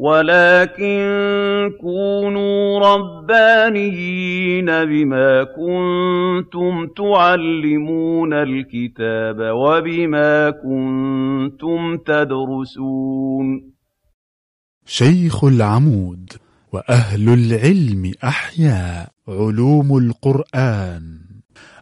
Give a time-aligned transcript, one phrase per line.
[0.00, 1.02] وَلَٰكِن
[1.80, 13.70] كُونُوا رَبَّانِيِّينَ بِمَا كُنتُمْ تُعَلِّمُونَ الْكِتَابَ وَبِمَا كُنتُمْ تَدْرُسُونَ.
[14.86, 16.32] شيخ العمود
[16.72, 21.29] وأهل العلم أحياء علوم القرآن.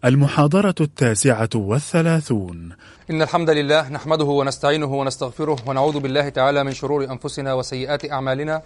[0.04, 2.72] المحاضرة التاسعة والثلاثون.
[3.10, 8.62] إن الحمد لله نحمده ونستعينه ونستغفره ونعوذ بالله تعالى من شرور أنفسنا وسيئات أعمالنا.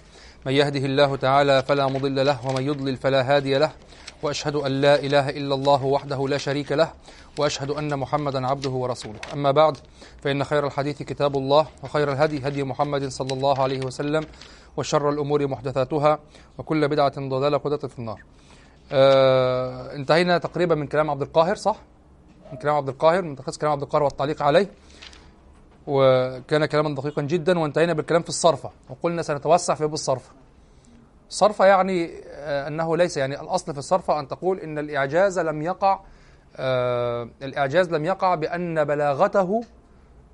[0.46, 3.70] من يهده الله تعالى فلا مضل له ومن يضلل فلا هادي له.
[4.22, 6.92] وأشهد أن لا إله إلا الله وحده لا شريك له.
[7.38, 9.20] وأشهد أن محمدا عبده ورسوله.
[9.32, 9.76] أما بعد
[10.22, 14.26] فإن خير الحديث كتاب الله وخير الهدي هدي محمد صلى الله عليه وسلم
[14.76, 16.18] وشر الأمور محدثاتها
[16.58, 18.20] وكل بدعة ضلالة وضلالة في النار.
[18.92, 21.76] آه انتهينا تقريبا من كلام عبد القاهر صح؟
[22.52, 24.68] من كلام عبد القاهر من تلخيص كلام عبد القاهر والتعليق عليه.
[25.86, 28.70] وكان كلاما دقيقا جدا وانتهينا بالكلام في الصرفة.
[28.90, 30.30] وقلنا سنتوسع في باب الصرفة.
[31.28, 36.00] الصرفة يعني آه أنه ليس يعني الأصل في الصرفة أن تقول إن الإعجاز لم يقع
[36.56, 39.60] آه الإعجاز لم يقع بأن بلاغته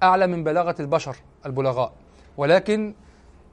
[0.03, 1.92] أعلى من بلاغة البشر البلغاء.
[2.36, 2.95] ولكن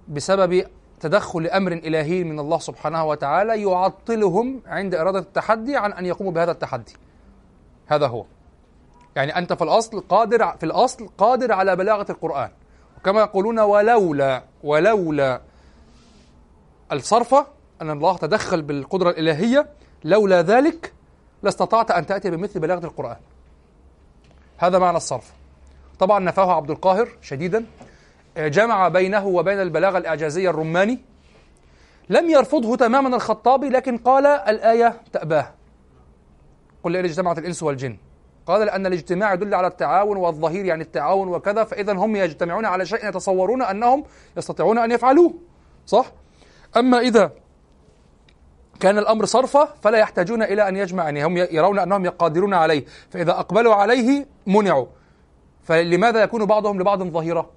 [0.08, 0.68] بسبب
[1.06, 6.52] تدخل أمر إلهي من الله سبحانه وتعالى يعطلهم عند إرادة التحدي عن أن يقوموا بهذا
[6.52, 6.94] التحدي.
[7.88, 8.26] هذا هو.
[9.16, 12.50] يعني أنت في الأصل قادر في الأصل قادر على بلاغة القرآن.
[12.98, 15.42] وكما يقولون ولولا ولولا
[16.92, 17.48] الصرفة
[17.82, 19.70] أن الله تدخل بالقدرة الإلهية
[20.04, 20.94] لولا ذلك
[21.44, 23.18] لاستطعت أن تأتي بمثل بلاغة القرآن.
[24.58, 25.34] هذا معنى الصرف.
[26.00, 27.66] طبعا نفاه عبد القاهر شديدا.
[28.38, 31.00] جمع بينه وبين البلاغة الإعجازية الرماني
[32.10, 35.54] لم يرفضه تماما الخطابي لكن قال الآية تأباه
[36.84, 37.98] قل لئن اجتمعت الإنس والجن
[38.46, 43.10] قال لأن الاجتماع يدل على التعاون والظهير يعني التعاون وكذا فإذا هم يجتمعون على شيء
[43.10, 44.04] يتصورون أنهم
[44.38, 45.34] يستطيعون أن يفعلوه
[45.86, 46.12] صح؟
[46.78, 47.32] أما إذا
[48.80, 53.32] كان الأمر صرفة فلا يحتاجون إلى أن يجمع يعني هم يرون أنهم يقادرون عليه فإذا
[53.32, 54.86] أقبلوا عليه منعوا
[55.64, 57.50] فلماذا يكون بعضهم لبعض ظهيرة؟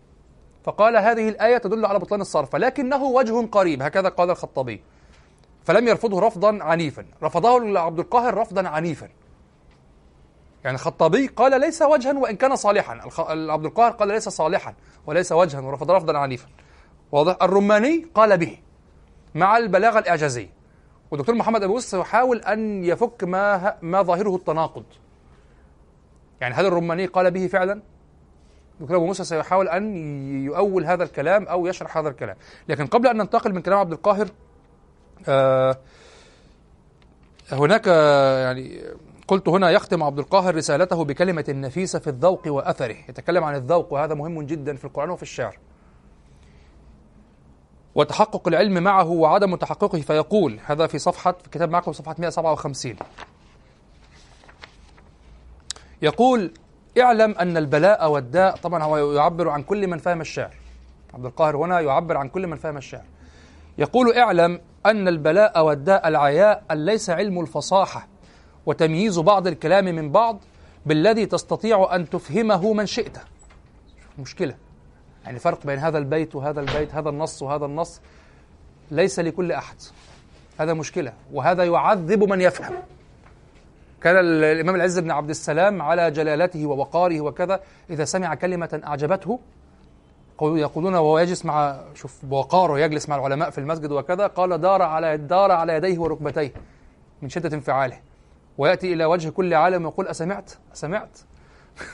[0.68, 4.82] فقال هذه الآية تدل على بطلان الصرف لكنه وجه قريب هكذا قال الخطابي.
[5.64, 9.08] فلم يرفضه رفضا عنيفا رفضه عبد القاهر رفضا عنيفا.
[10.64, 14.74] يعني الخطابي قال ليس وجها وإن كان صالحا عبد القاهر قال ليس صالحا
[15.06, 16.48] وليس وجها ورفض رفضا عنيفا.
[17.12, 18.58] واضح؟ الرماني قال به
[19.34, 20.50] مع البلاغة الإعجازية
[21.10, 24.84] والدكتور محمد أبو يوسف يحاول أن يفك ما ما ظاهره التناقض.
[26.40, 27.82] يعني هل الرماني قال به فعلا؟
[28.81, 29.97] دكتور ابو موسى سيحاول أن
[30.44, 32.37] يؤول هذا الكلام أو يشرح هذا الكلام.
[32.69, 34.28] لكن قبل أن ننتقل من كلام عبد القاهر
[35.28, 35.78] آه
[37.53, 37.87] هناك
[38.44, 38.83] يعني
[39.28, 42.97] قلت هنا يختم عبد القاهر رسالته بكلمة نفيسة في الذوق وأثره.
[43.09, 45.59] يتكلم عن الذوق وهذا مهم جدا في القرآن وفي الشعر.
[47.95, 52.97] وتحقق العلم معه وعدم تحققه فيقول هذا في صفحة في كتاب معكم صفحة 157
[56.03, 56.53] يقول
[57.03, 60.54] اعلم أن البلاء والداء طبعا هو يعبر عن كل من فهم الشعر.
[61.14, 63.04] عبد القاهر هنا يعبر عن كل من فهم الشعر.
[63.78, 68.09] يقول اعلم أن البلاء والداء العياء ليس علم الفصاحة
[68.66, 70.41] وتمييز بعض الكلام من بعض
[70.86, 73.19] بالذي تستطيع أن تفهمه من شئت.
[74.19, 74.54] مشكلة.
[75.25, 78.00] يعني فرق بين هذا البيت وهذا البيت هذا النص وهذا النص.
[78.91, 79.76] ليس لكل أحد.
[80.59, 81.12] هذا مشكلة.
[81.32, 82.75] وهذا يعذب من يفهم.
[84.03, 87.60] كان الإمام العز بن عبد السلام على جلالته ووقاره وكذا
[87.91, 89.41] إذا سمع كلمة أعجبته
[90.42, 95.16] يقولون وهو يجلس مع شوف بوقاره يجلس مع العلماء في المسجد وكذا قال دار على
[95.16, 96.53] دار على يديه وركبتيه
[97.22, 97.98] من شدة انفعاله.
[98.59, 101.19] ويأتي إلى وجه كل عالم ويقول أسمعت؟ أسمعت؟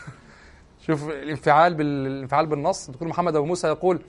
[0.86, 2.86] شوف الانفعال بالانفعال بالنص.
[2.86, 4.00] الدكتور محمد أبو موسى يقول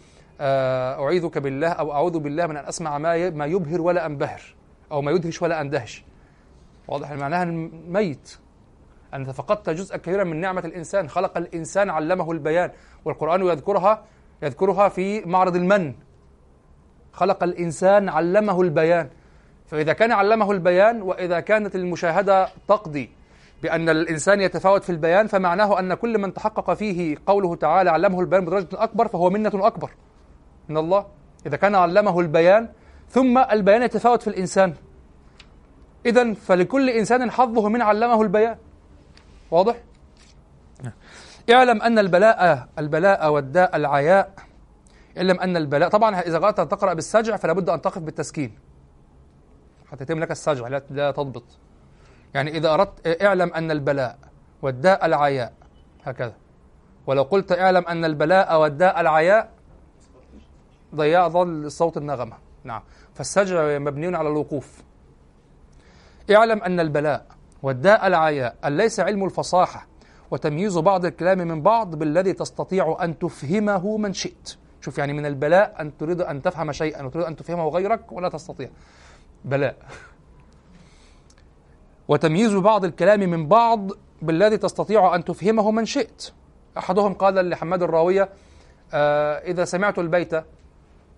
[0.41, 4.41] أعيذك بالله أو أعوذ بالله من أن أسمع ما ما يبهر ولا أنبهر
[4.91, 6.03] أو ما يدهش ولا أندهش.
[6.88, 7.46] واضح معناها
[7.88, 8.38] ميت
[9.13, 11.09] أنت فقدت جزءا كبيرا من نعمة الإنسان.
[11.09, 12.71] خلق الإنسان علمه البيان.
[13.06, 14.04] والقرآن يذكرها
[14.44, 15.94] يذكرها في معرض المن.
[17.13, 19.09] خلق الإنسان علمه البيان.
[19.65, 23.09] فإذا كان علمه البيان وإذا كانت المشاهدة تقضي
[23.63, 28.45] بأن الإنسان يتفاوت في البيان فمعناه أن كل من تحقق فيه قوله تعالى علمه البيان
[28.45, 29.92] بدرجة أكبر فهو منة أكبر
[30.69, 31.06] من الله.
[31.45, 32.69] إذا كان علمه البيان
[33.09, 34.74] ثم البيان يتفاوت في الإنسان.
[36.06, 38.57] إذا فلكل إنسان حظه من علمه البيان.
[39.52, 39.75] واضح؟
[41.50, 44.34] اعلم أن البلاء البلاء والداء العياء.
[45.18, 48.60] اعلم أن البلاء طبعا إذا أن تقرأ بالسجع فلا بد أن تقف بالتسكين.
[49.92, 51.44] حتى يتم لك السجع لا, لا تضبط.
[52.34, 54.18] يعني إذا أردت اعلم أن البلاء
[54.62, 55.54] والداء العياء.
[56.04, 56.34] هكذا.
[57.07, 59.50] ولو قلت اعلم أن البلاء والداء العياء
[60.96, 62.38] ضياع ظل صوت النغمة.
[62.63, 62.81] نعم.
[63.13, 64.84] فالسجع مبني على الوقوف.
[66.31, 67.25] اعلم أن البلاء
[67.63, 69.88] والداء العياء ليس علم الفصاحة
[70.31, 74.57] وتمييز بعض الكلام من بعض بالذي تستطيع أن تفهمه من شئت.
[74.81, 78.69] شوف يعني من البلاء أن تريد أن تفهم شيئا وتريد أن تفهمه غيرك ولا تستطيع.
[79.45, 79.75] بلاء.
[82.07, 86.31] وتمييز بعض الكلام من بعض بالذي تستطيع أن تفهمه من شئت.
[86.78, 88.30] أحدهم قال لحماد الراوية
[88.94, 90.44] آه إذا سمعت البيت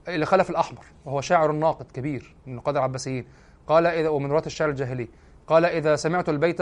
[0.07, 3.25] لخلف الأحمر وهو شاعر ناقد كبير من القادة العباسيين
[3.67, 5.09] قال إذا ومن رواة الشعر الجاهلي.
[5.47, 6.61] قال إذا سمعت البيت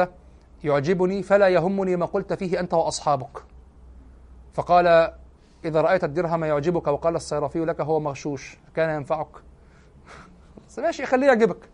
[0.63, 3.43] يعجبني فلا يهمني ما قلت فيه أنت وأصحابك.
[4.53, 4.87] فقال
[5.65, 9.27] إذا رأيت الدرهم يعجبك وقال الصيرفي لك هو مغشوش كان ينفعك.
[10.77, 11.69] ماشي خليه يعجبك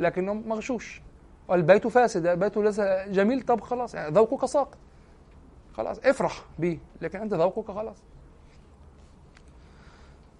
[0.00, 1.02] لكنه مغشوش.
[1.48, 4.78] والبيت فاسد البيت ليس جميل طب خلاص يعني ذوقك ساقط.
[5.72, 7.96] خلاص افرح به لكن أنت ذوقك خلاص.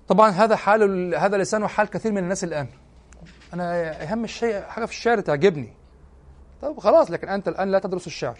[0.08, 2.68] طبعا هذا حال هذا لسان حال كثير من الناس الآن.
[3.54, 5.72] أنا أهم الشيء حاجة في الشعر تعجبني.
[6.62, 8.38] طب خلاص لكن أنت الآن لا تدرس الشعر.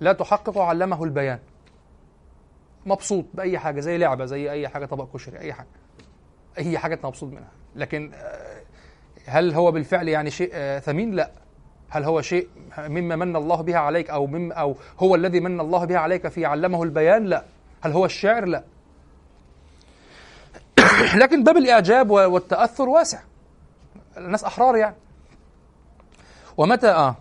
[0.00, 1.38] لا تحقق علمه البيان.
[2.86, 5.68] مبسوط بأي حاجة زي لعبة زي أي حاجة طبق كشري أي حاجة.
[6.58, 7.50] أي حاجة انت مبسوط منها.
[7.76, 8.62] لكن آه،
[9.26, 11.30] هل هو بالفعل يعني شيء آه، ثمين؟ لا.
[11.88, 12.48] هل هو شيء
[12.78, 16.46] مما من الله بها عليك أو مم أو هو الذي من الله بها عليك في
[16.46, 17.44] علمه البيان؟ لا.
[17.80, 18.64] هل هو الشعر؟ لا.
[21.22, 23.18] لكن باب الإعجاب والتأثر واسع.
[24.16, 24.96] الناس أحرار يعني.
[26.56, 27.16] ومتى آه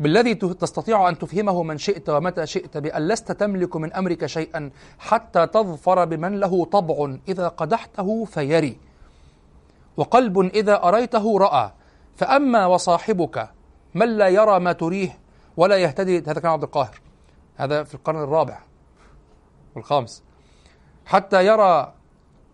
[0.00, 5.46] بالذي تستطيع أن تفهمه من شئت ومتى شئت بأن لست تملك من أمرك شيئا حتى
[5.46, 8.78] تظفر بمن له طبع إذا قدحته فيري.
[9.96, 11.72] وقلب إذا أريته رأى.
[12.16, 13.50] فأما وصاحبك
[13.94, 15.18] من لا يرى ما تريه
[15.56, 17.00] ولا يهتدي هذا كان عبد القاهر.
[17.56, 18.58] هذا في القرن الرابع
[19.76, 20.22] والخامس.
[21.06, 21.92] حتى يرى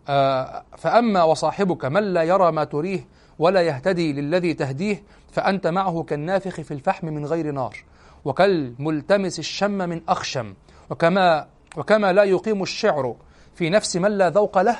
[0.09, 3.09] آه فأما وصاحبك من لا يرى ما تريه
[3.39, 5.03] ولا يهتدي للذي تهديه
[5.33, 7.77] فأنت معه كالنافخ في الفحم من غير نار
[8.25, 10.55] وكالملتمس الشم من أخشم
[10.91, 11.47] وكما
[11.77, 13.17] وكما لا يقيم الشعر
[13.55, 14.77] في نفس من لا ذوق له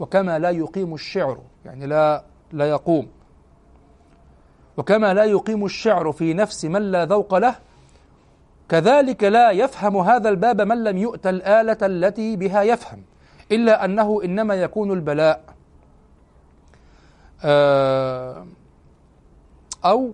[0.00, 3.08] وكما لا يقيم الشعر يعني لا لا يقوم.
[4.76, 7.56] وكما لا يقيم الشعر في نفس من لا ذوق له
[8.68, 13.02] كذلك لا يفهم هذا الباب من لم يؤت الآلة التي بها يفهم
[13.52, 15.44] إلا أنه إنما يكون البلاء.
[19.84, 20.12] أو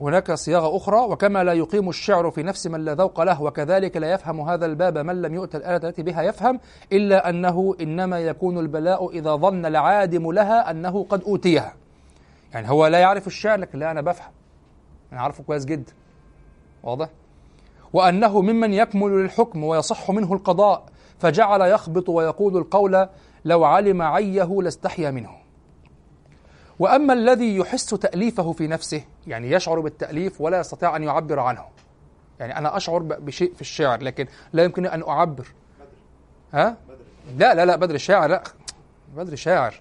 [0.00, 4.12] هناك صياغة أخرى وكما لا يقيم الشعر في نفس من لا ذوق له وكذلك لا
[4.12, 6.60] يفهم هذا الباب من لم يؤت الآلة التي بها يفهم
[6.92, 11.74] إلا أنه إنما يكون البلاء إذا ظن العادم لها أنه قد أوتيها.
[12.52, 14.32] يعني هو لا يعرف الشعر لكن لا أنا بفهم.
[15.12, 15.92] أنا عارفه كويس جدا.
[16.82, 17.08] واضح؟
[17.92, 20.84] وأنه ممن يكمل للحكم ويصح منه القضاء
[21.18, 23.08] فجعل يخبط ويقول القول
[23.44, 25.39] لو علم عيه لاستحيا منه.
[26.80, 31.64] وأما الذي يحس تأليفه في نفسه يعني يشعر بالتأليف ولا يستطيع أن يعبر عنه.
[32.40, 35.46] يعني أنا أشعر بشيء في الشعر لكن لا يمكن أن أعبر.
[36.54, 36.76] ها؟
[37.36, 38.42] لا لا لا بدر الشاعر لا.
[39.16, 39.80] بدر شاعر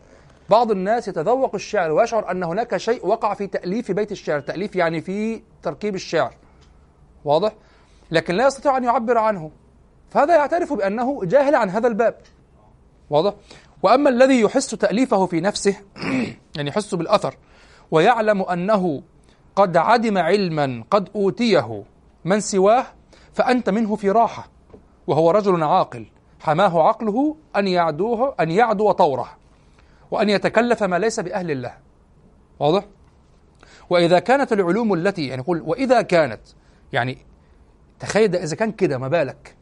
[0.50, 4.40] بعض الناس يتذوق الشعر ويشعر أن هناك شيء وقع في تأليف بيت الشعر.
[4.40, 6.34] تأليف يعني في تركيب الشعر.
[7.25, 7.54] واضح؟
[8.12, 9.51] لكن لا يستطيع أن يعبر عنه.
[10.10, 12.15] فهذا يعترف بأنه جاهل عن هذا الباب.
[13.10, 13.34] واضح؟
[13.83, 15.75] وأما الذي يحس تأليفه في نفسه
[16.57, 17.36] يعني يحس بالأثر
[17.91, 19.01] ويعلم أنه
[19.55, 21.83] قد عدم علما قد أوتيه
[22.25, 22.86] من سواه
[23.33, 24.50] فأنت منه في راحة
[25.07, 26.05] وهو رجل عاقل
[26.39, 29.38] حماه عقله أن يعدوه أن يعدو طوره
[30.12, 31.74] وأن يتكلف ما ليس بأهل الله
[32.59, 32.86] واضح؟
[33.89, 36.41] وإذا كانت العلوم التي يعني يقول وإذا كانت
[36.93, 37.17] يعني
[38.00, 39.55] تخيل إذا كان كده ما بالك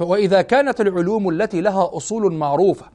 [0.00, 2.86] وإذا كانت العلوم التي لها أصول معروفة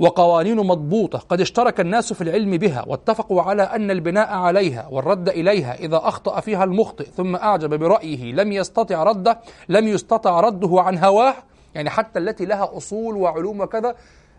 [0.00, 5.74] وقوانين مضبوطة قد اشترك الناس في العلم بها واتفقوا على أن البناء عليها والرد إليها
[5.74, 9.38] إذا أخطأ فيها المخطئ ثم أعجب برأيه لم يستطع رده
[9.68, 11.34] لم يستطع رده عن هواه
[11.74, 13.94] يعني حتى التي لها أصول وعلوم وكذا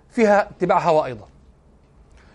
[0.09, 1.25] فيها اتباع هوى أيضا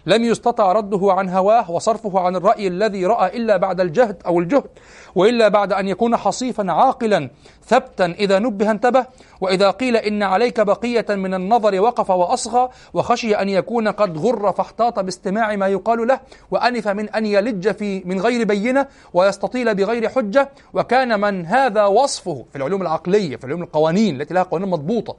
[0.07, 4.71] لم يستطع رده عن هواه وصرفه عن الرأي الذي رأى إلا بعد الجهد أو الجهد
[5.15, 7.31] وإلا بعد أن يكون حصيفا عاقلا
[7.67, 9.07] ثبتا إذا نبه انتبه
[9.41, 14.99] وإذا قيل إن عليك بقية من النظر وقف وأصغى وخشي أن يكون قد غر فاحتاط
[14.99, 16.21] باستماع ما يقال له
[16.51, 22.45] وأنف من أن يلج في من غير بينة ويستطيل بغير حجة وكان من هذا وصفه
[22.51, 25.17] في العلوم العقلية في العلوم القوانين التي لها قوانين مضبوطة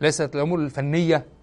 [0.00, 1.35] ليست الأمور الفنية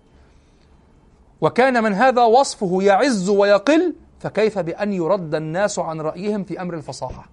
[1.44, 7.30] وكان من هذا وصفه يعز ويقل فكيف بأن يرد الناس عن رأيهم في أمر الفصاحة؟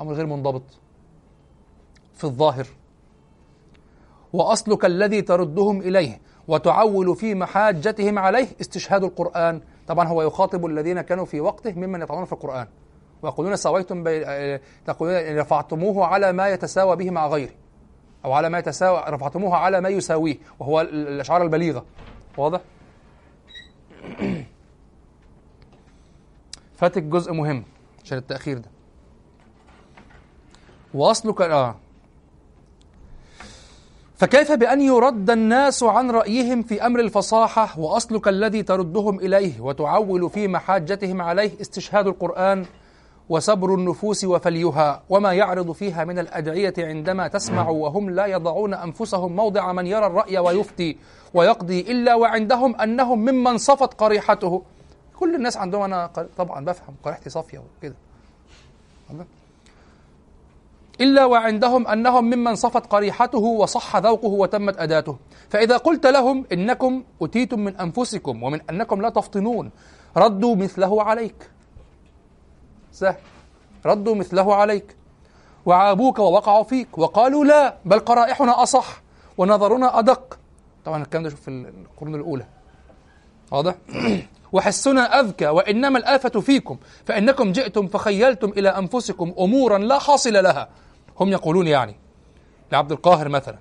[0.00, 0.62] أمر غير منضبط.
[2.14, 2.66] في الظاهر.
[4.32, 9.60] وأصلك الذي تردهم إليه وتعول في محاجتهم عليه استشهاد القرآن.
[9.88, 12.66] طبعا هو يخاطب الذين كانوا في وقته ممن يطعنون في القرآن.
[13.22, 14.24] ويقولون سويتم بي...
[14.86, 17.52] تقولون رفعتموه على ما يتساوى به مع غيره.
[18.24, 20.36] أو على ما يتساوى رفعتموه على ما يساويه.
[20.60, 21.84] وهو الأشعار البليغة.
[22.38, 22.60] واضح؟
[26.78, 27.64] فاتك جزء مهم
[28.04, 28.70] عشان التأخير ده.
[30.94, 31.76] وأصلك آه
[34.16, 40.48] فكيف بأن يرد الناس عن رأيهم في أمر الفصاحة وأصلك الذي تردهم إليه وتعول في
[40.48, 42.66] محاجتهم عليه استشهاد القرآن
[43.32, 49.72] وسبر النفوس وفليها وما يعرض فيها من الأدعية عندما تسمع وهم لا يضعون أنفسهم موضع
[49.72, 50.96] من يرى الرأي ويفتي
[51.34, 54.62] ويقضي إلا وعندهم أنهم ممن صفت قريحته.
[55.16, 57.94] كل الناس عندهم أنا طبعا بفهم قريحتي صافية وكده.
[61.00, 65.16] إلا وعندهم أنهم ممن صفت قريحته وصح ذوقه وتمت أداته.
[65.48, 69.70] فإذا قلت لهم إنكم أتيتم من أنفسكم ومن أنكم لا تفطنون
[70.16, 71.51] ردوا مثله عليك.
[72.92, 73.16] سهل.
[73.86, 74.96] ردوا مثله عليك.
[75.66, 76.98] وعابوك ووقعوا فيك.
[76.98, 79.02] وقالوا لا بل قرائحنا أصح
[79.38, 80.38] ونظرنا أدق.
[80.84, 82.46] طبعا الكلام ده في القرون الأولى.
[83.50, 83.74] واضح؟
[84.52, 86.76] وحسنا أذكى وإنما الآفة فيكم.
[87.06, 90.68] فإنكم جئتم فخيلتم إلى أنفسكم أمورا لا حاصل لها.
[91.20, 91.96] هم يقولون يعني.
[92.72, 93.58] لعبد القاهر مثلا.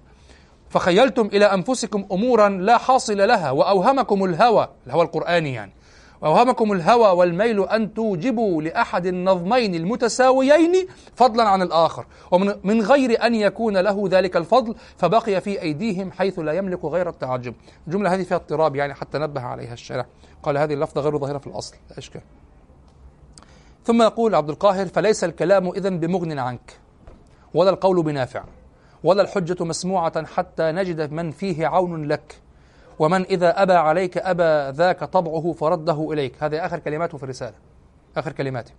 [0.70, 4.70] فخيلتم إلى أنفسكم أمورا لا حاصل لها وأوهمكم الهوى.
[4.88, 5.74] الهوى القرآني يعني.
[6.22, 12.06] وأوهمكم الهوى والميل أن توجبوا لأحد النظمين المتساويين فضلا عن الآخر.
[12.32, 17.10] ومن من غير أن يكون له ذلك الفضل فبقي في أيديهم حيث لا يملك غير
[17.10, 17.54] التعجب.
[17.88, 20.06] الجملة هذه فيها اضطراب يعني حتى نبه عليها الشارع.
[20.44, 22.22] قال هذه اللفظة غير ظاهرة في الأصل لا إشكال.
[23.84, 26.80] ثم يقول عبد القاهر فليس الكلام إذن بمغن عنك
[27.54, 28.44] ولا القول بنافع
[29.04, 32.42] ولا الحجة مسموعة حتى نجد من فيه عون لك.
[33.02, 36.44] ومن إذا أبى عليك أبى ذاك طبعه فرده إليك.
[36.44, 37.56] هذه آخر كلماته في الرسالة.
[38.18, 38.74] آخر كلماته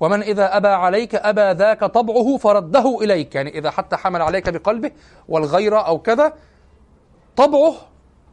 [0.00, 3.34] ومن إذا أبى عليك أبى ذاك طبعه فرده إليك.
[3.34, 4.90] يعني إذا حتى حمل عليك بقلبه
[5.28, 6.32] والغيرة أو كذا
[7.36, 7.74] طبعه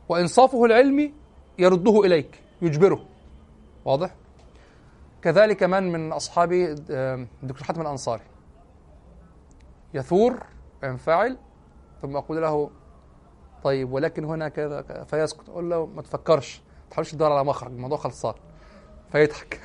[0.09, 1.13] وإنصافه العلمي
[1.59, 3.05] يرده إليك يجبره.
[3.85, 4.09] واضح؟
[5.21, 6.75] كذلك من من أصحابي
[7.43, 8.23] الدكتور حاتم الأنصاري.
[9.93, 10.43] يثور
[10.83, 11.37] ينفعل
[12.01, 12.69] ثم أقول له
[13.65, 15.49] طيب ولكن هنا كذا فيسكت.
[15.49, 18.33] أقول له ما تفكرش ما تحاولش تدور على مخرج الموضوع خلصان.
[19.11, 19.59] فيضحك.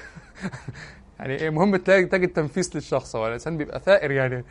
[1.18, 4.44] يعني المهم تلاقي تجد تنفيس للشخص هو الإنسان بيبقى ثائر يعني.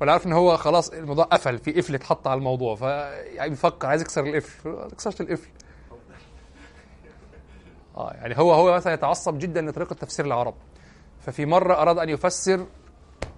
[0.00, 3.86] فانا عارف إن هو خلاص الموضوع قفل في قفل اتحط على الموضوع ف يعني بيفكر
[3.86, 4.68] عايز يكسر القفل.
[4.68, 5.48] ما تكسرش القفل.
[7.96, 10.54] آه يعني هو هو مثلا يتعصب جدا لطريقة تفسير العرب.
[11.20, 12.66] ففي مرة أراد أن يفسر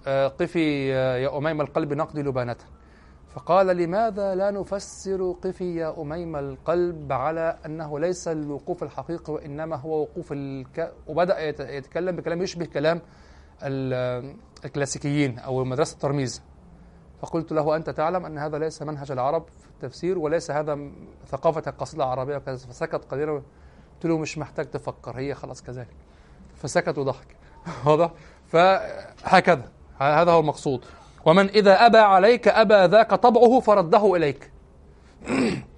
[0.07, 2.65] آه، قفي آه، يا اميم القلب نقضي لبانته
[3.29, 10.01] فقال لماذا لا نفسر قفي يا أميم القلب على أنه ليس الوقوف الحقيقي وإنما هو
[10.01, 10.93] وقوف الك...
[11.07, 13.01] وبدأ يتكلم بكلام يشبه كلام
[14.65, 16.41] الكلاسيكيين أو مدرسة الترميز
[17.21, 20.79] فقلت له أنت تعلم أن هذا ليس منهج العرب في التفسير وليس هذا
[21.27, 23.31] ثقافة القصيدة العربية فسكت قليلا.
[23.93, 25.95] قلت له مش محتاج تفكر هي خلاص كذلك.
[26.55, 27.35] فسكت وضحك.
[27.85, 28.11] واضح؟
[28.47, 29.71] فهكذا.
[29.99, 30.85] هذا هو المقصود.
[31.25, 34.51] ومن إذا أبى عليك أبى ذاك طبعه فرده إليك.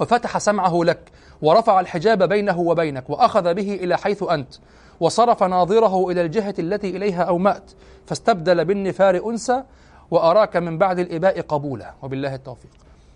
[0.00, 4.54] وفتح سمعه لك ورفع الحجاب بينه وبينك وأخذ به إلى حيث أنت
[5.00, 7.70] وصرف ناظره إلى الجهة التي إليها أومأت
[8.06, 9.62] فاستبدل بالنفار أنسى
[10.10, 11.94] وأراك من بعد الإباء قبولا.
[12.02, 12.70] وبالله التوفيق.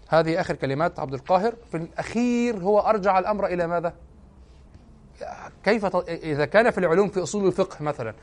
[0.09, 1.55] هذه آخر كلمات عبد القاهر.
[1.71, 3.93] في الأخير هو أرجع الأمر إلى ماذا؟
[5.65, 5.97] كيف.
[6.09, 8.15] إذا كان في العلوم في أصول الفقه مثلا.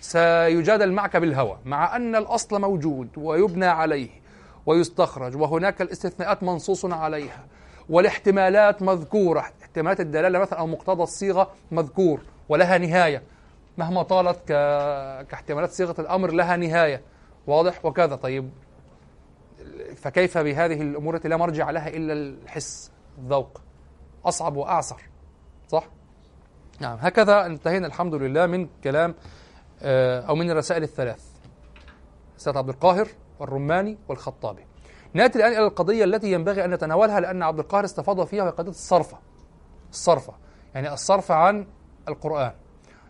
[0.00, 4.08] سيجادل معك بالهوى مع أن الأصل موجود ويبنى عليه
[4.66, 7.46] ويستخرج وهناك الاستثناءات منصوص عليها
[7.88, 13.22] والاحتمالات مذكورة احتمالات الدلالة مثلا أو مقتضى الصيغة مذكور ولها نهاية
[13.78, 14.52] مهما طالت ك...
[15.26, 17.02] كاحتمالات صيغة الأمر لها نهاية
[17.46, 18.16] واضح؟ وكذا.
[18.16, 18.50] طيب
[19.96, 23.60] فكيف بهذه الأمور التي لا مرجع لها إلا الحس الذوق؟
[24.24, 25.02] أصعب وأعسر
[25.68, 25.84] صح؟
[26.80, 29.14] نعم هكذا انتهينا الحمد لله من كلام
[29.82, 31.22] أو من الرسائل الثلاث.
[32.36, 33.08] رسالة عبد القاهر
[33.40, 34.66] والرماني والخطابي.
[35.14, 38.70] نأتي الآن إلى القضية التي ينبغي أن نتناولها لأن عبد القاهر استفاض فيها وهي قضية
[38.70, 39.18] الصرفة.
[39.90, 40.32] الصرفة.
[40.74, 41.66] يعني الصرف عن
[42.08, 42.52] القرآن.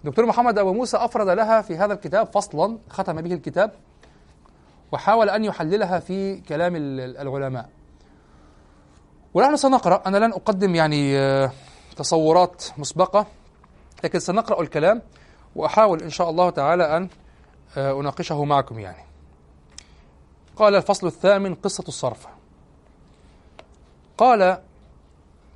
[0.05, 3.73] دكتور محمد أبو موسى أفرد لها في هذا الكتاب فصلا ختم به الكتاب
[4.93, 7.69] وحاول أن يحللها في كلام العلماء.
[9.35, 10.03] ونحن سنقرأ.
[10.07, 11.51] أنا لن أقدم يعني آه،
[11.97, 13.27] تصورات مسبقة
[14.05, 15.03] لكن سنقرأ الكلام.
[15.59, 17.09] وأحاول إن شاء الله تعالى أن
[17.77, 19.05] آه، أناقشه معكم يعني.
[20.57, 22.27] قال الفصل الثامن قصة الصرف.
[24.19, 24.59] قال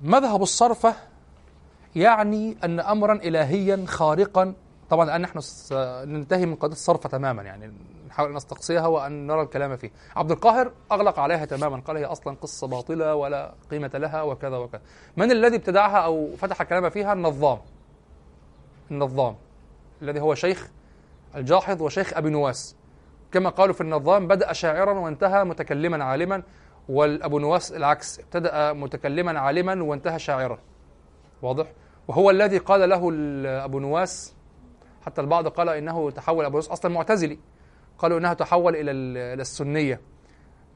[0.02, 0.94] مذهب الصرفة
[1.96, 4.54] يعني أن أمرا إلهيا خارقا.
[4.90, 5.40] طبعا الآن نحن
[6.10, 7.72] ننتهي من قضية الصرفة تماما يعني
[8.08, 9.90] نحاول أن نستقصيها وأن نرى الكلام فيه.
[10.16, 14.80] عبد القاهر أغلق عليها تماما قال هي أصلا قصة باطلة ولا قيمة لها وكذا وكذا.
[15.16, 17.58] من الذي ابتدعها أو فتح الكلام فيها؟ النظام.
[18.90, 19.36] النظام.
[20.02, 20.70] الذي هو شيخ
[21.36, 22.76] الجاحظ وشيخ أبي نواس.
[23.32, 26.42] كما قالوا في النظام بدأ شاعرا وانتهى متكلما عالما
[26.88, 30.58] والأبو نواس العكس ابتدأ متكلما عالما وانتهى شاعرا.
[31.42, 31.66] واضح؟
[32.08, 33.10] وهو الذي قال له
[33.64, 34.34] أبو نواس
[35.06, 37.38] حتى البعض قال إنه تحول أبو نواس أصلا معتزلي.
[37.98, 38.90] قالوا إنها تحول إلى
[39.42, 40.00] السنية.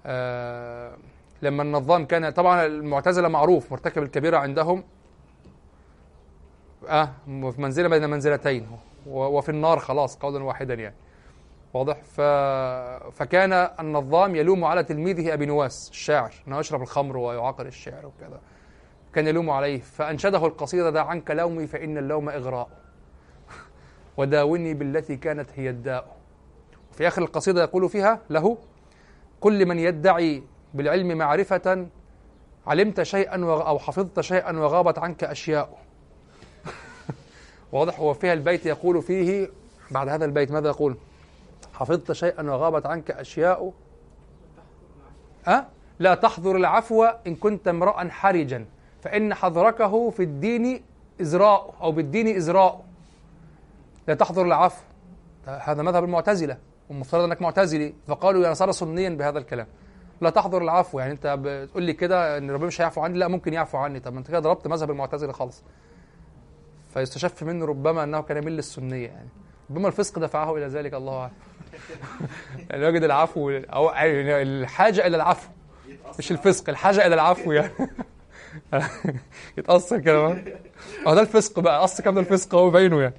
[0.06, 0.96] آه
[1.42, 4.84] لما النظام كان طبعا المعتزلة معروف مرتكب الكبيرة عندهم.
[6.88, 8.66] آه في منزلة بين منزلتين.
[9.06, 10.94] وفي النار خلاص قولا واحدا يعني.
[11.74, 12.20] واضح؟ ف...
[13.16, 18.40] فكان النظام يلوم على تلميذه أبي نواس الشاعر أنه يشرب الخمر ويعاقر الشعر وكذا.
[19.14, 19.80] كان يلوم عليه.
[19.80, 22.68] فأنشده القصيدة دع عنك لومي فإن اللوم إغراء.
[24.18, 26.16] وداوني بالتي كانت هي الداء.
[26.92, 28.58] في آخر القصيدة يقول فيها له
[29.40, 30.42] كل من يدعي
[30.74, 31.86] بالعلم معرفة
[32.66, 35.85] علمت شيئا أو حفظت شيئا وغابت عنك أشياء.
[37.72, 39.48] واضح هو فيها البيت يقول فيه
[39.90, 40.96] بعد هذا البيت ماذا يقول؟
[41.74, 43.72] حفظت شيئا وغابت عنك أشياء؟
[45.48, 45.66] أه؟
[45.98, 48.66] لا تحضر العفو إن كنت امرأ حرجا
[49.02, 50.82] فإن حضركه في الدين
[51.20, 52.84] إزراء أو بالدين إزراء.
[54.08, 54.82] لا تحضر العفو.
[55.46, 56.58] هذا مذهب المعتزلة
[56.90, 59.66] والمفترض أنك معتزلي فقالوا يا صار سنيا بهذا الكلام.
[60.20, 63.52] لا تحضر العفو يعني أنت بتقول لي كده إن ربنا مش هيعفو عني؟ لا ممكن
[63.54, 64.00] يعفو عني.
[64.00, 65.62] طب أنت كده ضربت مذهب المعتزلة خالص.
[66.96, 69.28] فيستشف منه ربما أنه كان يميل للسنيه يعني.
[69.70, 71.32] ربما الفسق دفعه إلى ذلك الله أعلم.
[72.70, 75.48] يعني وجد العفو أو يعني الحاجة إلى العفو.
[76.18, 77.72] مش الفسق الحاجة إلى العفو يعني.
[79.58, 80.44] يتأثر كده
[81.06, 83.14] آه ده الفسق بقى أصل كام ده الفسق هو باينه يعني.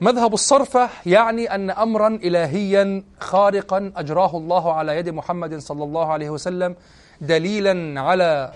[0.00, 6.30] مذهب الصرفة يعني أن أمرا إلهيا خارقا أجراه الله على يد محمد صلى الله عليه
[6.30, 6.76] وسلم
[7.20, 8.52] دليلا على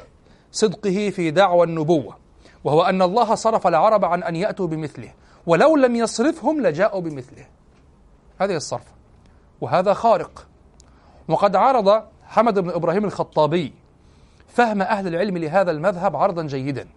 [0.52, 2.27] صدقه في دعوى النبوة.
[2.64, 5.12] وهو أن الله صرف العرب عن أن يأتوا بمثله
[5.46, 7.46] ولو لم يصرفهم لجاءوا بمثله.
[8.40, 8.92] هذه الصرفة
[9.60, 10.46] وهذا خارق.
[11.28, 13.72] وقد عرض حمد بن إبراهيم الخطابي
[14.48, 16.88] فهم أهل العلم لهذا المذهب عرضا جيدا.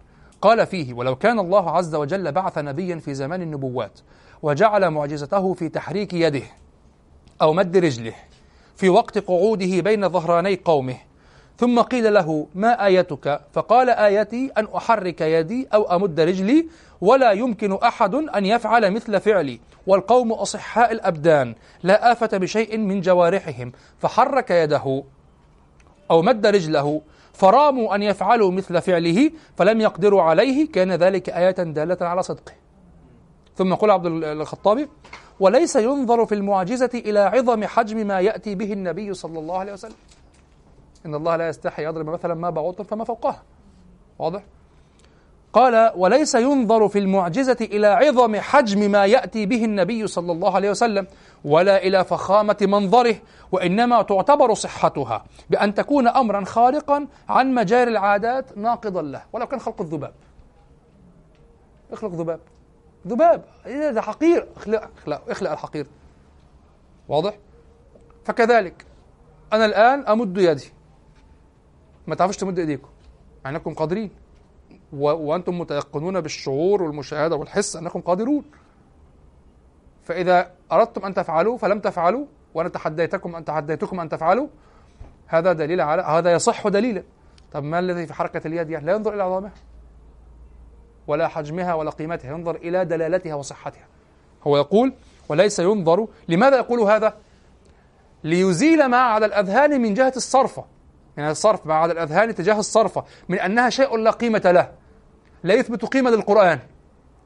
[0.42, 4.00] قال فيه ولو كان الله عز وجل بعث نبيا في زمان النبوات
[4.42, 6.44] وجعل معجزته في تحريك يده
[7.42, 8.14] أو مد رجله
[8.76, 10.98] في وقت قعوده بين ظهراني قومه
[11.62, 16.68] ثم قيل له ما آيتك؟ فقال آيتي أن أحرك يدي أو أمد رجلي
[17.02, 23.72] ولا يمكن أحد أن يفعل مثل فعلي والقوم أصحاء الأبدان لا آفة بشيء من جوارحهم.
[24.00, 25.04] فحرك يده
[26.12, 27.02] أو مد رجله
[27.34, 32.54] فراموا أن يفعلوا مثل فعله فلم يقدروا عليه كان ذلك آية دالة على صدقه.
[33.56, 34.88] ثم يقول عبد الخطابي
[35.40, 39.96] وليس ينظر في المعجزة إلى عظم حجم ما يأتي به النبي صلى الله عليه وسلم.
[41.06, 43.44] إن الله لا يستحي يضرب مثلا ما بعوض فما فوقها.
[44.20, 44.44] واضح؟
[45.54, 50.70] قال وليس ينظر في المعجزة إلى عظم حجم ما يأتي به النبي صلى الله عليه
[50.70, 51.08] وسلم
[51.46, 53.16] ولا إلى فخامة منظره
[53.52, 59.24] وإنما تعتبر صحتها بأن تكون أمرا خارقا عن مجاري العادات ناقضا له.
[59.34, 60.14] ولو كان خلق الذباب.
[61.92, 62.40] اخلق ذباب
[63.08, 63.44] ذباب.
[63.66, 65.88] إيه ده حقير؟ اخلق اخلق اخلق الحقير.
[67.08, 67.38] واضح؟
[68.26, 68.86] فكذلك
[69.54, 70.72] أنا الآن أمد يدي.
[72.08, 72.88] ما تعرفوش تمدوا ايديكم.
[73.46, 74.12] مع انكم قادرين.
[74.94, 75.06] و...
[75.06, 78.44] وأنتم متيقنون بالشعور والمشاهدة والحس انكم قادرون.
[80.04, 84.48] فإذا أردتم أن تفعلوا فلم تفعلوا وأنا تحديتكم ان تحديتكم أن تفعلوا
[85.28, 87.04] هذا دليل على هذا يصح دليلا.
[87.52, 89.54] طب ما الذي في حركة اليد؟ يعني لا ينظر إلى عظامها
[91.08, 93.88] ولا حجمها ولا قيمتها ينظر إلى دلالتها وصحتها.
[94.48, 94.94] هو يقول
[95.30, 96.08] وليس ينظر.
[96.30, 97.18] لماذا يقول هذا؟
[98.24, 100.66] ليزيل ما على الأذهان من جهة الصرفة.
[101.18, 104.72] يعني الصرف بعد الأذهان تجاه الصرفة من أنها شيء لا قيمة له
[105.44, 106.60] لا يثبت قيمة للقرآن.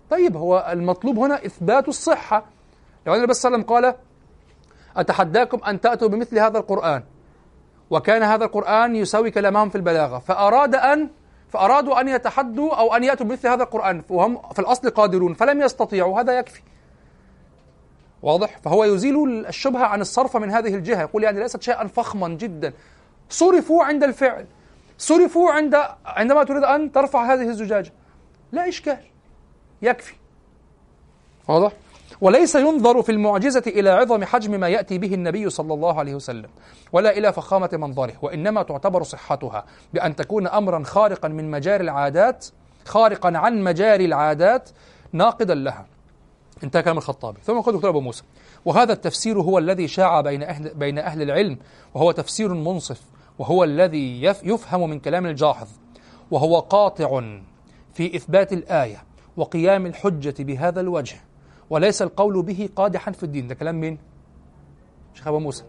[0.09, 2.45] طيب هو المطلوب هنا إثبات الصحة.
[3.07, 3.95] لو أن النبي صلى الله عليه وسلم قال
[4.97, 7.03] أتحداكم أن تأتوا بمثل هذا القرآن؟
[7.89, 10.19] وكان هذا القرآن يساوي كلامهم في البلاغة.
[10.19, 11.09] فأراد أن
[11.49, 14.03] فأرادوا أن يتحدوا أو أن يأتوا بمثل هذا القرآن.
[14.09, 16.21] وهم في الأصل قادرون فلم يستطيعوا.
[16.21, 16.61] هذا يكفي.
[18.21, 21.01] واضح؟ فهو يزيل الشبهة عن الصرف من هذه الجهة.
[21.01, 22.73] يقول يعني ليست شيئا فخما جدا.
[23.29, 24.45] صرفوا عند الفعل.
[24.97, 27.93] صرفوا عند عندما تريد أن ترفع هذه الزجاجة.
[28.51, 28.99] لا إشكال.
[29.81, 30.13] يكفي.
[31.47, 31.71] واضح؟
[32.21, 36.49] وليس ينظر في المعجزة إلى عظم حجم ما يأتي به النبي صلى الله عليه وسلم
[36.91, 42.45] ولا إلى فخامة منظره وإنما تعتبر صحتها بأن تكون أمرا خارقا من مجاري العادات
[42.85, 44.69] خارقا عن مجاري العادات
[45.13, 45.85] ناقدا لها.
[46.63, 47.41] انتهى كلام الخطابي.
[47.43, 48.23] ثم يقول دكتور أبو موسى
[48.65, 51.57] وهذا التفسير هو الذي شاع بين أهل, بين أهل العلم
[51.93, 53.01] وهو تفسير منصف.
[53.39, 55.67] وهو الذي يفهم من كلام الجاحظ
[56.31, 57.21] وهو قاطع
[57.93, 59.03] في إثبات الآية
[59.37, 61.17] وقيام الحجة بهذا الوجه
[61.69, 63.47] وليس القول به قادحا في الدين.
[63.47, 63.97] ده كلام مين؟
[65.13, 65.63] شيخ أبو موسى.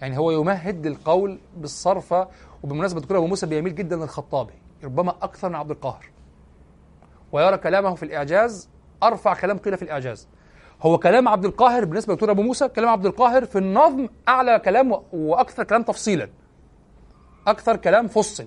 [0.00, 2.28] يعني هو يمهد للقول بالصرفة
[2.62, 6.10] وبالمناسبة دكتور أبو موسى بيميل جدا للخطابي ربما أكثر من عبد القاهر.
[7.32, 8.68] ويرى كلامه في الإعجاز
[9.02, 10.28] أرفع كلام قيل في الإعجاز.
[10.82, 15.00] هو كلام عبد القاهر بالنسبة لدكتور أبو موسى كلام عبد القاهر في النظم أعلى كلام
[15.12, 16.28] وأكثر كلام تفصيلا.
[17.50, 18.46] أكثر كلام فصل.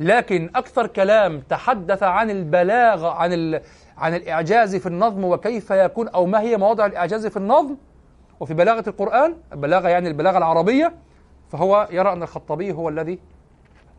[0.00, 3.60] لكن أكثر كلام تحدث عن البلاغة عن ال...
[3.98, 7.76] عن الإعجاز في النظم وكيف يكون أو ما هي مواضع الإعجاز في النظم.
[8.40, 10.94] وفي بلاغة القرآن البلاغة يعني البلاغة العربية
[11.48, 13.18] فهو يرى أن الخطابي هو الذي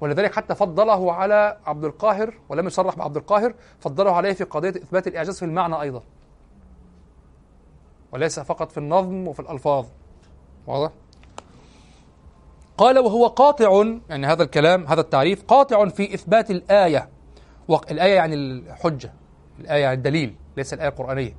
[0.01, 5.07] ولذلك حتى فضله على عبد القاهر ولم يصرح بعبد القاهر فضله عليه في قضية إثبات
[5.07, 6.03] الإعجاز في المعنى أيضا.
[8.11, 9.85] وليس فقط في النظم وفي الألفاظ.
[10.67, 10.91] واضح؟
[12.77, 17.09] قال وهو قاطع يعني هذا الكلام هذا التعريف قاطع في إثبات الآية.
[17.91, 19.13] الآية يعني الحجة
[19.59, 21.35] الآية يعني الدليل ليس الآية القرآنية.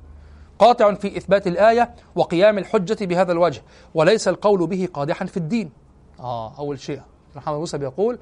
[0.59, 3.61] قاطع في إثبات الآية وقيام الحجة بهذا الوجه
[3.93, 5.71] وليس القول به قادحا في الدين.
[6.19, 7.01] آه أول شيء.
[7.35, 8.19] محمد موسى بيقول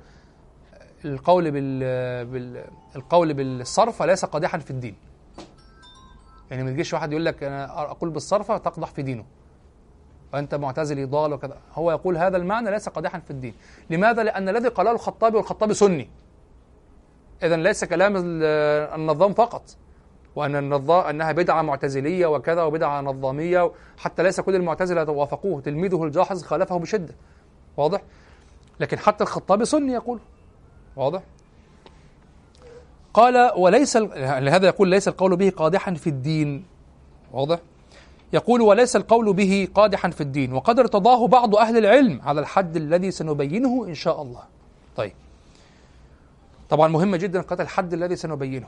[1.06, 1.80] القول بال,
[2.26, 2.64] بال...
[2.96, 4.96] القول بالصرف ليس قادحا في الدين.
[6.52, 9.26] يعني ما يجيش واحد يقول لك أنا أقول بالصرفه تقدح في دينه.
[10.36, 11.58] وأنت معتزلي ضال وكذا.
[11.74, 13.54] هو يقول هذا المعنى ليس قادحا في الدين.
[13.90, 16.10] لماذا؟ لأن الذي قاله الخطابي والخطابي سني.
[17.44, 18.14] اذا ليس كلام
[18.96, 19.64] النظام فقط.
[20.36, 26.44] وأن النظام أنها بدعة معتزلية وكذا وبدعة نظامية حتى ليس كل المعتزلة وافقوه تلميذه الجاحظ
[26.44, 27.16] خالفه بشدة.
[27.78, 28.02] واضح؟
[28.80, 30.20] لكن حتى الخطابي سني يقول.
[30.96, 31.22] واضح؟
[33.14, 36.66] قال وليس لهذا يقول ليس القول به قادحا في الدين.
[37.32, 37.60] واضح؟
[38.36, 43.12] يقول وليس القول به قادحا في الدين وقد ارتضاه بعض أهل العلم على الحد الذي
[43.12, 44.44] سنبينه إن شاء الله.
[44.96, 45.14] طيب.
[46.70, 48.68] طبعا مهم جدا قتل الحد الذي سنبينه.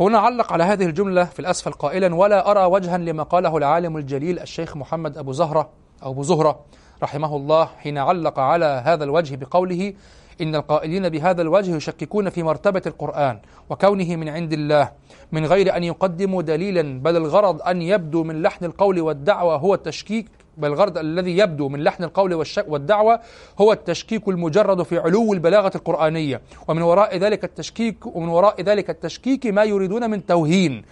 [0.00, 4.38] هنا علق على هذه الجملة في الأسفل قائلا ولا أرى وجها لما قاله العالم الجليل
[4.38, 5.70] الشيخ محمد أبو زهرة
[6.02, 6.60] أو أبو زهرة
[7.02, 9.92] رحمه الله حين علق على هذا الوجه بقوله
[10.40, 13.38] إن القائلين بهذا الوجه يشككون في مرتبة القرآن
[13.70, 14.92] وكونه من عند الله
[15.32, 20.26] من غير أن يقدموا دليلا بل الغرض أن يبدو من لحن القول والدعوة هو التشكيك
[20.58, 23.20] بل الغرض الذي يبدو من لحن القول والدعوة
[23.60, 26.40] هو التشكيك المجرد في علو البلاغة القرآنية.
[26.68, 30.82] ومن وراء ذلك التشكيك ومن وراء ذلك التشكيك ما يريدون من توهين.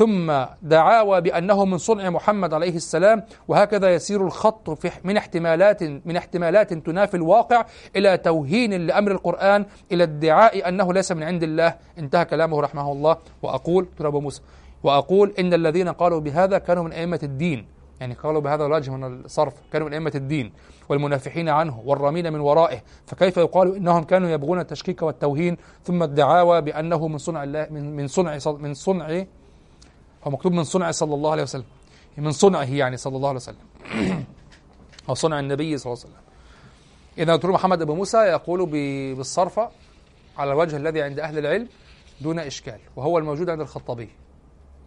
[0.00, 0.32] ثم
[0.62, 6.72] دعاوى بأنه من صنع محمد عليه السلام وهكذا يسير الخط في من احتمالات من احتمالات
[6.72, 11.74] تنافي الواقع إلى توهين لأمر القرآن إلى ادعاء أنه ليس من عند الله.
[11.98, 13.16] انتهى كلامه رحمه الله.
[13.42, 14.42] وأقول ترى موسى
[14.82, 17.66] وأقول إن الذين قالوا بهذا كانوا من أئمة الدين.
[18.00, 20.52] يعني قالوا بهذا الوجه من الصرف كانوا من أئمة الدين
[20.88, 22.82] والمنافحين عنه والرامين من ورائه.
[23.06, 28.38] فكيف يقال إنهم كانوا يبغون التشكيك والتوهين؟ ثم الدعاوى بأنه من صنع الله من صنع
[28.46, 29.24] من صنع
[30.24, 31.64] هو مكتوب من صنع صلى الله عليه وسلم.
[32.16, 33.64] من صنعه يعني صلى الله عليه وسلم.
[35.08, 36.24] أو صنع النبي صلى الله عليه وسلم.
[37.18, 38.66] إذا دكتور محمد أبو موسى يقول
[39.16, 39.70] بالصرفة
[40.38, 41.68] على الوجه الذي عند أهل العلم
[42.20, 44.08] دون إشكال وهو الموجود عند الخطابي.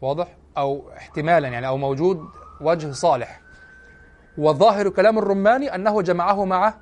[0.01, 2.27] واضح؟ أو احتمالا يعني أو موجود
[2.61, 3.41] وجه صالح.
[4.37, 6.73] وظاهر كلام الرماني أنه جمعه مع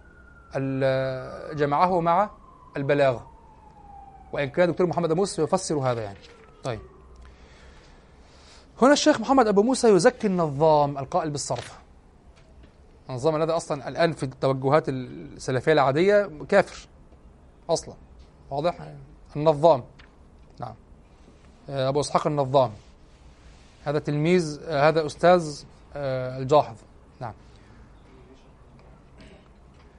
[1.53, 2.29] جمعه مع
[2.77, 3.31] البلاغة
[4.31, 6.17] وإن كان دكتور محمد موسى يفسر هذا يعني.
[6.63, 6.79] طيب.
[8.81, 11.79] هنا الشيخ محمد أبو موسى يزكي النظام القائل بالصرف.
[13.09, 16.87] النظام الذي أصلا الآن في التوجهات السلفية العادية كافر.
[17.69, 17.95] أصلا.
[18.51, 18.75] واضح؟
[19.35, 19.83] النظام.
[20.59, 20.73] نعم.
[21.69, 22.71] أبو إسحاق النظام.
[23.83, 25.63] هذا تلميذ هذا أستاذ
[25.95, 26.75] الجاحظ.
[27.19, 27.33] نعم.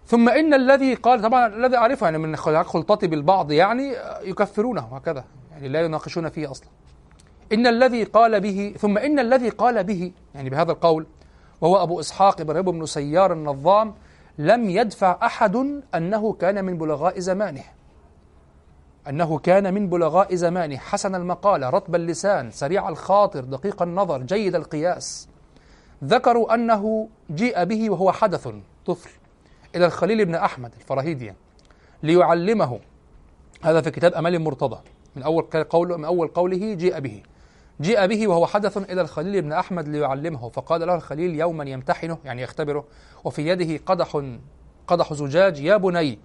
[0.06, 5.68] ثم إن الذي قال طبعا الذي أعرفه يعني من خلطتي بالبعض يعني يكفرونه هكذا يعني
[5.68, 6.68] لا يناقشون فيه أصلا.
[7.52, 11.06] إن الذي قال به ثم إن الذي قال به يعني بهذا القول
[11.60, 13.94] وهو أبو إسحاق إبراهيم بن سيار النظام
[14.38, 15.56] لم يدفع أحد
[15.94, 17.64] أنه كان من بلغاء زمانه.
[19.08, 20.76] أنه كان من بلغاء زمانه.
[20.76, 25.28] حسن المقالة رطب اللسان سريع الخاطر دقيق النظر جيد القياس.
[26.04, 28.48] ذكروا أنه جيء به وهو حدث
[28.86, 29.10] طفل
[29.74, 31.32] إلى الخليل بن أحمد الفراهيدي
[32.02, 32.80] ليعلمه.
[33.62, 34.80] هذا في كتاب أمال المرتضى
[35.16, 37.22] من أول قول من أول قوله جيء به.
[37.80, 42.42] جيء به وهو حدث إلى الخليل بن أحمد ليعلمه فقال له الخليل يوما يمتحنه يعني
[42.42, 42.84] يختبره
[43.24, 44.22] وفي يده قدح
[44.86, 46.18] قدح زجاج يا بني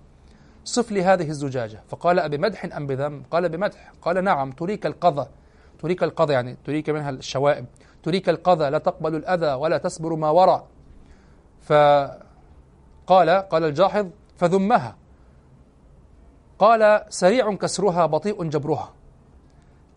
[0.63, 1.83] صف لي هذه الزجاجة.
[1.87, 5.27] فقال أبمدح أم بذم؟ قال بمدح قال نعم تريك القذى
[5.79, 7.65] تريك القذى يعني تريك منها الشوائب
[8.03, 10.67] تريك القذى لا تقبل الأذى ولا تصبر ما وراء.
[11.61, 14.95] فقال قال الجاحظ فذمها.
[16.59, 18.93] قال سريع كسرها بطيء جبرها.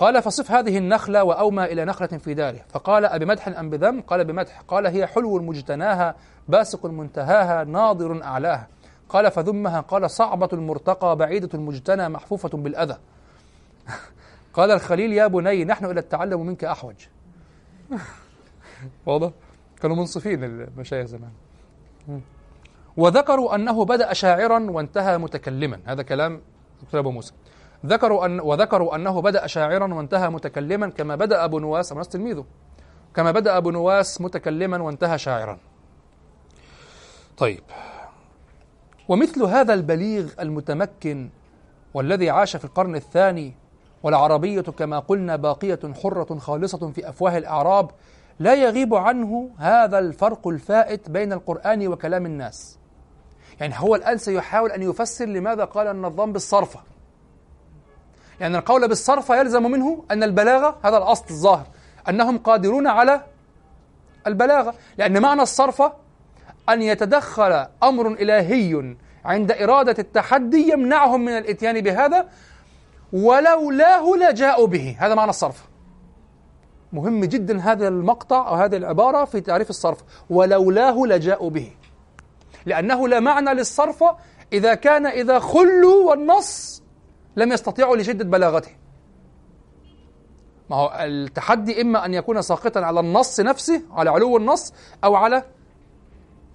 [0.01, 2.61] قال فصف هذه النخلة وأومى إلى نخلة في داره.
[2.69, 6.15] فقال أبمدح أم بذم؟ قال بمدح قال هي حلو مجتناها
[6.49, 8.69] باسق منتهاها ناظر أعلاها.
[9.09, 9.81] قال فذمها.
[9.81, 12.97] قال صعبة المرتقى بعيدة المجتنى محفوفة بالأذى.
[14.55, 16.97] قال الخليل يا بني نحن إلى التعلم منك أحوج.
[19.07, 19.31] واضح؟
[19.83, 21.33] كانوا منصفين المشايخ زمان.
[22.97, 25.81] وذكروا أنه بدأ شاعرا وانتهى متكلما.
[25.85, 26.41] هذا كلام
[26.83, 27.33] دكتور أبو موسى.
[27.87, 32.45] ذكروا أن وذكروا أنه بدأ شاعرا وانتهى متكلما كما بدأ أبو نواس أمس تلميذه
[33.15, 35.59] كما بدأ أبو نواس متكلما وانتهى شاعرا.
[37.39, 37.63] طيب.
[39.09, 41.31] ومثل هذا البليغ المتمكن
[41.95, 43.55] والذي عاش في القرن الثاني
[44.03, 47.91] والعربية كما قلنا باقية حرة خالصة في أفواه الأعراب
[48.39, 52.79] لا يغيب عنه هذا الفرق الفائت بين القرآن وكلام الناس.
[53.61, 56.90] يعني هو الآن سيحاول أن يفسر لماذا قال النظام بالصرفة.
[58.41, 61.67] يعني القول بالصرفة يلزم منه أن البلاغة هذا الأصل الظاهر
[62.09, 63.21] أنهم قادرون على
[64.27, 64.75] البلاغة.
[64.99, 65.93] لأن معنى الصرفة
[66.69, 72.29] أن يتدخل أمر إلهي عند إرادة التحدي يمنعهم من الإتيان بهذا
[73.13, 74.97] ولولاه لجاءوا به.
[74.99, 75.69] هذا معنى الصرف.
[76.93, 79.99] مهم جدا هذا المقطع أو هذه العبارة في تعريف الصرف.
[80.31, 81.73] ولولاه لجاءوا به.
[82.67, 84.05] لأنه لا معنى للصرف
[84.53, 86.80] إذا كان إذا خلوا والنص
[87.37, 88.71] لم يستطيعوا لشدة بلاغته.
[90.71, 94.73] ما هو التحدي إما أن يكون ساقطا على النص نفسه على علو النص
[95.05, 95.45] أو على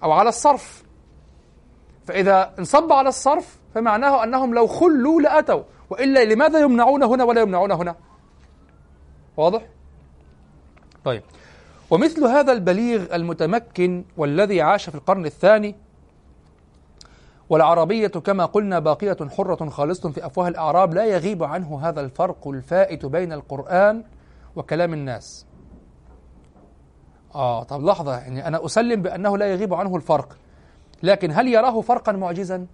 [0.02, 0.84] أو على الصرف.
[2.06, 5.62] فإذا انصب على الصرف فمعناه أنهم لو خلوا لأتوا.
[5.90, 7.96] وإلا لماذا يمنعون هنا ولا يمنعون هنا؟
[9.36, 9.62] واضح؟
[11.04, 11.22] طيب.
[11.90, 15.76] ومثل هذا البليغ المتمكن والذي عاش في القرن الثاني
[17.50, 23.06] والعربية كما قلنا باقية حرة خالصة في أفواه الأعراب لا يغيب عنه هذا الفرق الفائت
[23.06, 24.04] بين القرآن
[24.56, 25.46] وكلام الناس.
[27.34, 30.36] آه طب لحظة يعني أنا أسلم بأنه لا يغيب عنه الفرق
[31.02, 32.66] لكن هل يراه فرقا معجزا؟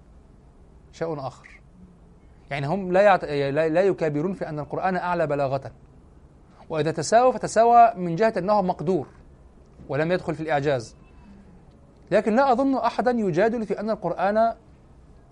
[0.92, 1.60] شيء آخر.
[2.50, 3.24] يعني هم لا, يعت...
[3.24, 5.72] لا يكابرون في أن القرآن أعلى بلاغة.
[6.68, 9.06] وإذا تساوى فتساوى من جهة أنه مقدور
[9.88, 10.96] ولم يدخل في الإعجاز.
[12.12, 14.54] لكن لا أظن أحدا يجادل في أن القرآن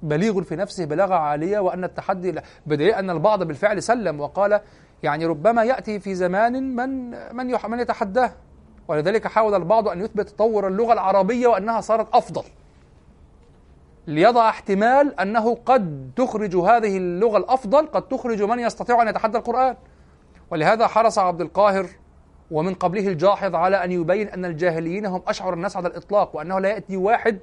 [0.03, 4.61] بليغ في نفسه بلاغة عالية وأن التحدي بدليل أن البعض بالفعل سلم وقال
[5.03, 8.33] يعني ربما يأتي في زمان من من من يتحداه.
[8.89, 12.43] ولذلك حاول البعض أن يثبت تطور اللغة العربية وأنها صارت أفضل.
[14.07, 19.77] ليضع احتمال أنه قد تخرج هذه اللغة الأفضل قد تخرج من يستطيع أن يتحدى القرآن.
[20.51, 21.87] ولهذا حرص عبد القاهر
[22.51, 26.69] ومن قبله الجاحظ على أن يبين أن الجاهليين هم أشعر الناس على الإطلاق وأنه لا
[26.69, 27.39] يأتي واحد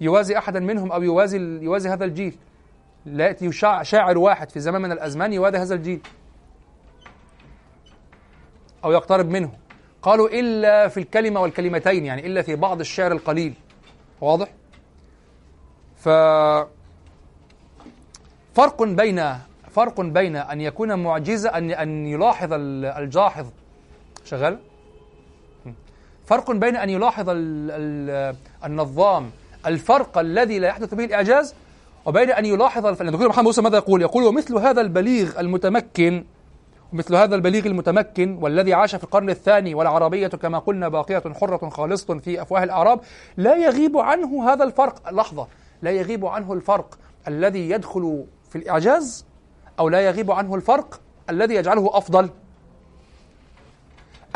[0.00, 2.36] يوازي أحدا منهم أو يوازي يوازي هذا الجيل.
[3.06, 6.00] لا يأتي شاعر واحد في زمان من الأزمان يوازي هذا الجيل.
[8.84, 9.52] أو يقترب منه.
[10.02, 13.54] قالوا إلا في الكلمة والكلمتين يعني إلا في بعض الشعر القليل.
[14.20, 14.48] واضح؟
[15.96, 16.08] ف
[18.54, 19.22] فرق بين
[19.70, 23.46] فرق بين أن يكون معجزة أن أن يلاحظ الجاحظ
[24.30, 24.58] شغال؟
[26.26, 27.26] فرق بين أن يلاحظ
[28.64, 29.30] النظام
[29.66, 31.54] الفرق الذي لا يحدث به الإعجاز
[32.06, 36.24] وبين أن يلاحظ الدكتور محمد موسى ماذا يقول؟ يقول ومثل هذا البليغ المتمكن
[36.92, 42.18] مثل هذا البليغ المتمكن والذي عاش في القرن الثاني والعربية كما قلنا باقية حرة خالصة
[42.18, 43.00] في أفواه الأعراب
[43.36, 45.12] لا يغيب عنه هذا الفرق.
[45.12, 45.46] لحظة.
[45.82, 49.26] لا يغيب عنه الفرق الذي يدخل في الإعجاز
[49.78, 52.30] أو لا يغيب عنه الفرق الذي يجعله أفضل؟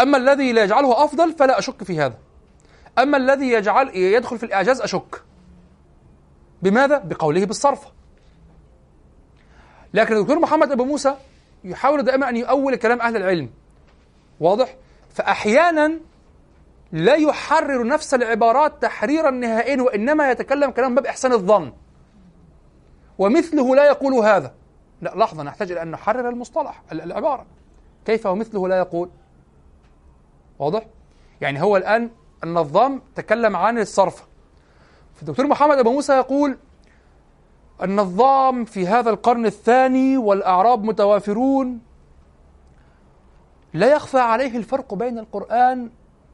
[0.00, 2.18] أما الذي لا يجعله أفضل فلا أشك في هذا.
[2.98, 5.22] أما الذي يجعل يدخل في الإعجاز أشك.
[6.62, 7.87] بماذا؟ بقوله بالصرف.
[9.94, 11.16] لكن الدكتور محمد أبو موسى
[11.64, 13.50] يحاول دائما أن يؤول كلام أهل العلم.
[14.40, 14.76] واضح؟
[15.11, 16.00] فأحيانا
[16.92, 21.72] لا يحرر نفس العبارات تحريرا نهائيا وإنما يتكلم كلام باب إحسان الظن.
[23.18, 24.54] ومثله لا يقول هذا.
[25.02, 27.46] لا لحظة نحتاج إلى أن نحرر المصطلح العبارة.
[28.04, 29.11] كيف ومثله لا يقول؟
[30.59, 30.87] واضح؟
[31.40, 32.11] يعني هو الآن
[32.45, 34.25] النظام تكلم عن الصرف.
[35.14, 36.59] فالدكتور محمد أبو موسى يقول
[37.83, 41.81] النظام في هذا القرن الثاني والأعراب متوافرون
[43.75, 45.90] لا يخفى عليه الفرق بين القرآن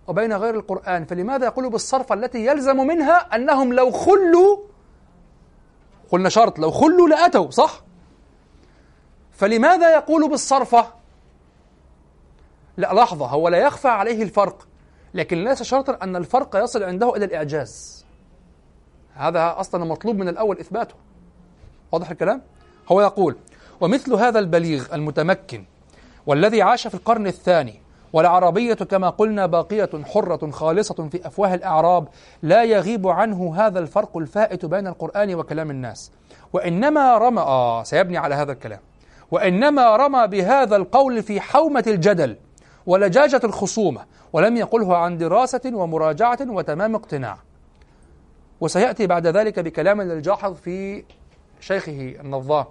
[0.07, 1.05] وبين غير القرآن.
[1.05, 4.57] فلماذا يقول بالصرف التي يلزم منها أنهم لو خلوا
[6.11, 7.81] قلنا شرط لو خلوا لأتوا صح؟
[9.33, 11.00] فلماذا يقول بالصرفة؟
[12.77, 14.67] لا لحظة هو لا يخفى عليه الفرق.
[15.15, 18.05] لكن ليس شرطا أن الفرق يصل عنده إلى الإعجاز.
[19.15, 20.95] هذا أصلا مطلوب من الأول إثباته.
[21.93, 22.43] واضح الكلام؟
[22.93, 23.37] هو يقول
[23.81, 25.65] ومثل هذا البليغ المتمكن
[26.27, 32.09] والذي عاش في القرن الثاني والعربية كما قلنا باقية حرة خالصة في أفواه الأعراب
[32.43, 36.13] لا يغيب عنه هذا الفرق الفائت بين القرآن وكلام الناس.
[36.53, 38.81] وإنما رمى آه سيبني على هذا الكلام.
[39.31, 42.37] وإنما رمى بهذا القول في حومة الجدل
[42.91, 47.39] ولجاجة الخصومة ولم يقله عن دراسة ومراجعة وتمام اقتناع.
[48.61, 51.05] وسيأتي بعد ذلك بكلام للجاحظ في
[51.61, 52.65] شيخه النظام.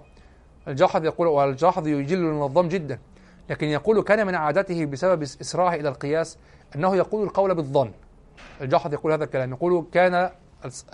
[0.68, 2.98] الجاحظ يقول والجاحظ يجل النظام جدا
[3.50, 6.38] لكن يقول كان من عادته بسبب إسراعه إلى القياس
[6.76, 7.90] أنه يقول القول بالظن.
[8.60, 10.30] الجاحظ يقول هذا الكلام يقول كان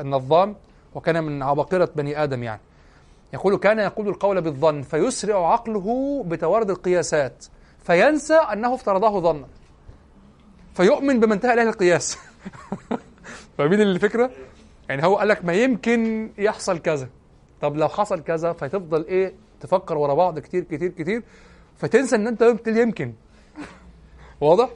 [0.01, 0.57] النظام
[0.95, 2.61] وكان من عباقرة بني آدم يعني.
[3.33, 7.45] يقول كان يقول القول بالظن فيسرع عقله بتوارد القياسات.
[7.87, 9.47] فينسى أنه افترضه ظنا.
[10.75, 12.19] فيؤمن بما انتهى إليه القياس.
[13.59, 14.31] فاهمين الفكرة؟
[14.89, 17.09] يعني هو قال لك ما يمكن يحصل كذا.
[17.61, 21.23] طب لو حصل كذا فتفضل إيه؟ تفكر ورا بعض كتير كتير كتير.
[21.77, 23.15] فتنسى إن أنت قلت يمكن.
[24.41, 24.69] واضح؟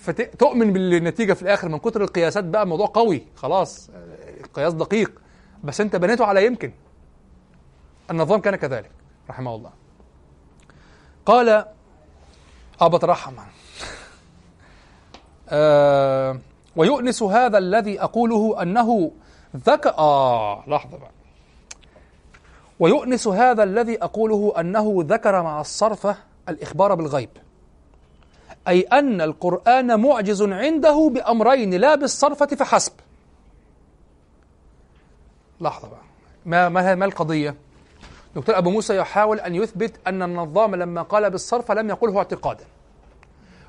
[0.00, 1.68] فتؤمن بالنتيجة في الآخر.
[1.68, 3.26] من كتر القياسات بقى الموضوع قوي.
[3.36, 3.90] خلاص
[4.40, 5.20] القياس دقيق.
[5.64, 6.72] بس أنت بنيته على يمكن.
[8.10, 8.90] النظام كان كذلك.
[9.30, 9.70] رحمه الله.
[11.26, 11.64] قال
[12.82, 13.34] أبا ترحم.
[15.48, 16.38] آه
[16.76, 19.10] ويؤنس هذا الذي أقوله أنه
[19.56, 21.10] ذكى آه لحظة بقى.
[22.80, 26.16] ويؤنس هذا الذي أقوله أنه ذكر مع الصرفة
[26.48, 27.30] الإخبار بالغيب.
[28.68, 32.92] أي أن القرآن معجز عنده بأمرين لا بالصرفة فحسب.
[35.60, 36.00] لحظة بقى.
[36.46, 37.54] ما ما ما القضية؟
[38.36, 42.64] دكتور أبو موسى يحاول أن يثبت أن النظام لما قال بالصرف لم يقله اعتقادا.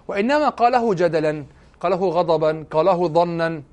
[0.07, 1.45] وإنما قاله جدلا
[1.81, 3.63] قاله غضبا قاله ظنا.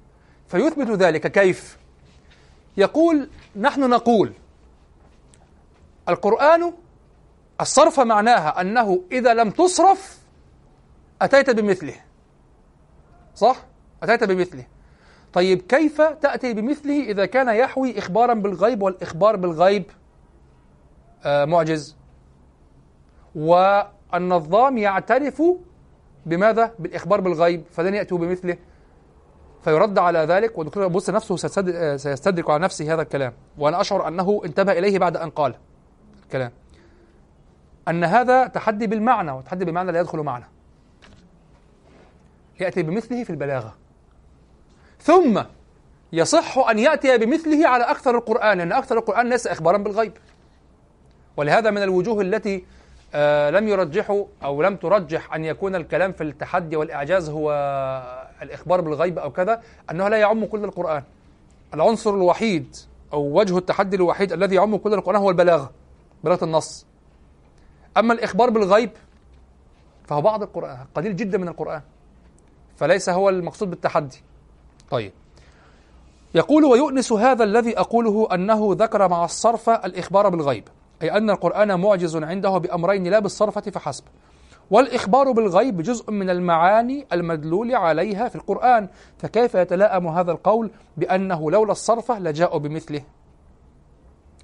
[0.48, 1.26] فيثبت ذلك.
[1.26, 1.78] كيف؟
[2.76, 4.32] يقول نحن نقول
[6.08, 6.72] القرآن
[7.60, 10.18] الصرف معناها أنه إذا لم تصرف
[11.22, 11.94] أتيت بمثله.
[13.34, 13.56] صح؟
[14.02, 14.64] أتيت بمثله.
[15.32, 19.84] طيب كيف تأتي بمثله إذا كان يحوي إخبارا بالغيب والإخبار بالغيب؟
[21.26, 21.96] معجز.
[23.34, 25.42] والنظام يعترف
[26.26, 28.56] بماذا؟ بالإخبار بالغيب فلن يأتوا بمثله.
[29.64, 31.36] فيرد على ذلك والدكتور بص نفسه
[31.96, 33.32] سيستدرك على نفسه هذا الكلام.
[33.58, 35.54] وأنا أشعر أنه انتبه إليه بعد أن قال
[36.22, 36.52] الكلام.
[37.88, 40.48] أن هذا تحدي بالمعنى وتحدي بالمعنى لا يدخل معنا.
[42.60, 43.74] يأتي بمثله في البلاغة.
[45.00, 45.42] ثم
[46.12, 50.12] يصح أن يأتي بمثله على أكثر القرآن لأن أكثر القرآن ليس إخبارا بالغيب.
[51.36, 52.64] ولهذا من الوجوه التي
[53.14, 57.52] آه لم يرجحوا أو لم ترجح أن يكون الكلام في التحدي والإعجاز هو
[58.42, 61.02] الإخبار بالغيب أو كذا أنه لا يعم كل القرآن.
[61.74, 62.76] العنصر الوحيد
[63.12, 65.70] أو وجه التحدي الوحيد الذي يعم كل القرآن هو البلاغة
[66.24, 66.86] بلاغة النص.
[67.96, 68.90] أما الإخبار بالغيب
[70.04, 71.82] فهو بعض القرآن قليل جدا من القرآن
[72.76, 74.22] فليس هو المقصود بالتحدي.
[74.90, 75.12] طيب.
[76.34, 80.68] يقول ويؤنس هذا الذي أقوله أنه ذكر مع الصرف الإخبار بالغيب.
[81.02, 84.04] أي أن القرآن معجز عنده بأمرين لا بالصرفة فحسب.
[84.70, 88.88] والإخبار بالغيب جزء من المعاني المدلول عليها في القرآن.
[89.18, 93.02] فكيف يتلائم هذا القول بأنه لولا الصرفة لجاءوا بمثله؟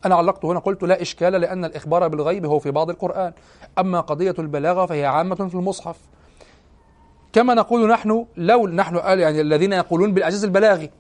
[0.05, 3.33] أنا علقت هنا قلت لا إشكال لأن الإخبار بالغيب هو في بعض القرآن.
[3.79, 5.97] أما قضية البلاغة فهي عامة في المصحف.
[7.33, 10.91] كما نقول نحن لو نحن يعني الذين يقولون بالإعجاز البلاغي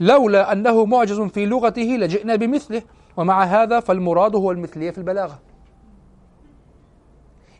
[0.00, 2.82] لولا أنه معجز في لغته لجئنا بمثله.
[3.16, 5.38] ومع هذا فالمراد هو المثلية في البلاغة.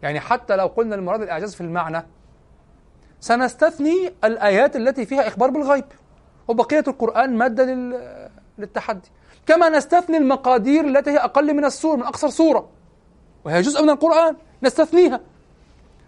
[0.02, 2.06] يعني حتى لو قلنا المراد الإعجاز في المعنى
[3.20, 5.84] سنستثني الآيات التي فيها إخبار بالغيب
[6.48, 7.64] وبقية القرآن مادة
[8.58, 9.10] للتحدي.
[9.46, 12.68] كما نستثني المقادير التي هي أقل من السور من أقصر سورة
[13.44, 15.20] وهي جزء من القرآن نستثنيها.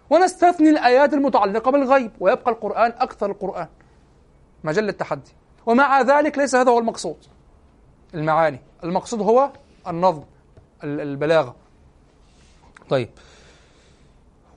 [0.09, 3.67] ونستثني الآيات المتعلقة بالغيب ويبقى القرآن أكثر القرآن
[4.63, 5.31] مجال التحدي
[5.65, 7.17] ومع ذلك ليس هذا هو المقصود
[8.13, 8.59] المعاني.
[8.83, 9.49] المقصود هو
[9.87, 10.23] النظم
[10.83, 11.55] البلاغة.
[12.89, 13.09] طيب.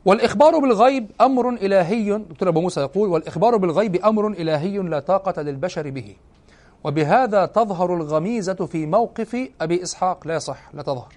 [0.04, 5.90] والإخبار بالغيب أمر إلهي دكتور أبو موسى يقول والإخبار بالغيب أمر إلهي لا طاقة للبشر
[5.90, 6.16] به.
[6.84, 11.12] وبهذا تظهر الغميزة في موقف أبي إسحاق لا يصح لا تظهر.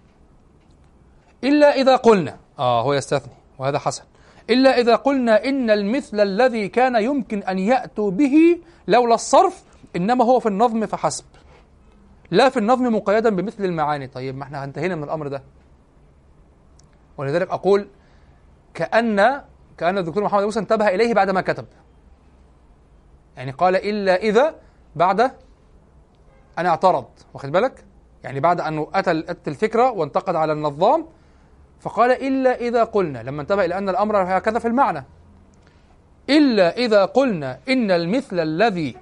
[1.43, 4.03] إلا إذا قلنا آه هو يستثني وهذا حسن.
[4.49, 9.63] إلا إذا قلنا إن المثل الذي كان يمكن أن يأتوا به لولا الصرف
[9.95, 11.25] إنما هو في النظم فحسب.
[12.31, 14.07] لا في النظم مقيدا بمثل المعاني.
[14.07, 15.43] طيب ما إحنا انتهينا من الأمر ده.
[17.17, 17.87] ولذلك أقول
[18.73, 19.41] كأن
[19.77, 21.65] كأن الدكتور محمد موسى انتبه إليه بعد ما كتب.
[23.37, 24.55] يعني قال إلا إذا
[24.95, 25.21] بعد
[26.59, 27.05] أن اعترض.
[27.33, 27.85] واخد بالك؟
[28.23, 31.05] يعني بعد أن أتى أتى الفكرة وانتقد على النظام
[31.79, 33.23] فقال إلا إذا قلنا.
[33.23, 35.05] لما انتبه إلى أن الأمر هكذا في المعنى.
[36.29, 38.95] إلا إذا قلنا إن المثل الذي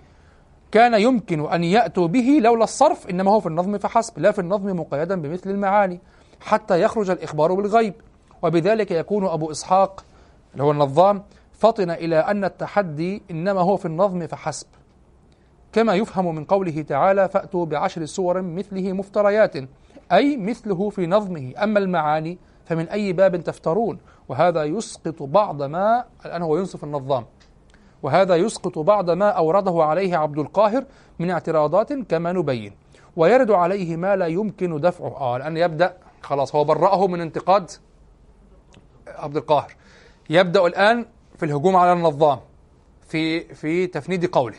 [0.72, 4.80] كان يمكن أن يأتوا به لولا الصرف إنما هو في النظم فحسب لا في النظم
[4.80, 6.00] مقيدا بمثل المعاني
[6.40, 7.94] حتى يخرج الإخبار بالغيب.
[8.42, 10.06] وبذلك يكون أبو إسحاق
[10.54, 14.68] اللي هو النظام فطن إلى أن التحدي إنما هو في النظم فحسب.
[15.74, 19.56] كما يفهم من قوله تعالى فأتوا بعشر سور مثله مفتريات
[20.12, 21.54] أي مثله في نظمه.
[21.64, 24.00] أما المعاني فمن أي باب تفترون
[24.30, 27.26] وهذا يسقط بعض ما الآن هو ينصف النظام.
[28.04, 30.86] وهذا يسقط بعض ما أورده عليه عبد القاهر
[31.20, 32.74] من اعتراضات كما نبين.
[33.16, 35.18] ويرد عليه ما لا يمكن دفعه.
[35.18, 37.72] آه الآن يبدأ خلاص هو برأه من انتقاد
[39.08, 39.76] عبد القاهر.
[40.30, 41.06] يبدأ الآن
[41.38, 42.40] في الهجوم على النظام
[43.08, 44.58] في في تفنيد قوله.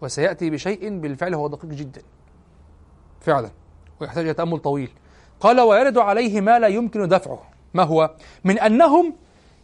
[0.00, 2.02] وسيأتي بشيء بالفعل هو دقيق جدا.
[3.20, 3.50] فعلا.
[4.00, 4.90] ويحتاج إلى تأمل طويل.
[5.40, 7.42] قال ويرد عليه ما لا يمكن دفعه.
[7.74, 8.10] ما هو؟
[8.44, 9.14] من أنهم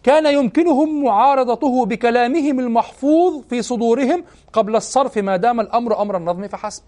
[0.06, 6.82] كان يمكنهم معارضته بكلامهم المحفوظ في صدورهم قبل الصرف ما دام الأمر أمر النظم فحسب.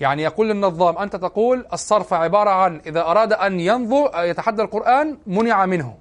[0.00, 5.66] يعني يقول النظام أنت تقول الصرف عبارة عن إذا أراد أن ينظر يتحدى القرآن منع
[5.66, 5.94] منه.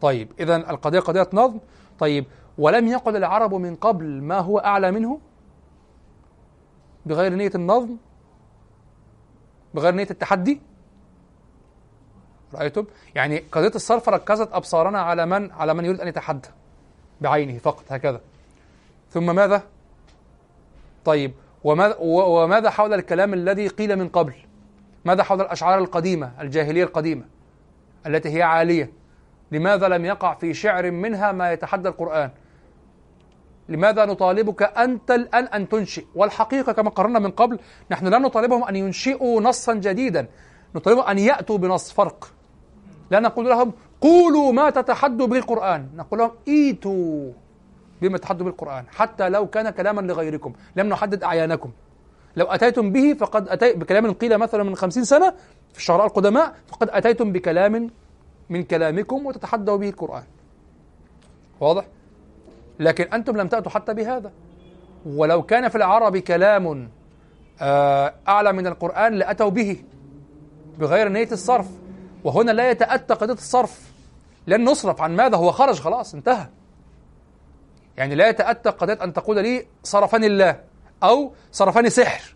[0.00, 1.58] طيب إذا القضية قضية نظم.
[1.98, 2.24] طيب
[2.58, 5.20] ولم يقل العرب من قبل ما هو أعلى منه؟
[7.06, 7.96] بغير نية النظم؟
[9.74, 10.60] بغير نية التحدي؟
[12.54, 12.84] رأيتم؟
[13.14, 16.48] يعني قضية الصرف ركزت أبصارنا على من؟ على من يريد أن يتحدى
[17.20, 18.20] بعينه فقط هكذا.
[19.10, 19.62] ثم ماذا؟
[21.04, 21.32] طيب
[21.64, 24.34] وماذا, وماذا حول الكلام الذي قيل من قبل؟
[25.04, 27.24] ماذا حول الأشعار القديمة الجاهلية القديمة
[28.06, 28.90] التي هي عالية؟
[29.52, 32.30] لماذا لم يقع في شعر منها ما يتحدى القرآن؟
[33.68, 37.58] لماذا نطالبك أنت الآن أن تنشئ؟ والحقيقة كما قررنا من قبل
[37.90, 40.26] نحن لا نطالبهم أن ينشئوا نصا جديدا.
[40.74, 42.33] نطالبهم أن يأتوا بنص فرق.
[43.10, 47.32] لا نقول لهم قولوا ما تتحدوا به القرآن نقول لهم إيتوا
[48.02, 50.52] بما تحدوا به القرآن حتى لو كان كلاما لغيركم.
[50.76, 51.70] لم نحدد أعيانكم.
[52.36, 55.34] لو أتيتم به فقد أتي بكلام قيل مثلا من خمسين سنة
[55.72, 57.90] في الشعراء القدماء فقد أتيتم بكلام
[58.50, 60.22] من كلامكم وتتحدوا به القرآن.
[61.60, 61.84] واضح؟
[62.80, 64.32] لكن أنتم لم تأتوا حتى بهذا.
[65.06, 66.88] ولو كان في العرب كلام
[67.60, 69.76] آه، أعلى من القرآن لأتوا به
[70.78, 71.83] بغير نية الصرف.
[72.24, 73.92] وهنا لا يتأتى قضية الصرف
[74.46, 76.48] لن نصرف عن ماذا؟ هو خرج خلاص انتهى.
[77.96, 80.64] يعني لا يتأتى قضية أن تقول لي صرفني الله
[81.02, 82.34] أو صرفني سحر.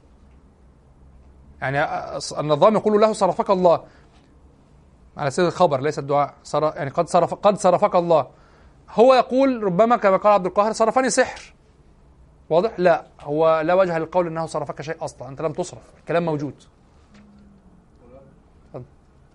[1.61, 1.85] يعني
[2.39, 3.85] النظام يقول له صرفك الله.
[5.17, 6.35] على سبيل الخبر ليس الدعاء.
[6.43, 8.31] صرف يعني قد صرف قد صرفك الله.
[8.91, 11.55] هو يقول ربما كما قال عبد القاهر صرفني سحر.
[12.51, 15.29] واضح؟ لا هو لا وجه للقول إنه صرفك شيء أصلا.
[15.29, 16.55] أنت لم تصرف الكلام موجود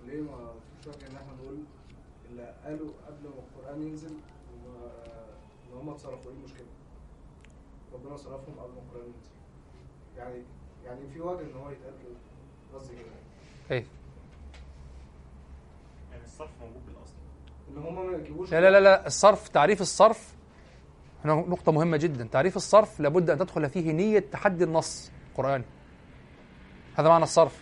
[0.05, 1.57] ليه ما فيش وجه ان إحنا نقول
[2.29, 6.65] اللي قالوا قبل ما القران ينزل ان هم اتصرفوا إيه المشكلة؟
[8.13, 9.31] ربنا صرفهم قبل ما القران ينزل
[10.17, 10.43] يعني
[10.85, 12.15] يعني في وجه إن هو يتقال كده
[12.73, 13.05] قصدي كده.
[13.71, 13.85] إيه
[16.11, 17.13] يعني الصرف موجود بالأصل.
[17.69, 20.33] إن هم ما يجيبوش لا لا لا لا الصرف تعريف الصرف
[21.25, 22.27] هنا نقطة مهمة جدا.
[22.31, 25.65] تعريف الصرف لابد أن تدخل فيه نية تحدي النص القرآني.
[26.95, 27.61] هذا معنى الصرف.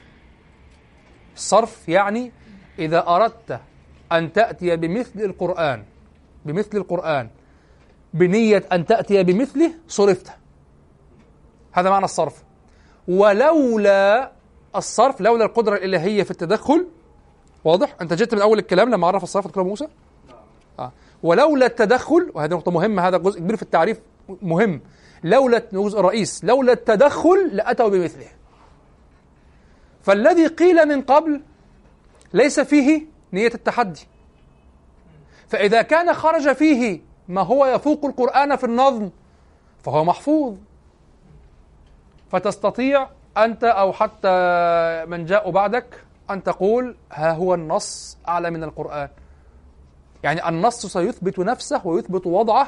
[1.36, 2.32] الصرف يعني
[2.80, 3.62] إذا أردت
[4.12, 5.86] أن تأتي بمثل القرآن
[6.46, 7.30] بمثل القرآن
[8.14, 10.41] بنية أن تأتي بمثله صرفت
[11.72, 12.44] هذا معنى الصرف.
[13.08, 14.32] ولولا
[14.76, 16.88] الصرف لولا القدرة الإلهية في التدخل
[17.64, 19.88] واضح؟ أنت جئت من أول الكلام لما عرف الصرف دكتور موسى؟
[20.80, 20.92] آه.
[21.24, 24.00] ولولا التدخل وهذه نقطة مهمة هذا جزء كبير في التعريف
[24.42, 24.82] مهم.
[25.24, 28.28] لولا جزء الرئيس لولا التدخل لأتوا بمثله.
[30.04, 31.42] فالذي قيل من قبل
[32.34, 34.08] ليس فيه نية التحدي.
[35.48, 39.10] فإذا كان خرج فيه ما هو يفوق القرآن في النظم
[39.84, 40.58] فهو محفوظ.
[42.32, 43.08] فتستطيع
[43.38, 44.30] أنت أو حتى
[45.06, 49.10] من جاء بعدك أن تقول ها هو النص أعلى من القرآن.
[50.24, 52.68] يعني النص سيثبت نفسه ويثبت وضعه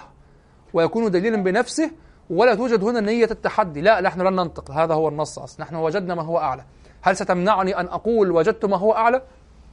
[0.74, 1.92] ويكون دليلا بنفسه
[2.30, 3.82] ولا توجد هنا نية التحدي.
[3.82, 5.66] لا نحن لن ننطق هذا هو النص أصلا.
[5.66, 6.64] نحن وجدنا ما هو أعلى.
[7.02, 9.22] هل ستمنعني أن أقول وجدت ما هو أعلى؟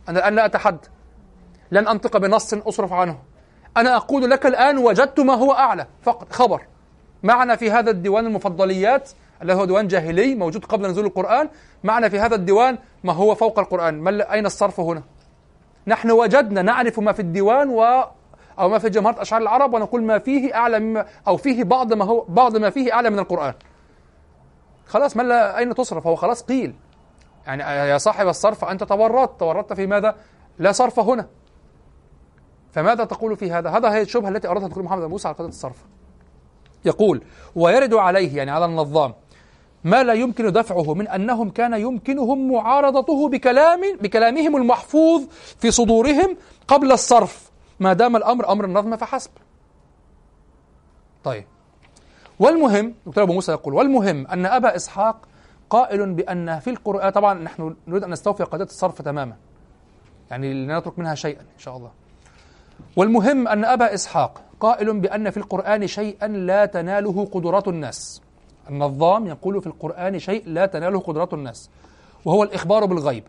[0.09, 0.89] أنا الآن لا أتحدى.
[1.71, 3.19] لن أنطق بنص أصرف عنه.
[3.77, 5.87] أنا أقول لك الآن وجدت ما هو أعلى.
[6.03, 6.63] فقط خبر.
[7.23, 9.11] معنا في هذا الديوان المفضليات
[9.43, 11.49] الذي هو ديوان جاهلي موجود قبل نزول القرآن.
[11.85, 15.03] معنا في هذا الديوان ما هو فوق القرآن؟ ما أين الصرف هنا؟
[15.87, 18.05] نحن وجدنا نعرف ما في الديوان و
[18.59, 22.05] أو ما في جمهرة أشعار العرب ونقول ما فيه أعلى مما أو فيه بعض ما
[22.05, 23.55] هو بعض ما فيه أعلى من القرآن.
[24.87, 26.75] خلاص ما أين تصرف؟ هو خلاص قيل.
[27.47, 29.41] يعني يا صاحب الصرف أنت تورطت.
[29.41, 30.17] تورطت في ماذا؟
[30.59, 31.27] لا صرف هنا.
[32.73, 35.85] فماذا تقول في هذا؟ هذا هي الشبهة التي أردها الدكتور محمد موسى على قضية الصرف.
[36.85, 37.23] يقول
[37.57, 39.15] ويرد عليه يعني على النظام.
[39.85, 45.23] ما لا يمكن دفعه من أنهم كان يمكنهم معارضته بكلام بكلامهم المحفوظ
[45.59, 46.37] في صدورهم
[46.69, 47.51] قبل الصرف.
[47.81, 49.31] ما دام الأمر أمر النظم فحسب.
[51.25, 51.45] طيب.
[52.39, 55.17] والمهم دكتور أبو موسى يقول والمهم أن أبا إسحاق
[55.71, 59.37] قائل بأن في القرآن طبعا نحن نريد أن نستوفي قضية الصرف تماما.
[60.31, 61.91] يعني لا نترك منها شيئا إن شاء الله.
[62.97, 68.23] والمهم أن أبا إسحاق قائل بأن في القرآن شيئا لا تناله قدرات الناس.
[68.71, 71.71] النظام يقول في القرآن شيء لا تناله قدرات الناس
[72.25, 73.25] وهو الإخبار بالغيب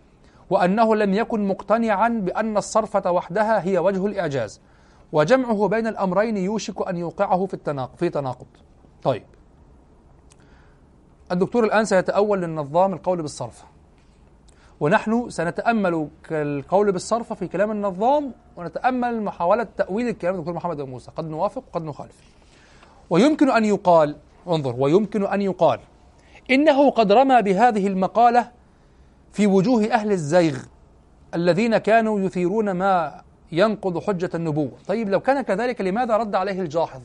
[0.50, 4.62] وأنه لم يكن مقتنعا بأن الصرفة وحدها هي وجه الإعجاز
[5.12, 8.46] وجمعه بين الأمرين يوشك أن يوقعه في التناقض في تناقض.
[9.04, 9.24] طيب.
[11.32, 13.64] الدكتور الآن سيتأول للنظام القول بالصرف.
[14.80, 21.12] ونحن سنتأمل القول بالصرف في كلام النظام ونتأمل محاولة تأويل الكلام الدكتور محمد بن موسى.
[21.16, 22.16] قد نوافق وقد نخالف.
[23.10, 24.16] ويمكن أن يقال
[24.48, 25.80] انظر ويمكن أن يقال
[26.52, 28.52] إنه قد رمى بهذه المقالة
[29.32, 30.58] في وجوه أهل الزيغ
[31.36, 33.22] الذين كانوا يثيرون ما
[33.52, 34.72] ينقض حجة النبوة.
[34.88, 37.02] طيب لو كان كذلك لماذا رد عليه الجاحظ؟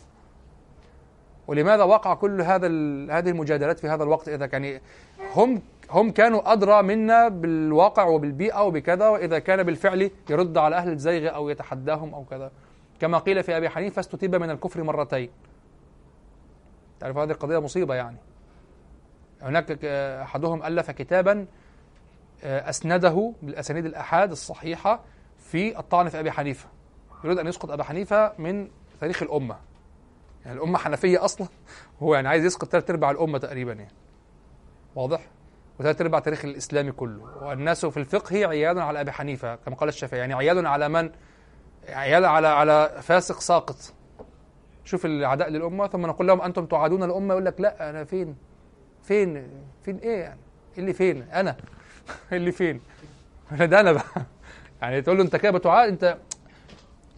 [1.48, 2.66] ولماذا وقع كل هذا
[3.10, 4.80] هذه المجادلات في هذا الوقت إذا كان
[5.34, 11.34] هم هم كانوا أدرى منا بالواقع وبالبيئة وبكذا وإذا كان بالفعل يرد على أهل الزيغ
[11.34, 12.50] أو يتحداهم أو كذا.
[13.00, 15.28] كما قيل في أبي حنيفة استتيب من الكفر مرتين.
[17.00, 18.16] تعرف هذه القضية مصيبة يعني.
[19.42, 21.46] هناك أحدهم ألف كتابا
[22.44, 25.00] آه، أسنده بالأسانيد الأحاد الصحيحة
[25.38, 26.68] في الطعن في أبي حنيفة.
[27.24, 28.68] يريد أن يسقط أبا حنيفة من
[29.00, 29.56] تاريخ الأمة.
[30.44, 31.48] يعني الأمة حنفية أصلا.
[32.02, 33.92] هو يعني عايز يسقط ثلاث أرباع الأمة تقريبا يعني.
[34.94, 35.20] واضح؟
[35.78, 37.44] وثلاث أرباع تاريخ الإسلامي كله.
[37.44, 40.20] والناس في الفقه عيال على أبي حنيفة كما قال الشافعي.
[40.20, 41.10] يعني عيال على من؟
[41.88, 43.76] عيال على على فاسق ساقط.
[44.86, 48.36] شوف العداء للأمة ثم نقول لهم أنتم تعادون الأمة يقول لك لا أنا فين؟
[49.02, 49.48] فين؟
[49.82, 50.40] فين إيه يعني؟
[50.74, 51.56] إيه اللي فين؟ أنا؟
[52.32, 52.80] إيه اللي فين؟
[53.60, 54.04] ده أنا بقى.
[54.82, 56.16] يعني تقول له أنت كده بتعاد أنت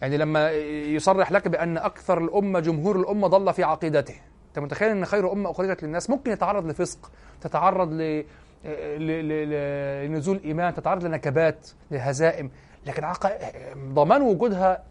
[0.01, 4.15] يعني لما يصرح لك بأن أكثر الأمة جمهور الأمة ضل في عقيدته.
[4.49, 7.11] أنت متخيل أن خير أمة أخرجت للناس؟ ممكن يتعرض لفسق
[7.41, 8.23] تتعرض ل
[10.05, 12.51] لنزول إيمان تتعرض لنكبات لهزائم
[12.85, 13.03] لكن.
[13.93, 14.83] ضمان وجودها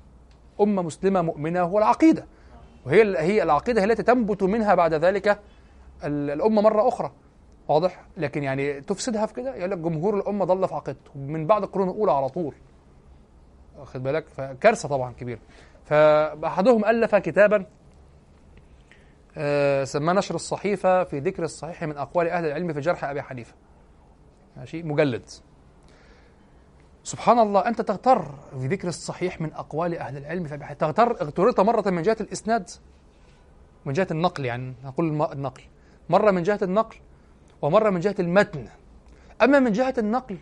[0.61, 2.27] أمة مسلمة مؤمنة هو العقيدة.
[2.89, 5.41] وهي هي العقيدة هي التي تنبت منها بعد ذلك
[6.05, 7.13] الأمة مرة أخرى.
[7.69, 11.63] واضح؟ لكن يعني تفسدها في كده؟ يقول لك جمهور الأمة ضل في عقيدته من بعد
[11.63, 12.55] القرون الأولى على طول.
[13.79, 15.41] واخد بالك؟ فكارثة طبعا كبيرة.
[15.85, 17.67] فأحدهم ألف كتابا
[19.37, 23.55] آه سماه نشر الصحيفة في ذكر الصحيح من أقوال أهل العلم في جرح أبي حنيفة.
[24.57, 25.31] ماشي؟ مجلد.
[27.09, 28.25] سبحان الله أنت تغتر
[28.61, 30.47] في ذكر الصحيح من أقوال أهل العلم.
[30.79, 32.71] تغتر اغتررت مرة من جهة الإسناد
[33.85, 35.63] من جهة النقل يعني نقول النقل.
[36.09, 36.97] مرة من جهة النقل
[37.63, 38.69] ومرة من جهة المتن.
[39.43, 40.39] أما من جهة النقل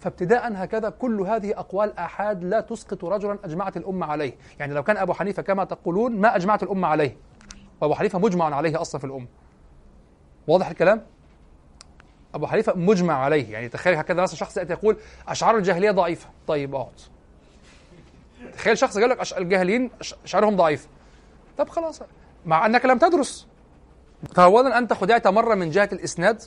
[0.00, 4.34] فابتداء هكذا كل هذه أقوال آحاد لا تسقط رجلا أجمعت الأمة عليه.
[4.58, 7.16] يعني لو كان أبو حنيفة كما تقولون ما أجمعت الأمة عليه.
[7.80, 9.26] وأبو حنيفة مجمع عليه أصلا في الأمة.
[10.48, 11.06] واضح الكلام؟
[12.34, 13.52] أبو حنيفة مجمع عليه.
[13.52, 14.96] يعني تخيل هكذا مثلا شخص يأتي يقول
[15.28, 16.28] أشعار الجاهلية ضعيفة.
[16.46, 17.00] طيب اقعد
[18.52, 19.90] تخيل شخص قال لك الجاهليين
[20.24, 20.88] أشعارهم ضعيفة.
[21.58, 22.00] طب خلاص.
[22.46, 23.46] مع أنك لم تدرس.
[24.34, 26.42] فاولا أنت خدعت مرة من جهة الإسناد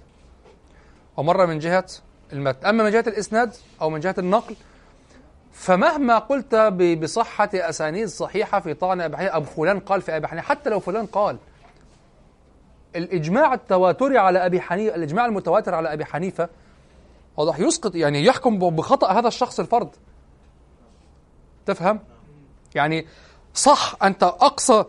[1.17, 1.85] ومره من جهة
[2.33, 4.55] المتن أما من جهة الإسناد أو من جهة النقل
[5.51, 6.55] فمهما قلت
[7.01, 10.79] بصحة أسانيد صحيحة في طعن أبي حنيفة أبو فلان قال في أبي حنيفة حتى لو
[10.79, 11.37] فلان قال
[12.95, 16.49] الإجماع التواتري على أبي حنيفة الإجماع المتواتر على أبي حنيفة
[17.37, 19.89] واضح يسقط يعني يحكم بخطأ هذا الشخص الفرد.
[21.65, 21.99] تفهم؟
[22.75, 23.07] يعني
[23.53, 24.83] صح أنت أقصى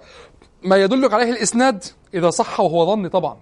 [0.63, 1.85] ما يدلك عليه الإسناد
[2.15, 3.37] إذا صح وهو ظني طبعا.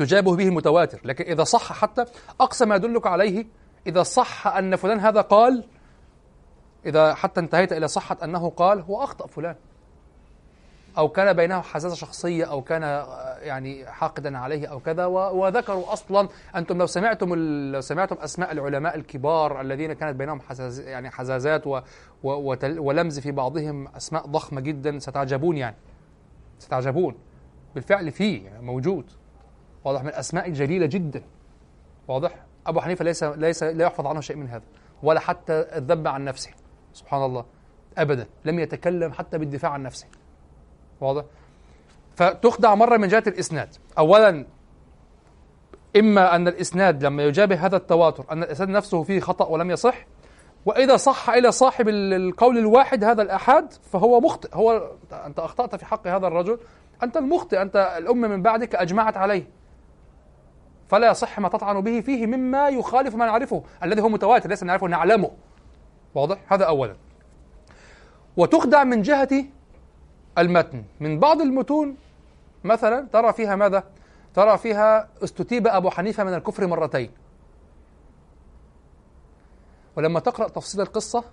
[0.00, 2.04] يجابه به المتواتر لكن إذا صح حتى
[2.40, 3.46] أقصى ما يدلك عليه
[3.86, 5.64] إذا صح أن فلان هذا قال
[6.86, 9.56] إذا حتى انتهيت إلى صحة أنه قال هو أخطأ فلان.
[10.98, 16.28] أو كان بينه حساسة شخصية أو كان آه، يعني حاقدا عليه أو كذا وذكروا أصلا
[16.56, 17.34] أنتم لو سمعتم
[17.72, 21.80] لو سمعتم أسماء العلماء الكبار الذين كانت بينهم حزاز يعني حزازات و
[22.22, 25.76] و ولمز في بعضهم أسماء ضخمة جدا ستعجبون يعني
[26.58, 27.14] ستعجبون.
[27.74, 29.04] بالفعل فيه يعني موجود.
[29.84, 31.22] واضح من الأسماء الجليلة جدا.
[32.08, 32.46] واضح.
[32.66, 34.64] أبو حنيفة ليس ليس لا يحفظ عنه شيء من هذا
[35.02, 36.50] ولا حتى الذب عن نفسه.
[36.92, 37.44] سبحان الله.
[37.98, 38.26] أبدا.
[38.44, 40.06] لم يتكلم حتى بالدفاع عن نفسه.
[41.02, 41.24] واضح؟
[42.16, 43.68] فتخدع مرة من جهة الإسناد.
[43.98, 44.46] أولا
[45.96, 49.94] إما أن الإسناد لما يجابه هذا التواتر أن الإسناد نفسه فيه خطأ ولم يصح
[50.66, 54.48] وإذا صح إلى صاحب ال- القول الواحد هذا الأحاد فهو مخطئ.
[54.54, 54.90] هو
[55.26, 56.58] أنت أخطأت في حق هذا الرجل.
[57.02, 59.44] أنت المخطئ أنت الأمة من بعدك أجمعت عليه.
[60.88, 64.86] فلا يصح ما تطعن به فيه مما يخالف ما نعرفه الذي هو متواتر ليس نعرفه
[64.86, 65.30] نعلمه.
[66.14, 66.96] واضح؟ هذا أولا.
[68.36, 69.44] وتخدع من جهة
[70.38, 70.84] المتن.
[71.00, 71.96] من بعض المتون
[72.64, 73.84] مثلا ترى فيها ماذا؟
[74.34, 77.10] ترى فيها استتيب أبو حنيفة من الكفر مرتين.
[79.96, 81.24] ولما تقرأ تفصيل القصة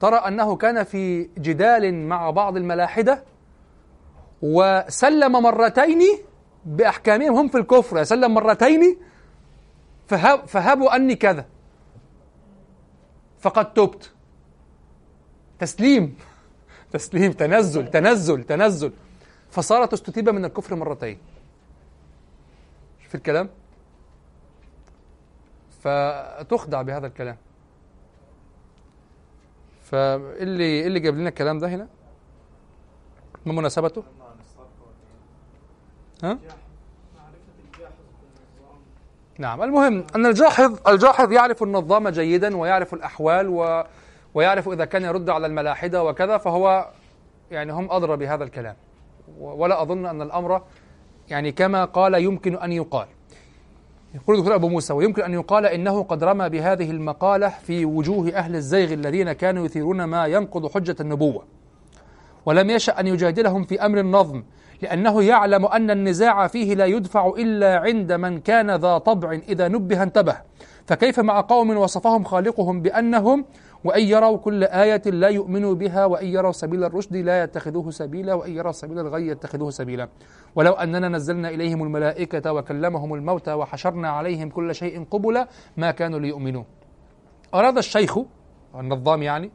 [0.00, 3.24] ترى أنه كان في جدال مع بعض الملاحدة
[4.42, 6.02] وسلم مرتين
[6.64, 7.98] بأحكامهم هم في الكفر.
[7.98, 8.96] يسلم مرتين
[10.06, 11.44] فهب فهبوا أني كذا.
[13.40, 14.12] فقد تبت.
[15.58, 16.16] تسليم.
[16.92, 18.92] تسليم تنزل تنزل تنزل.
[19.50, 21.18] فصارت استتيب من الكفر مرتين.
[23.04, 23.48] شوف الكلام.
[25.80, 27.36] فتخدع بهذا الكلام.
[29.82, 31.88] فاللي اللي جاب لنا الكلام ده هنا؟
[33.46, 34.02] ما مناسبته؟
[36.24, 36.38] ها؟
[39.38, 39.62] نعم.
[39.62, 43.84] المهم أن الجاحظ الجاحظ يعرف النظام جيدا ويعرف الأحوال و
[44.34, 46.88] ويعرف إذا كان يرد على الملاحدة وكذا فهو
[47.50, 48.74] يعني هم أدرى بهذا الكلام.
[49.40, 50.62] ولا أظن أن الأمر
[51.28, 53.06] يعني كما قال يمكن أن يقال.
[54.14, 58.56] يقول الدكتور أبو موسى ويمكن أن يقال إنه قد رمى بهذه المقالة في وجوه أهل
[58.56, 61.44] الزيغ الذين كانوا يثيرون ما ينقض حجة النبوة.
[62.46, 64.42] ولم يشأ أن يجادلهم في أمر النظم
[64.82, 70.02] لأنه يعلم أن النزاع فيه لا يدفع إلا عند من كان ذا طبع إذا نبه
[70.02, 70.36] انتبه.
[70.86, 73.44] فكيف مع قوم وصفهم خالقهم بأنهم
[73.84, 78.52] وأن يروا كل آية لا يؤمنوا بها وأن يروا سبيل الرشد لا يتخذوه سبيلا وأن
[78.52, 80.08] يروا سبيل الغي يتخذوه سبيلا.
[80.54, 86.64] ولو أننا نزلنا إليهم الملائكة وكلمهم الموتى وحشرنا عليهم كل شيء قبلا ما كانوا ليؤمنوا.
[87.54, 88.18] أراد الشيخ
[88.74, 89.50] النظام يعني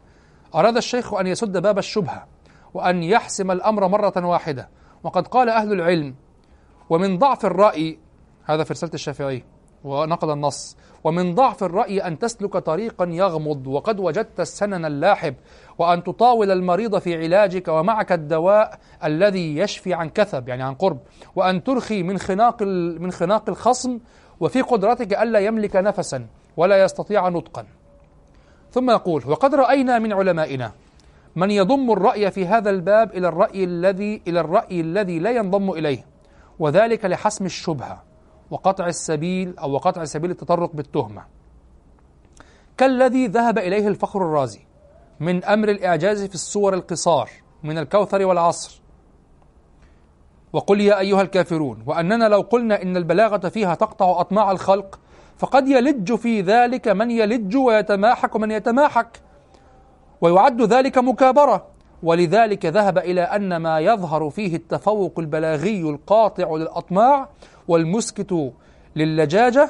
[0.56, 2.28] أراد الشيخ أن يسد باب الشبهة
[2.74, 4.70] وأن يحسم الأمر مرة واحدة.
[5.04, 6.16] وقد قال أهل العلم
[6.90, 8.00] ومن ضعف الرأي
[8.46, 9.44] هذا في رسالة الشافعي
[9.84, 10.78] ونقل النص.
[11.04, 15.36] ومن ضعف الرأي أن تسلك طريقا يغمض وقد وجدت السنن اللاحب.
[15.78, 21.00] وأن تطاول المريض في علاجك ومعك الدواء الذي يشفي عن كثب يعني عن قرب.
[21.36, 22.64] وأن ترخي من خناق
[23.00, 24.00] من خناق الخصم
[24.40, 26.26] وفي قدرتك ألا يملك نفسا
[26.58, 27.66] ولا يستطيع نطقا.
[28.72, 30.72] ثم يقول وقد رأينا من علمائنا
[31.36, 36.06] من يضم الرأي في هذا الباب إلى الرأي الذي إلى الرأي الذي لا ينضم إليه
[36.60, 38.07] وذلك لحسم الشبهة.
[38.52, 41.24] وقطع السبيل أو وقطع سبيل التطرق بالتهمة.
[42.78, 44.60] كالذي ذهب إليه الفخر الرازي
[45.20, 47.30] من أمر الإعجاز في الصور القصار
[47.64, 48.82] من الكوثر والعصر.
[50.54, 55.00] وقل يا أيها الكافرون وأننا لو قلنا إن البلاغة فيها تقطع أطماع الخلق
[55.38, 59.22] فقد يلج في ذلك من يلج ويتماحك من يتماحك
[60.22, 61.66] ويعد ذلك مكابرة.
[62.04, 67.30] ولذلك ذهب إلى أن ما يظهر فيه التفوق البلاغي القاطع للأطماع
[67.68, 68.52] والمسكت
[68.96, 69.70] للجاجة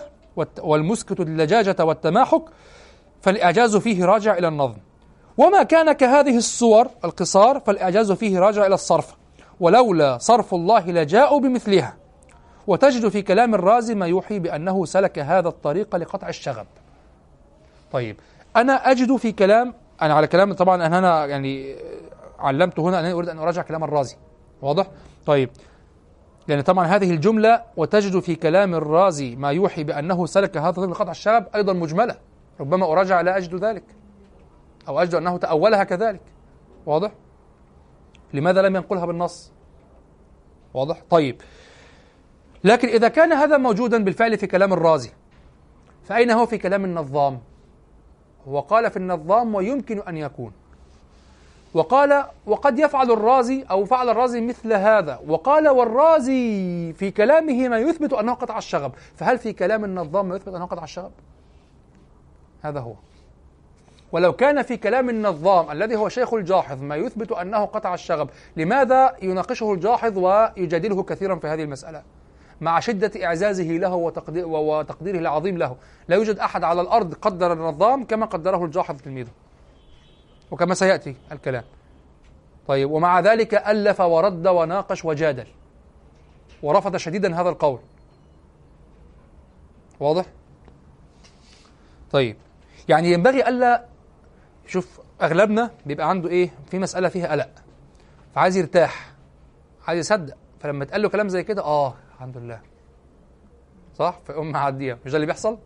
[0.61, 2.41] والمسكت للجاجة والتماحك
[3.21, 4.77] فالإعجاز فيه راجع إلى النظم.
[5.37, 9.15] وما كان كهذه الصور القصار فالإعجاز فيه راجع إلى الصرف.
[9.59, 11.97] ولولا صرف الله لجاءوا بمثلها.
[12.67, 16.65] وتجد في كلام الرازي ما يوحي بأنه سلك هذا الطريق لقطع الشغب.
[17.91, 18.17] طيب
[18.55, 21.75] أنا أجد في كلام أنا على كلام طبعا أنا يعني
[22.39, 24.15] علمت هنا أنني أريد أن أراجع كلام الرازي.
[24.61, 24.87] واضح؟
[25.25, 25.49] طيب
[26.47, 31.11] لأن طبعا هذه الجملة وتجد في كلام الرازي ما يوحي بأنه سلك هذا الطريق لقطع
[31.11, 32.15] الشغب أيضا مجملة
[32.59, 33.83] ربما أراجع لا أجد ذلك
[34.87, 36.21] أو أجد أنه تأولها كذلك
[36.85, 37.11] واضح؟
[38.33, 39.51] لماذا لم ينقلها بالنص؟
[40.73, 41.41] واضح؟ طيب
[42.63, 45.09] لكن إذا كان هذا موجودا بالفعل في كلام الرازي
[46.03, 47.39] فأين هو في كلام النظام؟
[48.47, 50.51] هو قال في النظام ويمكن أن يكون
[51.73, 55.19] وقال وقد يفعل الرازي أو فعل الرازي مثل هذا.
[55.27, 58.91] وقال والرازي في كلامه ما يثبت أنه قطع الشغب.
[59.15, 61.11] فهل في كلام النظام ما يثبت أنه قطع الشغب؟
[62.61, 62.93] هذا هو.
[64.11, 69.15] ولو كان في كلام النظام الذي هو شيخ الجاحظ ما يثبت أنه قطع الشغب لماذا
[69.21, 72.03] يناقشه الجاحظ ويجادله كثيرا في هذه المسألة؟
[72.61, 75.75] مع شدة إعزازه له وتقدير وتقديره العظيم له.
[76.07, 79.31] لا يوجد أحد على الأرض قدر النظام كما قدره الجاحظ تلميذه.
[80.51, 81.63] وكما سيأتي الكلام.
[82.67, 85.47] طيب ومع ذلك ألف ورد وناقش وجادل
[86.63, 87.79] ورفض شديدا هذا القول.
[89.99, 90.25] واضح؟
[92.11, 92.37] طيب
[92.89, 93.85] يعني ينبغي ألا
[94.67, 97.49] شوف أغلبنا بيبقى عنده إيه؟ في مسألة فيها قلق
[98.35, 99.13] فعايز يرتاح
[99.87, 100.37] عايز يصدق.
[100.59, 102.61] فلما تقال له كلام زي كده آه الحمد لله.
[103.95, 104.97] صح؟ فيقوم معديها.
[105.05, 105.57] مش ده اللي بيحصل؟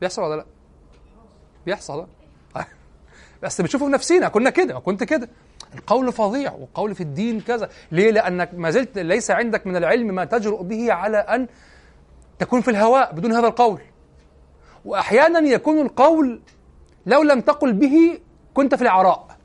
[0.00, 0.46] بيحصل ولا لأ؟
[1.66, 2.06] بيحصل.
[3.42, 5.28] بس بتشوفه في نفسينا كنا كده كنت كده.
[5.74, 7.68] القول فظيع والقول في الدين كذا.
[7.92, 11.48] ليه؟ لأنك ما زلت ليس عندك من العلم ما تجرؤ به على أن
[12.38, 13.80] تكون في الهواء بدون هذا القول.
[14.84, 16.40] وأحيانا يكون القول
[17.06, 18.18] لو لم تقل به
[18.54, 19.36] كنت في العراء.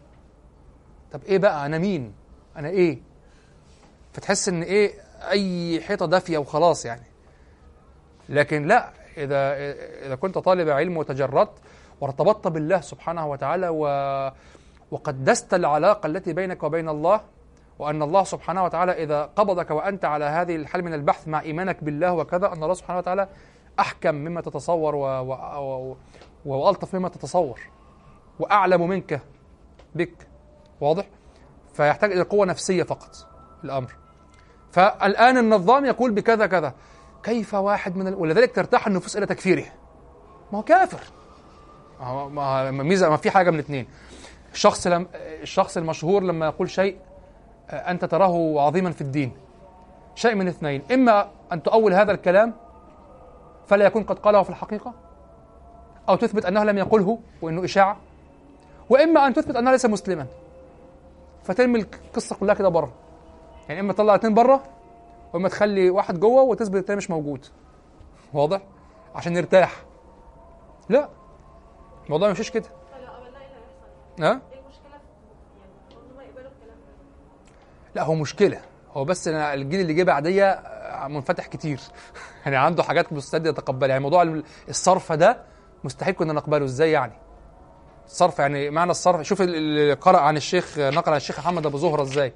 [1.11, 2.13] طب إيه بقى؟ أنا مين؟
[2.57, 2.99] أنا إيه؟
[4.13, 4.93] فتحس إن إيه؟
[5.29, 7.03] أي حيطة دافية وخلاص يعني.
[8.29, 9.53] لكن لا إذا
[10.05, 11.51] إذا كنت طالب علم وتجردت
[12.01, 13.83] وارتبطت بالله سبحانه وتعالى و
[14.91, 17.21] وقدست العلاقة التي بينك وبين الله
[17.79, 22.13] وأن الله سبحانه وتعالى إذا قبضك وأنت على هذه الحال من البحث مع إيمانك بالله
[22.13, 23.27] وكذا أن الله سبحانه وتعالى
[23.79, 25.05] أحكم مما تتصور و...
[25.05, 25.33] و...
[25.59, 25.95] و...
[26.45, 27.59] وألطف مما تتصور
[28.39, 29.21] وأعلم منك
[29.95, 30.27] بك.
[30.81, 31.05] واضح؟
[31.73, 33.27] فيحتاج إلى قوة نفسية فقط
[33.63, 33.95] الأمر.
[34.71, 36.73] فالآن النظام يقول بكذا كذا
[37.23, 38.15] كيف واحد من ال...
[38.15, 39.65] ولذلك ترتاح النفوس إلى تكفيره.
[40.51, 41.22] ما هو كافر.
[42.29, 43.87] ما ميزة ما في حاجة من الاثنين
[44.53, 46.97] الشخص لم الشخص المشهور لما يقول شيء
[47.69, 49.31] أنت تراه عظيما في الدين.
[50.15, 50.81] شيء من اثنين.
[50.91, 52.53] إما أن تؤول هذا الكلام
[53.67, 54.93] فلا يكون قد قاله في الحقيقة
[56.09, 57.97] أو تثبت أنه لم يقله وأنه إشاعة.
[58.89, 60.25] وإما أن تثبت أنه ليس مسلما.
[61.43, 62.91] فترمي القصة كلها كده بره
[63.69, 64.63] يعني إما تطلع اثنين بره
[65.33, 67.45] وإما تخلي واحد جوه وتثبت الثاني مش موجود.
[68.33, 68.61] واضح؟
[69.15, 69.83] عشان نرتاح
[70.89, 71.09] لا.
[72.05, 72.65] الموضوع يمشيش كده.
[74.19, 74.41] ها؟
[77.95, 78.61] لا هو مشكلة.
[78.93, 80.63] هو بس أنا الجيل اللي جه بعديه
[81.07, 81.79] منفتح كتير.
[82.45, 83.89] يعني عنده حاجات مستعد يتقبلها.
[83.89, 85.37] يعني موضوع الصرف ده
[85.83, 86.65] مستحيل كنا نقبله.
[86.65, 87.13] إزاي يعني؟
[88.05, 89.21] الصرف يعني معنى الصرف.
[89.21, 92.33] شوف اللي قرأ عن الشيخ نقل عن الشيخ محمد أبو زهرة إزاي.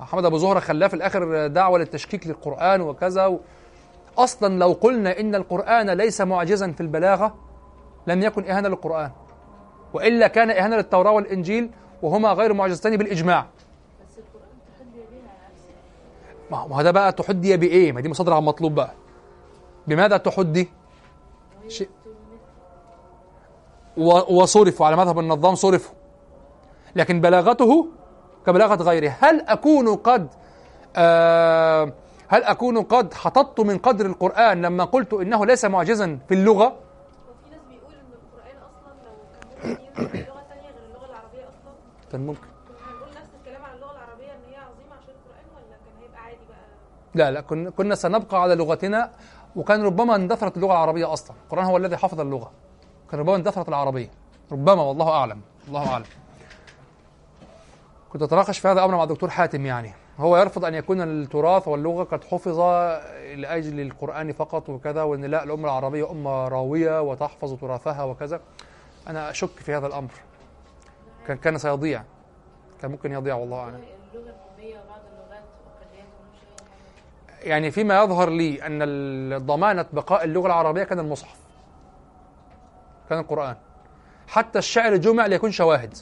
[0.00, 3.40] محمد أبو زهرة خلاه في الآخر دعوة للتشكيك للقرآن وكذا و...
[4.18, 7.34] أصلا لو قلنا إن القرآن ليس معجزا في البلاغة
[8.08, 9.10] لم يكن إهانة للقرآن
[9.94, 11.70] وإلا كان إهانة للتوراة والإنجيل
[12.02, 13.46] وهما غير معجزتين بالإجماع.
[16.50, 18.90] ما هو ده بقى تحدي بإيه؟ ما دي مصادر على المطلوب بقى.
[19.86, 20.68] بماذا تحدي؟
[21.68, 21.88] شيء.
[24.30, 25.94] وصرفوا على مذهب النظام صرفوا.
[26.96, 27.88] لكن بلاغته
[28.46, 29.16] كبلاغة غيره.
[29.20, 30.28] هل أكون قد
[30.96, 31.92] آه
[32.28, 37.50] هل أكون قد حططت من قدر القرآن لما قلت إنه ليس معجزا في اللغة وفي
[37.50, 40.48] ناس بيقول ان القران أصلا لو كان ممكن.
[40.86, 41.72] اللغة العربيه أصلا
[43.74, 44.52] اللغة العربية إن
[45.08, 45.44] القرآن
[47.14, 49.10] لا لا كنا كنا سنبقى على لغتنا
[49.56, 51.36] وكان ربما اندثرت اللغة العربية أصلا.
[51.44, 52.50] القرآن هو الذي حفظ اللغة.
[53.10, 54.10] كان ربما اندثرت العربية.
[54.52, 56.04] ربما والله أعلم الله أعلم.
[58.12, 59.94] كنت أتناقش في هذا الأمر مع الدكتور حاتم يعني.
[60.18, 62.60] هو يرفض أن يكون التراث واللغة قد حفظ
[63.34, 68.40] لأجل القرآن فقط وكذا وأن لا الأمة العربية أمة راوية وتحفظ تراثها وكذا.
[69.08, 70.10] أنا أشك في هذا الأمر.
[71.26, 72.02] كان كان سيضيع.
[72.82, 73.76] كان ممكن يضيع والله حاجة
[77.42, 81.38] يعني فيما يظهر لي أن ال- ضمانة بقاء اللغة العربية كان المصحف.
[83.08, 83.56] كان القرآن.
[84.28, 85.94] حتى الشعر جمع ليكون شواهد.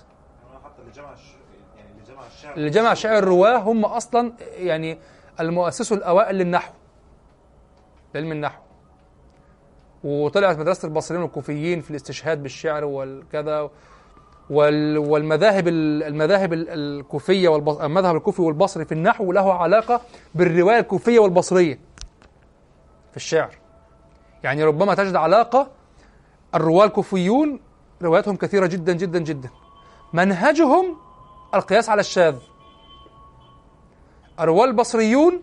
[0.65, 0.83] حتى
[2.55, 2.85] اللي جمع.
[2.85, 4.99] يعني شعر الرواة هم أصلا يعني
[5.41, 6.73] المؤسسوا الأوائل للنحو.
[8.15, 8.63] لعلم النحو.
[10.07, 13.71] وطلعت مدرسة البصريين والكوفيين في الاستشهاد بالشعر والكذا
[14.51, 17.57] وال- والمذاهب ال- المذاهب ال- الكوفية.
[17.57, 20.01] المذهب الكوفي والبصري في النحو له علاقة
[20.35, 21.79] بالرواية الكوفية والبصرية
[23.11, 23.51] في الشعر.
[24.45, 25.69] يعني ربما تجد علاقة
[26.55, 27.61] الرواة الكوفيون
[28.03, 29.49] رواياتهم كثيرة جدا جدا جدا.
[30.13, 30.97] منهجهم
[31.55, 32.35] القياس على الشاذ.
[34.41, 35.43] الرواة البصريون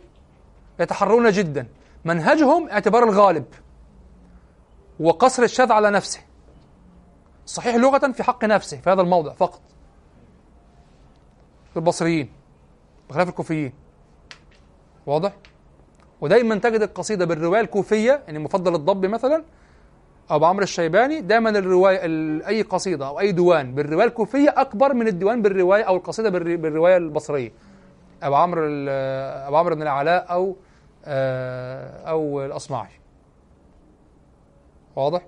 [0.80, 1.68] يتحرون جدا.
[2.06, 3.46] منهجهم اعتبار الغالب.
[5.04, 6.20] وقصر الشاذ على نفسه.
[7.46, 9.62] صحيح لغة في حق نفسه في هذا الموضع فقط.
[11.76, 12.30] البصريين
[13.10, 13.74] بخلاف الكوفيين.
[15.06, 15.34] واضح؟
[16.22, 19.44] ودايما تجد القصيدة بالرواية الكوفية يعني مفضل الضب مثلا
[20.30, 25.08] ابو عمرو الشيباني دايما الرواية ال- أي قصيدة أو أي ديوان بالرواية الكوفية أكبر من
[25.08, 27.52] الديوان بالرواية أو القصيدة بالر- بالرواية البصرية.
[28.24, 28.64] أبو عمرو
[29.48, 30.56] أبو عمرو بن العلاء أو
[31.06, 32.90] آه، أو الأصمعي.
[34.96, 35.22] واضح؟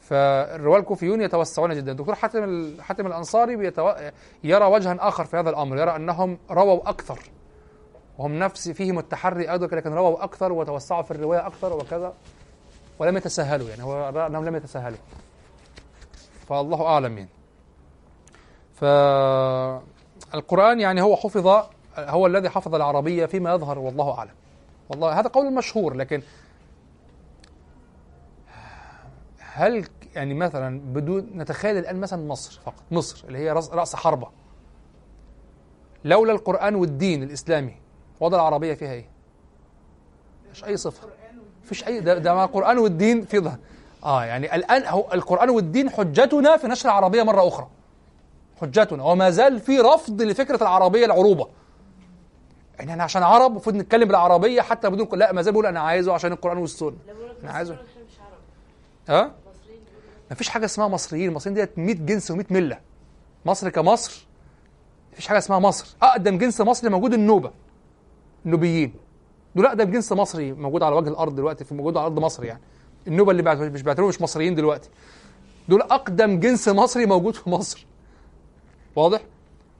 [0.00, 1.92] فالرواه الكوفيون يتوسعون جدا.
[1.92, 3.92] دكتور حاتم حاتم الأنصاري بيتو...
[4.44, 5.78] يرى وجها آخر في هذا الأمر.
[5.78, 7.18] يرى أنهم رووا أكثر.
[8.18, 12.12] وهم نفس فيهم التحري أيضا لكن رووا أكثر وتوسعوا في الرواية أكثر وكذا
[12.98, 13.82] ولم يتساهلوا يعني.
[13.82, 14.98] هو رأى أنهم لم يتساهلوا.
[16.48, 17.30] فالله أعلم يعني.
[20.32, 21.66] فالقرآن يعني هو حفظ
[21.98, 24.34] هو الذي حفظ العربية فيما يظهر والله أعلم.
[24.88, 26.22] والله هذا قول مشهور لكن
[29.52, 29.84] هل
[30.14, 34.28] يعني مثلا بدون نتخيل الآن مثلا مصر فقط مصر اللي هي رأس حربة.
[36.04, 37.76] لولا القرآن والدين الإسلامي
[38.20, 39.08] وضع العربية فيها إيه؟
[40.52, 41.08] مش أي صفة.
[41.64, 43.58] فيش أي ده, ده مع القرآن والدين في ظهر.
[44.04, 47.68] آه يعني الآن هو القرآن والدين حجتنا في نشر العربية مرة أخرى.
[48.60, 49.04] حجتنا.
[49.04, 51.48] وما زال في رفض لفكرة العربية العروبة.
[52.78, 56.12] يعني إحنا عشان عرب المفروض نتكلم بالعربية حتى بدون لا ما زال بيقول أنا عايزه
[56.12, 56.32] عشان
[57.14, 57.78] بقول لك أنا عايزه.
[59.08, 59.32] ها؟
[60.30, 61.28] مصريين بيقولوا ما فيش حاجة اسمها مصريين.
[61.28, 62.80] المصريين ديت 100 جنس و100 ملة.
[63.46, 64.26] مصر كمصر
[65.10, 65.96] ما فيش حاجة اسمها مصر.
[66.02, 67.50] أقدم جنس مصري موجود النوبة
[68.46, 68.94] النوبيين.
[69.54, 72.60] دول أقدم جنس مصري موجود على وجه الأرض دلوقتي في موجود على أرض مصر يعني.
[73.06, 74.90] النوبة اللي بعت مش بيعتبروهم مش مصريين دلوقتي.
[75.68, 77.86] دول أقدم جنس مصري موجود في مصر.
[78.96, 79.20] واضح؟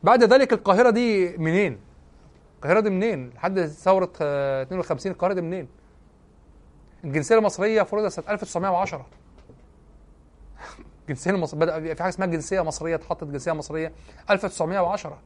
[0.02, 1.78] بعد ذلك القاهرة دي منين؟
[2.56, 5.68] القاهرة دي منين؟ لحد ثورة آه، 52 القاهرة دي منين؟
[7.04, 9.06] الجنسية المصرية فرضت سنة 1910
[11.10, 13.92] الجنسيه المصريه بدأ في حاجة اسمها جنسية مصرية اتحطت جنسية مصرية
[14.30, 15.18] 1910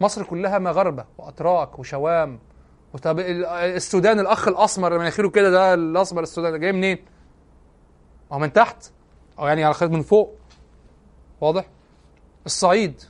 [0.00, 2.38] مصر كلها مغاربه وأتراك وشوام
[2.94, 6.98] وطب ال- السودان الأخ الأسمر اللي مناخيره كده ده الأسمر السوداني جاي منين؟
[8.32, 8.90] هو من تحت
[9.38, 10.34] أو يعني على خير من فوق.
[11.40, 11.64] واضح؟
[12.46, 13.02] الصعيد.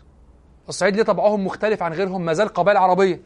[0.68, 3.20] الصعيد ليه طبعهم مختلف عن غيرهم؟ ما زال قبائل عربية.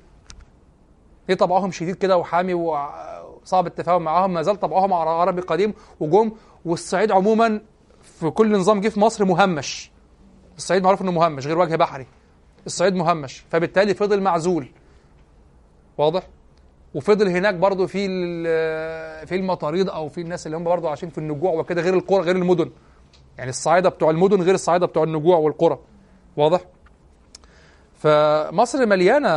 [1.29, 6.33] ليه طبعهم شديد كده وحامي وصعب التفاهم معاهم؟ ما زال طبعهم عربي قديم وجم
[6.65, 7.61] والصعيد عموما
[8.23, 9.91] في كل نظام جه في مصر مهمش.
[10.57, 12.07] الصعيد معروف إنه مهمش غير وجه بحري.
[12.67, 13.45] الصعيد مهمش.
[13.51, 14.69] فبالتالي فضل معزول.
[15.99, 16.23] واضح؟
[16.95, 21.19] وفضل هناك برضه في ال- في المطاريد أو في الناس اللي هم برضه عايشين في
[21.19, 22.71] النجوع وكده غير القرى غير المدن.
[23.39, 25.79] يعني الصعايدة بتوع المدن غير الصعايدة بتوع النجوع والقرى.
[26.37, 26.61] واضح؟
[27.95, 29.29] فمصر مليانة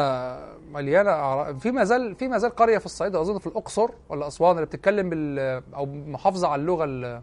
[0.73, 4.51] مليانة في ما زال في ما زال قرية في الصعيد أظن في الأقصر ولا أسوان
[4.55, 5.39] اللي بتتكلم بال
[5.75, 7.21] أو محافظة على اللغة ال-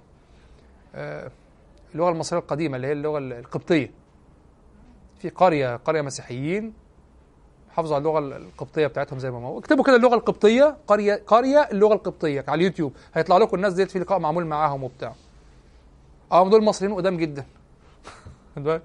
[1.95, 3.91] اللغة المصرية القديمة اللي هي اللغة القبطية.
[5.19, 6.73] في قرية قرية مسيحيين
[7.71, 11.95] حافظوا على اللغة القبطية بتاعتهم زي ما هو اكتبوا كده اللغة القبطية قرية قرية اللغة
[11.95, 12.93] القبطية على اليوتيوب.
[13.15, 15.15] هيطلع لكم الناس ديت في لقاء معمول معاهم وبتاع.
[16.33, 17.45] آه دول مصريين قدام جدا؟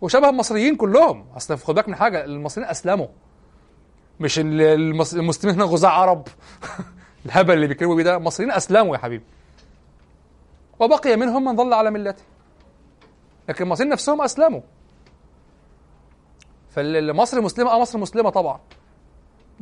[0.00, 1.26] وشبه المصريين كلهم.
[1.36, 3.06] اصل خد بالك من حاجة المصريين أسلموا.
[4.20, 6.28] مش المسلمين هنا غزاة عرب.
[7.26, 9.24] الهبل اللي بيتكلموا بيه ده المصريين أسلموا يا حبيبي.
[10.80, 12.22] وبقي منهم من ظل على ملته.
[13.48, 14.60] لكن المصريين نفسهم أسلموا.
[16.70, 18.60] فالمصري مسلمة آه مصر مسلمة طبعا.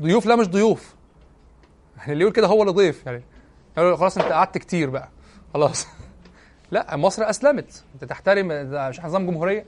[0.00, 0.94] ضيوف لا مش ضيوف.
[1.96, 3.06] يعني اللي يقول كده هو اللي ضيف.
[3.06, 3.22] يعني
[3.76, 5.08] خلاص أنت قعدت كتير بقى.
[5.54, 5.86] خلاص.
[6.72, 7.84] لا مصر أسلمت.
[7.94, 8.48] أنت تحترم
[8.88, 9.66] مش نظام جمهورية.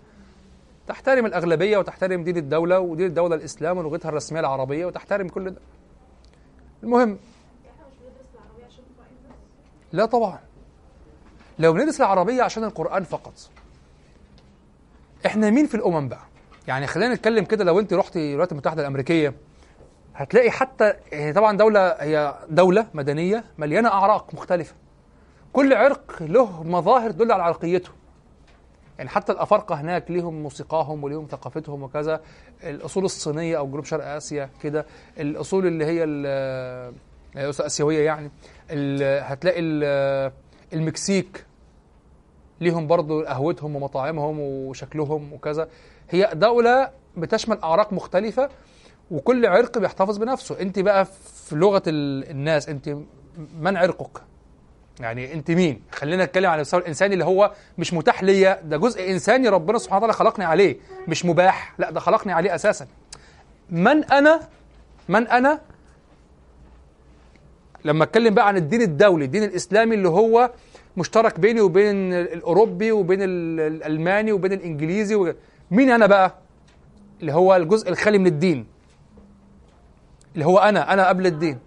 [0.86, 5.60] تحترم الأغلبية وتحترم دين الدولة ودين الدولة الإسلام ولغتها الرسمية العربية وتحترم كل ده.
[6.82, 7.12] المهم.
[7.12, 8.26] بس
[9.92, 10.45] لا طبعا.
[11.58, 13.32] لو بندرس العربية عشان القرآن فقط.
[15.26, 16.20] إحنا مين في الأمم بقى؟
[16.68, 19.34] يعني خلينا نتكلم كده لو أنت رحتي الولايات المتحدة الأمريكية
[20.14, 24.74] هتلاقي حتى هي طبعا دولة هي دولة مدنية مليانة أعراق مختلفة.
[25.52, 27.90] كل عرق له مظاهر تدل على عرقيته.
[28.98, 32.20] يعني حتى الأفارقة هناك ليهم موسيقاهم وليهم ثقافتهم وكذا.
[32.64, 34.86] الأصول الصينية أو جنوب شرق آسيا كده.
[35.18, 36.94] الأصول اللي هي ال-
[37.36, 38.30] الآسيوية يعني.
[38.70, 40.32] ال- هتلاقي ال-
[40.72, 41.44] المكسيك
[42.60, 45.68] ليهم برضو قهوتهم ومطاعمهم وشكلهم وكذا.
[46.10, 48.48] هي دولة بتشمل أعراق مختلفة
[49.10, 50.60] وكل عرق بيحتفظ بنفسه.
[50.60, 51.04] انت بقى
[51.46, 52.96] في لغة ال- الناس انت
[53.60, 54.22] من عرقك؟
[55.00, 58.60] يعني انت مين؟ خلينا نتكلم عن المستوى الإنساني اللي هو مش متاح ليا.
[58.64, 60.76] ده جزء إنساني ربنا سبحانه وتعالى خلقني عليه
[61.08, 61.74] مش مباح.
[61.78, 62.86] لا ده خلقني عليه أساسا.
[63.70, 64.40] من أنا؟
[65.08, 65.60] من أنا
[67.86, 70.50] لما اتكلم بقى عن الدين الدولي الدين الإسلامي اللي هو
[70.96, 75.34] مشترك بيني وبين الأوروبي وبين ال- الألماني وبين الإنجليزي و...
[75.70, 76.34] مين أنا بقى؟
[77.20, 78.66] اللي هو الجزء الخالي من الدين.
[80.34, 81.58] اللي هو أنا أنا قبل الدين.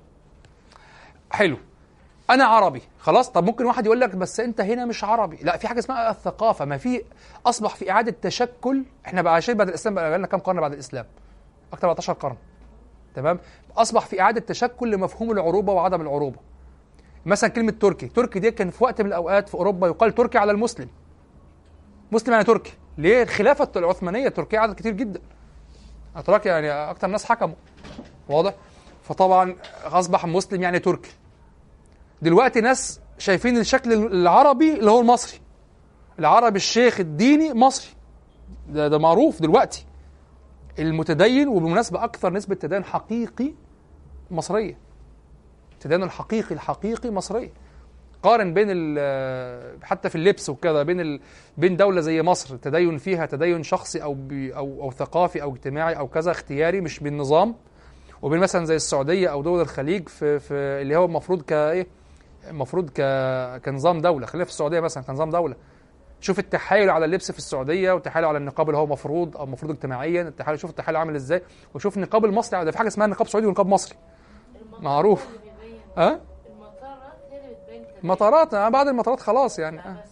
[1.32, 1.58] حلو.
[2.30, 2.82] أنا عربي.
[3.00, 5.38] خلاص؟ طب ممكن واحد يقول لك بس أنت هنا مش عربي.
[5.42, 6.66] لا في حاجة اسمها الثقافة.
[6.66, 7.02] ما في
[7.46, 8.84] أصبح في إعادة تشكل.
[9.06, 11.06] إحنا بقى عايشين بعد الإسلام بقى لنا كام قرن بعد الإسلام؟
[11.74, 12.36] أكتر من 14 قرن.
[13.16, 13.40] تمام؟
[13.78, 16.38] أصبح في إعادة تشكل لمفهوم العروبة وعدم العروبة.
[17.26, 18.08] مثلا كلمة تركي.
[18.08, 20.90] تركي دي كان في وقت من الأوقات في أوروبا يقال تركي على المسلم.
[22.12, 22.74] مسلم يعني تركي.
[22.98, 25.22] ليه؟ الخلافه العثمانية تركيا عدد كتير جدا.
[26.16, 27.56] أتراك يعني أكتر ناس حكموا.
[28.30, 28.54] واضح؟
[29.04, 29.56] فطبعا
[29.86, 31.12] أصبح مسلم يعني تركي.
[32.22, 35.40] دلوقتي ناس شايفين الشكل العربي اللي هو المصري.
[36.20, 37.94] العربي الشيخ الديني مصري.
[38.70, 39.86] ده, ده معروف دلوقتي.
[40.80, 43.54] المتدين وبالمناسبة أكثر نسبة تدين حقيقي
[44.32, 44.78] مصرية.
[45.74, 47.50] التدين الحقيقي الحقيقي مصرية.
[48.24, 48.68] قارن بين
[49.84, 51.20] حتى في اللبس وكذا بين.
[51.58, 56.08] بين دولة زي مصر تدين فيها تدين شخصي بي أو أو ثقافي أو اجتماعي أو
[56.08, 57.56] كذا اختياري مش بالنظام.
[58.22, 61.88] وبين مثلا زي السعودية أو دول الخليج في, في اللي هو المفروض كإيه
[62.50, 63.02] المفروض ك...
[63.66, 64.26] كنظام دولة.
[64.26, 65.56] خلينا في السعودية مثلا كنظام دولة.
[66.22, 70.22] شوف التحايل على اللبس في السعودية والتحايل على النقاب اللي هو مفروض أو مفروض اجتماعيا
[70.22, 71.42] التحايل شوف التحايل عامل إزاي.
[71.74, 73.96] وشوف النقاب المصري ده في حاجة اسمها نقاب سعودي ونقاب مصري.
[74.80, 75.28] معروف.
[75.98, 76.20] ها؟
[77.68, 77.86] تبين.
[78.04, 79.80] المطارات آه بعد المطارات خلاص يعني.
[79.80, 80.04] آه.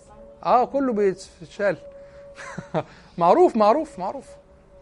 [0.44, 1.78] آه كله بيتشال.
[3.18, 4.26] معروف معروف معروف.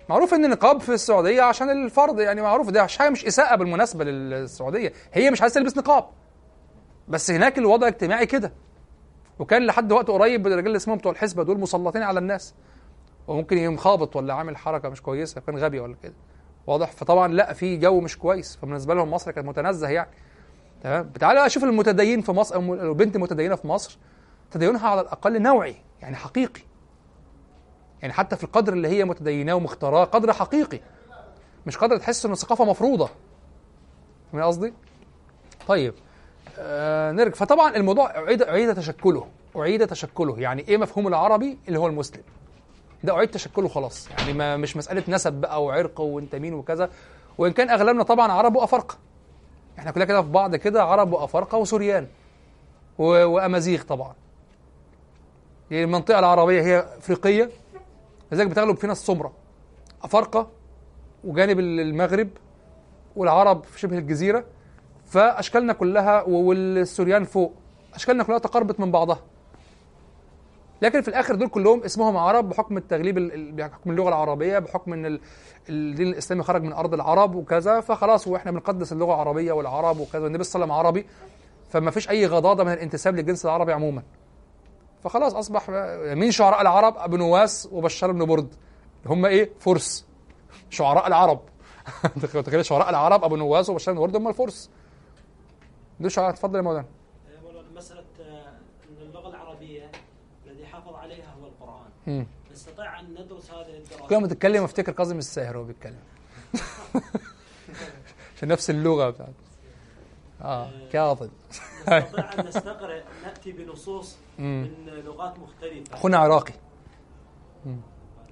[0.10, 2.70] معروف إن النقاب في السعودية عشان الفرض يعني معروف.
[2.70, 4.94] ده حاجة مش إساءة بالمناسبة للسعودية.
[5.14, 6.06] هي مش عايزة تلبس نقاب.
[7.08, 8.54] بس هناك الوضع الاجتماعي كده.
[9.40, 12.54] وكان لحد وقت قريب الرجال اللي اسمهم بتوع الحسبة دول مسلطين على الناس.
[13.28, 16.14] وممكن يقوم خابط ولا عامل حركة مش كويسة كان غبي ولا كده.
[16.68, 18.56] واضح؟ فطبعا لا في جو مش كويس.
[18.56, 20.10] فبالنسبة لهم مصر كانت متنزه يعني.
[20.84, 23.98] تمام؟ تعالى أشوف المتدين في مصر أو البنت متدينة في مصر
[24.52, 26.62] تدينها على الأقل نوعي يعني حقيقي.
[28.02, 30.80] يعني حتى في القدر اللي هي متديناه ومختاراه قدر حقيقي.
[31.68, 33.10] مش قدر تحس انه ثقافة مفروضة.
[34.32, 34.74] فاهم قصدي؟
[35.68, 35.94] طيب.
[36.60, 37.36] آه نرجع.
[37.36, 39.28] فطبعا الموضوع اعيد أعيد تشكله.
[39.58, 40.40] أعيد تشكله.
[40.40, 42.22] يعني إيه مفهوم العربي؟ اللي هو المسلم.
[43.04, 44.10] ده أعيد تشكله خلاص.
[44.18, 46.90] يعني ما مش مسألة نسب بقى وعرق وأنت مين وكذا.
[47.38, 48.96] وإن كان أغلبنا طبعا عرب وافارقه
[49.80, 52.08] إحنا كلنا كده في بعض كده عرب وافارقه وسوريان.
[52.98, 54.14] وأمازيغ طبعا.
[55.72, 57.50] يعني المنطقة العربية هي إفريقية.
[58.32, 59.34] لذلك بتغلب فينا السمرة.
[60.04, 60.48] أفارقة
[61.24, 62.30] وجانب المغرب
[63.16, 64.44] والعرب في شبه الجزيرة.
[65.16, 67.54] فأشكالنا كلها والسوريان فوق.
[67.94, 69.20] أشكالنا كلها تقربت من بعضها.
[70.82, 74.94] لكن في الآخر دول كلهم اسمهم عرب بحكم التغليب ال- ال- بحكم اللغة العربية بحكم
[74.94, 75.20] إن ال-
[75.70, 80.44] الدين الإسلامي خرج من أرض العرب وكذا فخلاص وإحنا بنقدس اللغة العربية والعرب وكذا والنبي
[80.44, 81.06] صلى الله عليه وسلم عربي
[81.70, 84.04] فما فيش أي غضاضة من الانتساب للجنس العربي عموما.
[85.04, 85.70] فخلاص أصبح
[86.14, 88.56] مين شعراء العرب؟ ابو نواس وبشار بن برد.
[89.06, 90.06] هم إيه؟ فرس
[90.70, 91.40] شعراء العرب.
[92.46, 94.70] تخيل شعراء العرب ابو نواس وبشار بن برد هم الفرس
[96.00, 96.86] دول شعراء اتفضل يا مولانا.
[97.76, 98.50] مسألة آه،
[98.90, 99.92] أن اللغة العربية
[100.46, 101.90] الذي حافظ عليها هو القرآن.
[102.08, 102.28] مم.
[102.52, 106.00] نستطيع أن ندرس هذه الدراسة؟ كل ما تتكلم أفتكر كاظم الساهر وهو بيتكلم.
[108.38, 109.34] عشان نفس اللغة بتاعته
[110.42, 111.30] آه كاظم.
[111.88, 114.70] نستطيع أن نستقرأ نأتي بنصوص مم.
[114.88, 115.94] من لغات مختلفة.
[115.94, 116.54] أخونا عراقي.
[117.66, 117.78] مم.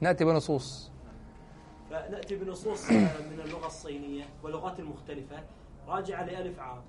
[0.01, 0.91] نأتي بنصوص.
[1.89, 2.93] فنأتي بنصوص آه،
[3.31, 5.43] من اللغة الصينية واللغات المختلفة.
[5.87, 6.81] راجعة لألف عام.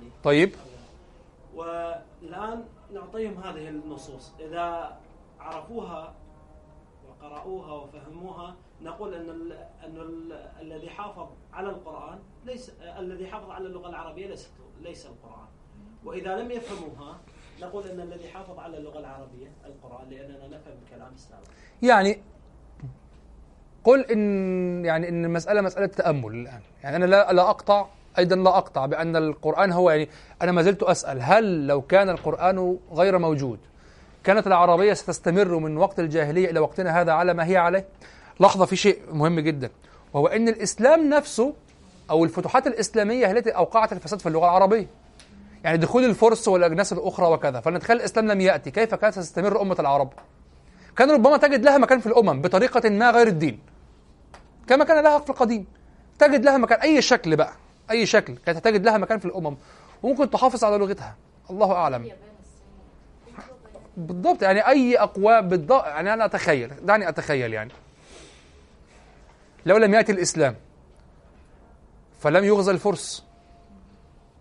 [0.00, 0.52] يعني طيب.
[1.54, 4.32] والآن نعطيهم هذه النصوص.
[4.40, 4.96] إذا
[5.40, 6.14] عرفوها
[7.08, 9.52] وقرأوها وفهموها نقول أن ال
[9.84, 15.46] أن ال الذي حافظ على القرآن ليس الذي حافظ على اللغة العربية ليس ليس القرآن.
[16.04, 17.18] وإذا لم يفهموها
[17.60, 21.44] نقول أن الذي حافظ على اللغة العربية القرآن لأننا نفهم كلام السابق
[21.82, 22.22] يعني
[23.84, 26.60] قل إن يعني إن المسألة مسألة تأمل الآن.
[26.82, 27.86] يعني أنا لا لا أقطع
[28.18, 30.08] أيضا لا أقطع بأن القرآن هو يعني
[30.42, 33.58] أنا ما زلت أسأل هل لو كان القرآن غير موجود
[34.24, 37.84] كانت العربية ستستمر من وقت الجاهلية إلى وقتنا هذا على ما هي عليه؟
[38.40, 39.70] لحظة في شيء مهم جدا
[40.12, 41.54] وهو إن الإسلام نفسه
[42.10, 44.86] أو الفتوحات الإسلامية هي التي أوقعت الفساد في اللغة العربية.
[45.64, 50.12] يعني دخول الفرس والأجناس الأخرى وكذا فنتخيل الإسلام لم يأتي كيف كانت ستستمر أمة العرب؟
[50.96, 53.58] كان ربما تجد لها مكان في الأمم بطريقة ما غير الدين
[54.66, 55.66] كما كان لها في القديم
[56.18, 57.52] تجد لها مكان أي شكل بقى.
[57.90, 59.56] أي شكل كانت تجد لها مكان في الأمم
[60.02, 61.16] وممكن تحافظ على لغتها.
[61.50, 62.10] الله أعلم.
[63.96, 67.70] بالضبط يعني أي أقوى بالضبط يعني أنا أتخيل دعني أتخيل يعني.
[69.66, 70.56] لو لم يأتي الإسلام
[72.20, 73.24] فلم يغزى الفرس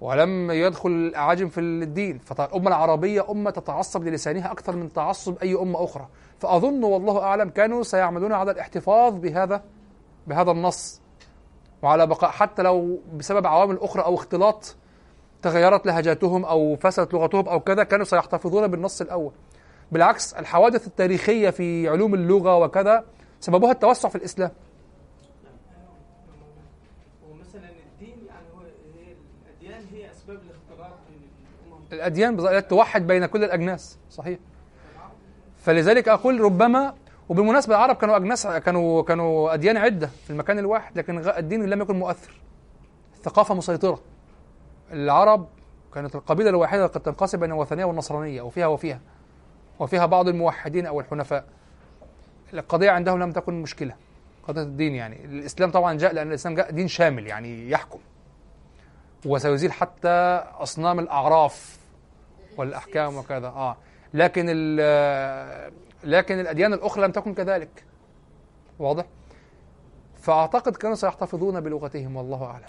[0.02, 5.84] ولم يدخل الأعاجم في الدين فالأمة العربية أمة تتعصب للسانها أكثر من تعصب أي أمة
[5.84, 6.08] أخرى.
[6.40, 9.64] فأظن والله أعلم كانوا سيعملون على الاحتفاظ بهذا
[10.28, 11.02] بهذا النص.
[11.82, 14.76] وعلى بقاء حتى لو بسبب عوامل أخرى أو اختلاط
[15.42, 19.32] تغيرت لهجاتهم أو فسدت لغتهم أو كذا كانوا سيحتفظون بالنص الأول.
[19.92, 23.06] بالعكس الحوادث التاريخية في علوم اللغة وكذا
[23.40, 24.52] سببها التوسع في الإسلام.
[31.92, 34.40] يعني الأديان توحد بين كل الأجناس صحيح.
[35.58, 36.94] فلذلك أقول ربما
[37.30, 42.00] وبالمناسبة العرب كانوا أجناس كانوا كانوا أديان عدة في المكان الواحد لكن الدين لم يكن
[42.00, 42.42] مؤثر.
[43.18, 44.00] الثقافة مسيطرة.
[44.92, 45.48] العرب
[45.94, 49.00] كانت القبيلة الواحدة قد تنقسم بين الوثنية والنصرانية وفيها وفيها
[49.80, 51.46] وفيها بعض الموحدين أو الحنفاء.
[52.54, 53.96] القضية عندهم لم تكن مشكلة.
[54.48, 55.26] قضية الدين يعني.
[55.26, 58.00] الإسلام طبعا جاء لأن الإسلام جاء دين شامل يعني يحكم.
[59.26, 61.80] وسيزيل حتى أصنام الأعراف
[62.58, 63.48] والأحكام وكذا.
[63.48, 63.78] آه.
[64.14, 64.46] لكن
[66.04, 67.86] لكن الأديان الأخرى لم تكن كذلك.
[68.80, 69.06] واضح؟
[70.16, 72.66] فأعتقد كانوا سيحتفظون بلغتهم والله أعلم.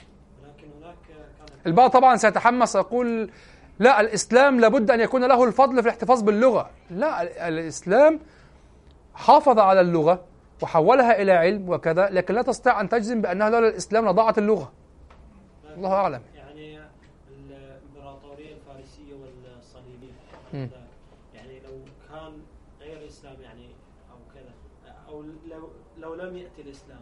[1.66, 3.30] البعض طبعا سيتحمس يقول
[3.78, 6.70] لا الإسلام لابد أن يكون له الفضل في الاحتفاظ باللغة.
[6.90, 8.20] لا ال- الإسلام
[9.14, 10.24] حافظ على اللغة
[10.62, 14.72] وحولها إلى علم وكذا لكن لا تستطيع أن تجزم بأنها لولا الإسلام لضاعت اللغة.
[15.76, 16.22] الله أعلم.
[16.34, 16.78] يعني
[17.30, 20.12] الإمبراطورية الفارسية والصليبية
[20.54, 20.70] مم.
[21.34, 21.72] يعني لو
[22.10, 22.32] كان
[22.80, 23.66] غير الاسلام يعني
[24.12, 24.52] أو كذا
[25.08, 25.24] أو
[26.20, 27.00] لو لو لم يأتي الإسلام.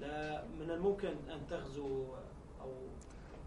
[0.00, 2.04] لا من الممكن أن تغزو
[2.60, 2.68] أو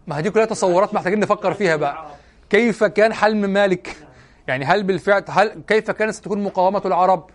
[0.06, 2.06] ما هذه كلها تصورات محتاجين نفكر فيها بقى.
[2.50, 3.96] كيف كان حل مالك؟
[4.48, 7.30] يعني هل بالفعل هل كيف كانت ستكون مقاومة العرب؟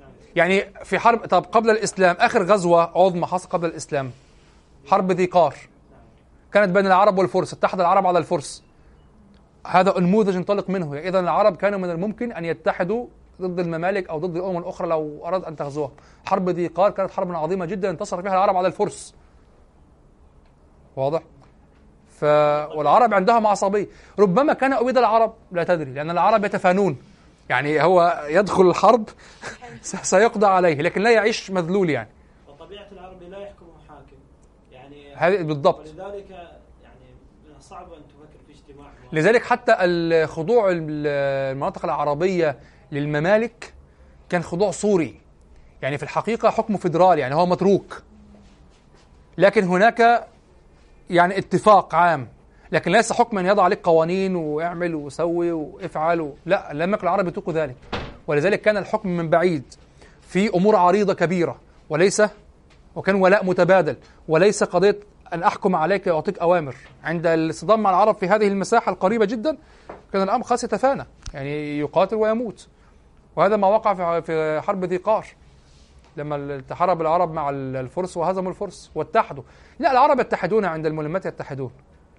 [0.00, 0.10] نعم.
[0.36, 4.10] يعني في حرب طب قبل الإسلام آخر غزوة عظمى حصل قبل الإسلام.
[4.86, 5.54] حرب ذي قار.
[6.52, 8.62] كانت بين العرب والفرس اتحد العرب على الفرس.
[9.66, 10.98] هذا نموذج انطلق منه.
[10.98, 13.06] إذا العرب كانوا من الممكن أن يتحدوا
[13.40, 15.90] ضد الممالك أو ضد الأمم الأخرى لو أراد أن تغزوها.
[16.26, 19.14] حرب ذي قار كانت حرب عظيمة جدا انتصر فيها العرب على الفرس.
[20.96, 21.22] واضح؟
[22.08, 22.24] ف...
[22.74, 23.86] والعرب عندهم عصبية.
[24.18, 26.96] ربما كان أويد العرب لا تدري لأن العرب يتفانون.
[27.48, 29.08] يعني هو يدخل الحرب
[29.82, 32.08] سيقضى عليه لكن لا يعيش مذلول يعني.
[32.48, 34.16] وطبيعة العربي لا يحكمه حاكم.
[34.72, 35.78] يعني هذه بالضبط.
[35.78, 36.30] ولذلك
[36.82, 37.06] يعني
[37.48, 42.58] من الصعب أن تفكر في اجتماع لذلك حتى الخضوع المناطق العربية
[42.92, 43.74] للممالك
[44.28, 45.20] كان خضوع صوري.
[45.82, 48.02] يعني في الحقيقة حكم فيدرالي يعني هو متروك.
[49.38, 50.28] لكن هناك
[51.10, 52.28] يعني اتفاق عام.
[52.72, 56.32] لكن ليس حكما يضع عليك قوانين واعمل وسوي وافعل.
[56.46, 57.76] لا لم يكن العرب يطيقوا ذلك.
[58.26, 59.62] ولذلك كان الحكم من بعيد.
[60.28, 61.60] في أمور عريضة كبيرة.
[61.90, 62.22] وليس
[62.96, 63.96] وكان ولاء متبادل.
[64.28, 65.00] وليس قضية
[65.32, 66.76] أن أحكم عليك وأعطيك أوامر.
[67.04, 69.56] عند الاصطدام مع العرب في هذه المساحة القريبة جدا
[70.12, 71.06] كان الأمر خلاص يتفانى.
[71.34, 72.68] يعني يقاتل ويموت.
[73.36, 75.26] وهذا ما وقع في- حرب ذي قار
[76.16, 79.42] لما تحارب العرب مع الفرس وهزموا الفرس واتحدوا.
[79.78, 81.72] لا العرب يتحدون عند الملمات يتحدون.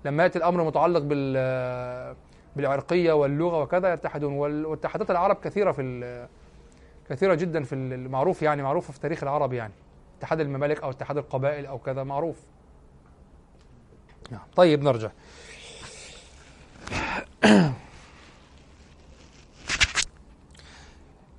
[0.05, 2.15] لما يأتي الأمر متعلق بال
[2.55, 4.33] بالعرقية واللغة وكذا يتحدون.
[4.65, 6.27] واتحادات العرب كثيرة في
[7.09, 9.73] كثيرة جدا في المعروف يعني معروفه في تاريخ العرب يعني.
[10.19, 12.37] اتحاد الممالك أو اتحاد القبائل أو كذا معروف.
[14.31, 14.41] نعم.
[14.55, 15.09] طيب نرجع.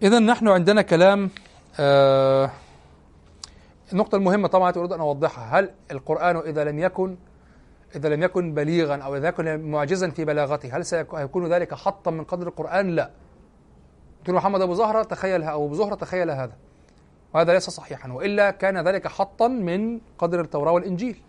[0.03, 1.31] إذا نحن عندنا كلام
[1.81, 2.51] آه
[3.93, 5.61] النقطة المهمة طبعا أريد أن أوضحها.
[5.61, 7.17] هل القرآن إذا لم يكن
[7.97, 12.25] إذا لم يكن بليغا أو إذا يكن معجزا في بلاغته هل سيكون ذلك حطا من
[12.25, 13.11] قدر القرآن؟ لا.
[14.21, 16.53] دكتور محمد أبو زهرة تخيل أو أبو زهرة تخيل هذا.
[17.35, 21.21] وهذا ليس صحيحا وإلا كان ذلك حطا من قدر التوراة والإنجيل.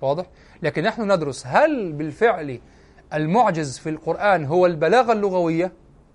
[0.00, 0.26] واضح؟
[0.62, 2.60] لكن نحن ندرس هل بالفعل
[3.14, 5.72] المعجز في القرآن هو البلاغة اللغوية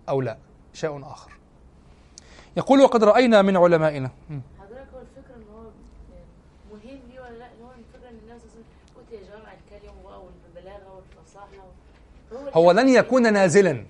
[0.10, 0.38] أو لا.
[0.73, 1.31] شيء آخر.
[2.57, 4.11] يقول وقد رأينا من علمائنا.
[4.60, 5.61] حضرتك هو الفكرة إن هو
[6.72, 8.41] مهم ليه ولا لأ؟ إن هو الفكرة إن الناس
[9.11, 11.65] يا جوامع الكلم والبلاغة والفصاحة
[12.53, 13.85] هو لن يكون نازلا.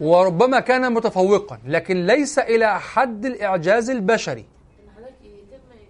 [0.00, 4.40] وربما كان متفوقا لكن ليس إلى حد الإعجاز البشري
[4.84, 5.88] ان حضرتك يتم يعني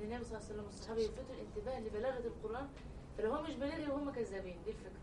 [0.00, 2.66] ان النبي صلى الله عليه وسلم والصحابة يلفتوا الانتباه لبلاغة القرآن
[3.18, 5.00] فلو هو مش بلاغي وهم كذابين دي الفكرة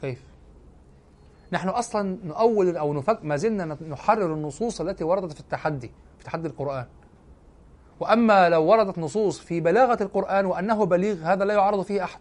[0.00, 0.18] كيف؟
[1.52, 6.48] نحن أصلا نؤول أو نفك ما زلنا نحرر النصوص التي وردت في التحدي في تحدي
[6.48, 6.86] القرآن.
[8.00, 12.20] وأما لو وردت نصوص في بلاغة القرآن وأنه بليغ هذا لا يعارض فيه أحد.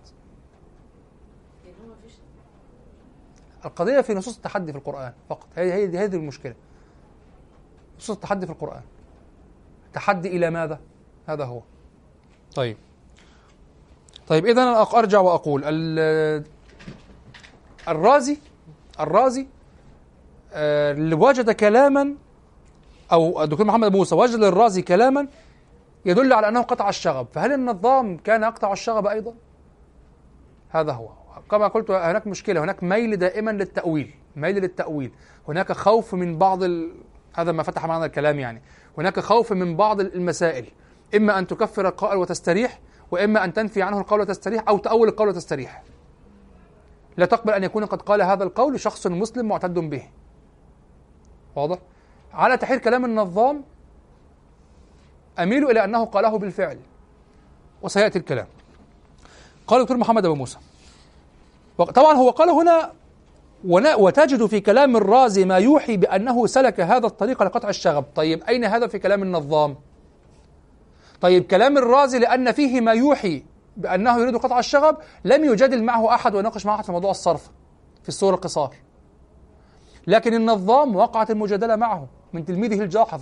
[3.66, 5.48] القضية في نصوص التحدي في القرآن فقط.
[5.56, 6.56] هي هي هذه المشكلة.
[7.98, 8.82] نصوص التحدي في القرآن.
[9.94, 10.80] تحدي إلى ماذا؟
[11.28, 11.62] هذا هو.
[12.56, 12.78] طيب.
[14.28, 14.62] طيب إذا
[14.94, 16.44] أرجع وأقول ال-
[17.88, 18.38] الرازي
[19.00, 19.48] الرازي
[20.54, 22.16] آه، اللي وجد كلاما
[23.12, 25.28] أو الدكتور محمد موسى وجد للرازي كلاما
[26.06, 27.28] يدل على أنه قطع الشغب.
[27.32, 29.34] فهل النظام كان يقطع الشغب أيضا؟
[30.70, 31.10] هذا هو.
[31.52, 32.64] كما قلت هناك مشكلة.
[32.64, 34.14] هناك ميل دائما للتأويل.
[34.36, 35.12] ميل للتأويل.
[35.48, 36.92] هناك خوف من بعض ال...
[37.34, 38.62] هذا ما فتح معنا الكلام يعني.
[38.98, 40.66] هناك خوف من بعض المسائل.
[41.16, 42.80] إما أن تكفر القائل وتستريح
[43.12, 45.84] وإما أن تنفي عنه القول وتستريح أو تأول القول وتستريح.
[47.20, 50.04] لا تقبل أن يكون قد قال هذا القول شخص مسلم معتد به.
[51.56, 51.78] واضح؟
[52.34, 53.64] على تحرير كلام النظام
[55.40, 56.80] أميل إلى أنه قاله بالفعل.
[57.82, 58.48] وسيأتي الكلام.
[59.68, 60.58] قال الدكتور محمد أبو موسى
[61.78, 62.92] طبعا هو قال هنا
[63.96, 68.06] وتجد في كلام الرازي ما يوحي بأنه سلك هذا الطريق لقطع الشغب.
[68.16, 69.76] طيب أين هذا في كلام النظام؟
[71.22, 73.44] طيب كلام الرازي لأن فيه ما يوحي
[73.80, 77.50] بأنه يريد قطع الشغب لم يجادل معه أحد ويناقش معه أحد في موضوع الصرف
[78.04, 78.76] في السور القصار.
[80.08, 83.22] لكن النظام وقعت المجادلة معه من تلميذه الجاحظ.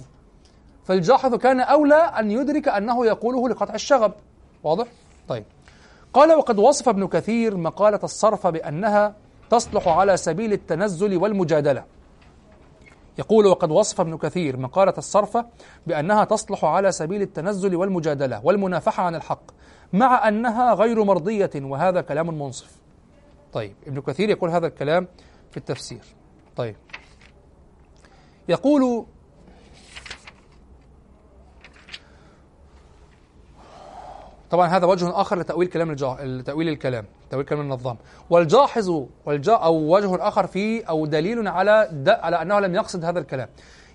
[0.84, 4.14] فالجاحظ كان أولى أن يدرك أنه يقوله لقطع الشغب.
[4.64, 4.88] واضح؟
[5.28, 5.44] طيب.
[6.14, 9.16] قال وقد وصف ابن كثير مقالة الصرف بأنها
[9.50, 11.84] تصلح على سبيل التنزل والمجادلة.
[13.18, 15.38] يقول وقد وصف ابن كثير مقالة الصرف
[15.88, 19.44] بأنها تصلح على سبيل التنزل والمجادلة والمنافحة عن الحق.
[19.94, 22.78] مع أنها غير مرضية وهذا كلام منصف.
[23.54, 25.08] طيب ابن كثير يقول هذا الكلام
[25.52, 26.02] في التفسير.
[26.56, 26.76] طيب.
[28.50, 29.06] يقول
[34.50, 36.42] طبعا هذا وجه آخر لتأويل كلام الجا...
[36.46, 37.98] تاويل الكلام تأويل كلام النظام.
[38.30, 42.10] والجاحظ والجا أو وجه آخر فيه أو دليل على د...
[42.10, 43.50] على أنه لم يقصد هذا الكلام.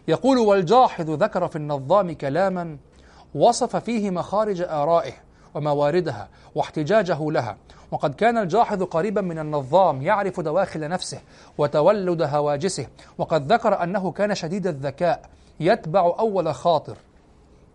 [0.08, 2.78] يقول والجاحظ ذكر في النظام كلاما
[3.34, 5.31] وصف فيه مخارج آرائه.
[5.54, 7.56] ومواردها واحتجاجه لها.
[7.90, 11.20] وقد كان الجاحظ قريبا من النظام يعرف دواخل نفسه
[11.58, 12.86] وتولد هواجسه.
[13.18, 15.30] وقد ذكر أنه كان شديد الذكاء
[15.60, 16.96] يتبع أول خاطر.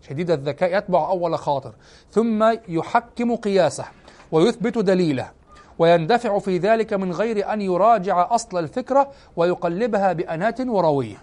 [0.02, 1.74] شديد الذكاء يتبع أول خاطر.
[2.12, 3.86] ثم يحكم قياسه
[4.32, 5.32] ويثبت دليله.
[5.80, 11.18] ويندفع في ذلك من غير أن يراجع أصل الفكرة ويقلبها بأنات وروية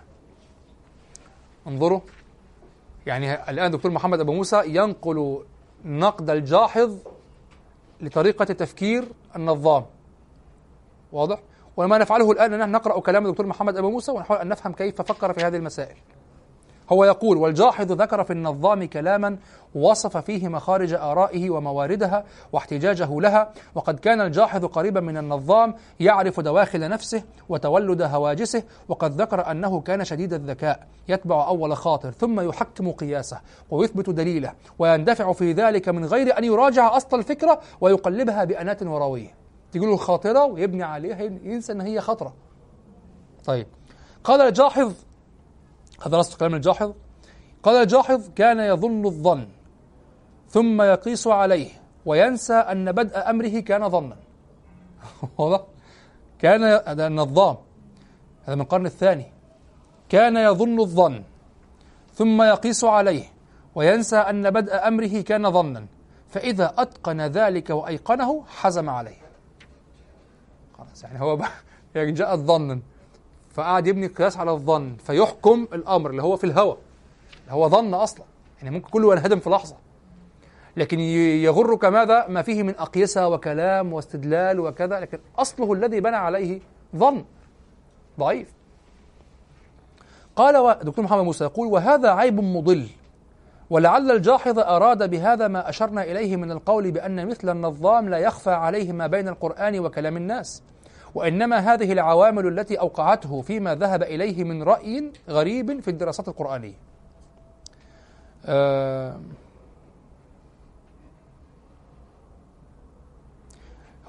[1.67, 2.01] انظروا.
[3.07, 5.45] يعني الآن دكتور محمد أبو موسى ينقل
[5.85, 6.97] نقد الجاحظ
[8.01, 9.85] لطريقة تفكير النظام
[11.13, 11.39] واضح؟
[11.77, 15.33] وما نفعله الآن أننا نقرأ كلام الدكتور محمد أبو موسى ونحاول أن نفهم كيف فكر
[15.33, 15.97] في هذه المسائل
[16.93, 19.37] هو يقول والجاحظ ذكر في النظام كلاما
[19.75, 26.89] وصف فيه مخارج آرائه ومواردها واحتجاجه لها وقد كان الجاحظ قريبا من النظام يعرف دواخل
[26.89, 33.41] نفسه وتولد هواجسه وقد ذكر أنه كان شديد الذكاء يتبع أول خاطر ثم يحكم قياسه
[33.71, 39.35] ويثبت دليله ويندفع في ذلك من غير أن يراجع أصل الفكرة ويقلبها بأنات وروية.
[39.73, 39.89] تقول
[40.25, 42.35] له ويبني عليها ينسى أن هي خطرة.
[43.45, 43.67] طيب.
[44.25, 44.93] قال الجاحظ
[46.03, 46.93] هذا نص كلام الجاحظ.
[47.63, 49.49] قال الجاحظ كان يظن الظن
[50.49, 51.71] ثم يقيس عليه
[52.07, 54.17] وينسى أن بدء أمره كان ظنا.
[55.39, 55.61] واضح؟
[56.39, 57.57] كان هذا النظام
[58.45, 59.27] هذا من القرن الثاني.
[60.09, 61.23] كان يظن الظن
[62.15, 63.25] ثم يقيس عليه
[63.75, 65.87] وينسى أن بدء أمره كان ظنا.
[66.29, 69.25] فإذا أتقن ذلك وأيقنه حزم عليه.
[70.79, 71.39] خلاص يعني هو
[71.95, 72.81] يعني جاء ظنا
[73.55, 76.77] فقعد يبني قياس على الظن فيحكم الأمر اللي هو في الهوى
[77.43, 78.25] اللي هو ظن أصلا.
[78.63, 79.77] يعني ممكن كله ينهدم في لحظة.
[80.77, 86.61] لكن يغرك ماذا؟ ما فيه من أقيسة وكلام واستدلال وكذا لكن أصله الذي بنى عليه
[86.97, 87.25] ظن.
[88.19, 88.53] ضعيف.
[90.37, 92.89] قال دكتور محمد موسى يقول وهذا عيب مضل
[93.71, 98.93] ولعل الجاحظ أراد بهذا ما أشرنا إليه من القول بأن مثل النظام لا يخفى عليه
[98.93, 100.63] ما بين القرآن وكلام الناس.
[101.15, 106.75] وإنما هذه العوامل التي أوقعته فيما ذهب إليه من رأي غريب في الدراسات القرآنية.
[108.47, 109.21] آه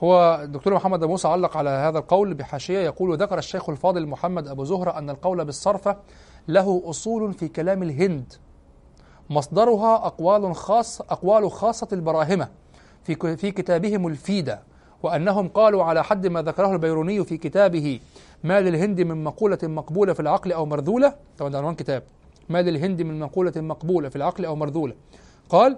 [0.04, 4.64] هو الدكتور محمد موسى علق على هذا القول بحاشية يقول ذكر الشيخ الفاضل محمد أبو
[4.64, 5.98] زهرة أن القول بالصرفة
[6.48, 8.34] له أصول في كلام الهند.
[9.30, 12.50] مصدرها أقوال خاص أقوال خاصة البراهمة
[13.04, 14.64] في في كتابهم الفيدة
[15.06, 18.00] وأنهم قالوا على حد ما ذكره البيروني في كتابه
[18.44, 22.04] ما للهند من مقولة مقبولة في العقل أو مرذولة طبعا ده عنوان كتاب
[22.50, 24.94] ما للهند من مقولة مقبولة في العقل أو مرذولة
[25.50, 25.78] قال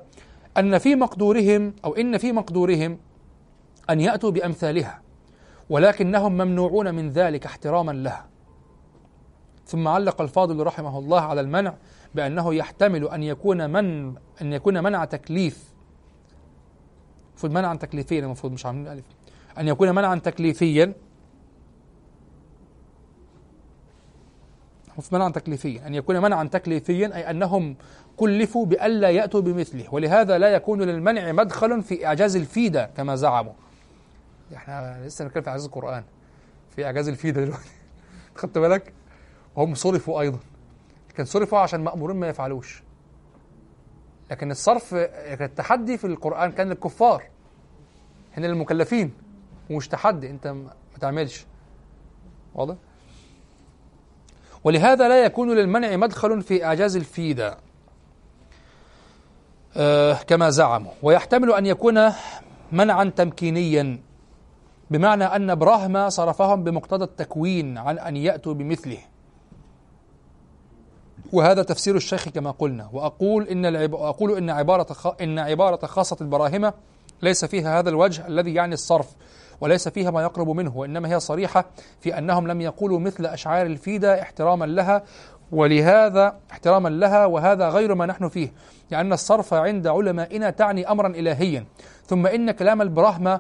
[0.58, 2.98] أن في مقدورهم أو إن في مقدورهم
[3.90, 5.02] أن يأتوا بأمثالها
[5.70, 8.26] ولكنهم ممنوعون من ذلك احتراما لها
[9.66, 11.74] ثم علق الفاضل رحمه الله على المنع
[12.16, 15.74] بأنه يحتمل أن يكون من أن يكون منع تكليف.
[17.32, 19.06] المفروض منعا تكليفيا المفروض مش عاملين ألف.
[19.60, 20.94] أن يكون منعا تكليفيا.
[25.12, 25.88] منعا تكليفيا.
[25.88, 27.76] أن يكون منعا تكليفيا أي أنهم
[28.18, 29.94] كلفوا بألا يأتوا بمثله.
[29.94, 33.54] ولهذا لا يكون للمنع مدخل في إعجاز الفيدة كما زعموا.
[34.56, 36.04] إحنا لسه بنتكلم في إعجاز القرآن.
[36.76, 37.70] في إعجاز الفيدة دلوقتي.
[38.40, 38.94] خدت بالك؟
[39.56, 40.40] وهم صرفوا أيضا.
[41.10, 42.84] لكن صرفوا عشان مأمورين ما يفعلوش.
[44.32, 47.24] لكن الصرف التحدي في القرآن كان للكفار.
[48.38, 49.27] هنا للمكلفين.
[49.70, 50.70] ومش تحدي انت ما
[51.02, 51.46] تعملش.
[52.56, 52.76] واضح؟
[54.64, 57.58] ولهذا لا يكون للمنع مدخل في أعجاز الفيدة.
[59.78, 60.92] آه كما زعموا.
[61.04, 62.12] ويحتمل أن يكون
[62.72, 64.00] منعا تمكينيا
[64.92, 69.00] بمعنى أن براهما صرفهم بمقتضى التكوين عن أن يأتوا بمثله.
[71.34, 72.90] وهذا تفسير الشيخ كما قلنا.
[72.94, 73.96] وأقول إن العب...
[73.96, 75.08] أقول إن عبارة خ...
[75.22, 76.74] إن عبارة خاصة البراهمة
[77.22, 79.16] ليس فيها هذا الوجه الذي يعني الصرف.
[79.62, 81.66] وليس فيها ما يقرب منه وإنما هي صريحة
[82.00, 85.04] في أنهم لم يقولوا مثل أشعار الفيدة احتراما لها
[85.52, 88.54] ولهذا احتراما لها وهذا غير ما نحن فيه
[88.92, 91.66] لأن الصرف عند علمائنا تعني أمرا إلهيا.
[92.06, 93.40] ثم إن كلام البراهمة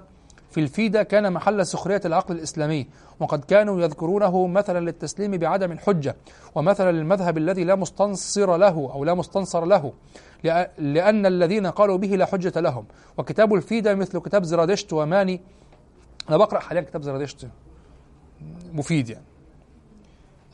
[0.51, 2.87] في الفيدة كان محل سخرية العقل الإسلامي
[3.19, 6.15] وقد كانوا يذكرونه مثلا للتسليم بعدم الحجة
[6.55, 9.93] ومثلا للمذهب الذي لا مستنصر له أو لا مستنصر له
[10.77, 12.85] لأن الذين قالوا به لا حجة لهم.
[13.17, 15.41] وكتاب الفيدة مثل كتاب زرادشت وماني
[16.29, 17.47] أنا بقرأ حاليا كتاب زرادشت.
[18.73, 19.23] مفيد يعني.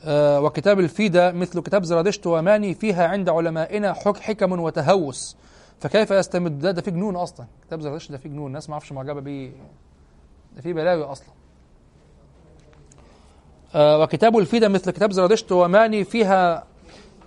[0.04, 5.36] آه وكتاب الفيدة مثل كتاب زرادشت وماني فيها عند علمائنا حك حكم وتهوس.
[5.80, 7.46] فكيف يستمد؟ ده ده فيه جنون أصلا.
[7.66, 9.50] كتاب زرادشت ده فيه جنون الناس ما أعرفش معجبه بيه.
[10.56, 11.28] ده فيه بلاوي أصلا.
[13.74, 16.64] آه وكتاب الفيدة مثل كتاب زرادشت وماني فيها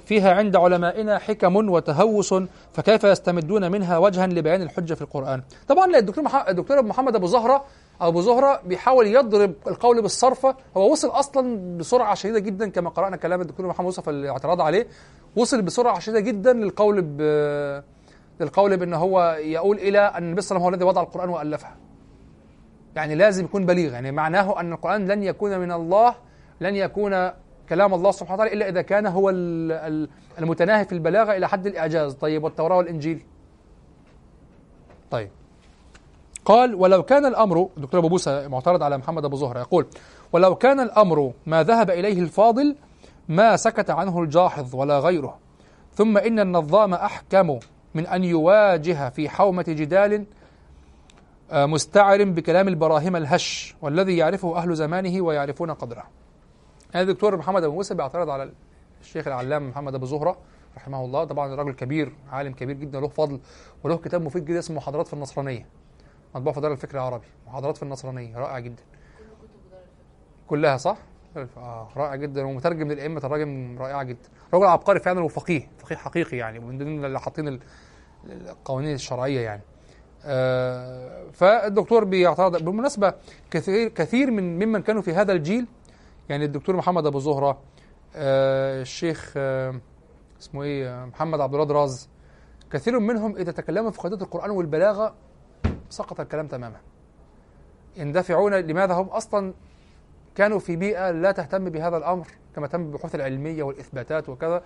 [0.05, 2.33] فيها عند علمائنا حكم وتهوس.
[2.73, 6.25] فكيف يستمدون منها وجها لبيان الحجة في القرآن؟ طبعا الدكتور.
[6.47, 7.65] الدكتور محمد أبو زهرة
[8.01, 13.41] أبو زهرة بيحاول يضرب القول بالصرفه هو وصل أصلا بسرعة شديدة جدا كما قرأنا كلام
[13.41, 14.87] الدكتور محمد يوسف الاعتراض عليه.
[15.35, 17.21] وصل بسرعة شديدة جدا للقول ب
[18.39, 21.29] للقول بأن هو يقول إلى أن النبي صلى الله عليه وسلم هو الذي وضع القرآن
[21.29, 21.67] والفه
[22.95, 23.93] يعني لازم يكون بليغ.
[23.93, 26.15] يعني معناه أن القرآن لن يكون من الله
[26.61, 27.31] لن يكون
[27.69, 29.29] كلام الله سبحانه وتعالى إلا إذا كان هو
[30.39, 32.13] المتناهي في البلاغة إلى حد الإعجاز.
[32.13, 33.25] طيب والتوراة والإنجيل؟
[35.11, 35.29] طيب.
[36.47, 39.87] قال ولو كان الأمر الدكتور أبو موسى معترض على محمد أبو زهرة يقول
[40.31, 42.75] ولو كان الأمر ما ذهب إليه الفاضل
[43.27, 45.37] ما سكت عنه الجاحظ ولا غيره.
[45.93, 47.59] ثم إن النظام أحكم
[47.95, 50.25] من أن يواجه في حومة جدال
[51.51, 56.03] مستعر بكلام البراهيم الهش والذي يعرفه أهل زمانه ويعرفون قدره.
[56.93, 58.51] هذا الدكتور محمد أبو موسى بيعترض على
[59.01, 60.37] الشيخ العلام محمد أبو زهرة
[60.77, 63.39] رحمه الله طبعا راجل كبير عالم كبير جدا له فضل
[63.83, 65.86] وله كتاب مفيد جدا اسمه محاضرات في النصرانية.
[66.35, 67.25] مطبوع في دار الفكر العربي.
[67.47, 68.83] محاضرات في النصرانية رائع جدا.
[70.47, 70.97] كلها صح؟
[71.57, 72.43] آه رائع جدا.
[72.43, 74.29] ومترجم للأئمة الراجل رائعة جدا.
[74.53, 77.59] راجل عبقري فعلا وفقيه فقيه حقيقي يعني من ضمن اللي حاطين
[78.25, 79.61] القوانين الشرعية يعني.
[80.25, 83.13] آه فالدكتور بيعترض بالمناسبة
[83.51, 85.67] كثير كثير من ممن كانوا في هذا الجيل
[86.29, 87.59] يعني الدكتور محمد أبو زهرة
[88.15, 89.75] آه الشيخ آه
[90.41, 92.09] اسمه إيه محمد عبد الله راز
[92.71, 95.15] كثير منهم إذا تكلموا في قضية القرآن والبلاغة
[95.89, 96.77] سقط الكلام تماما.
[97.97, 99.53] يندفعون لماذا هم أصلا
[100.35, 104.63] كانوا في بيئة لا تهتم بهذا الأمر كما تهتم بالبحوث العلمية والإثباتات وكذا.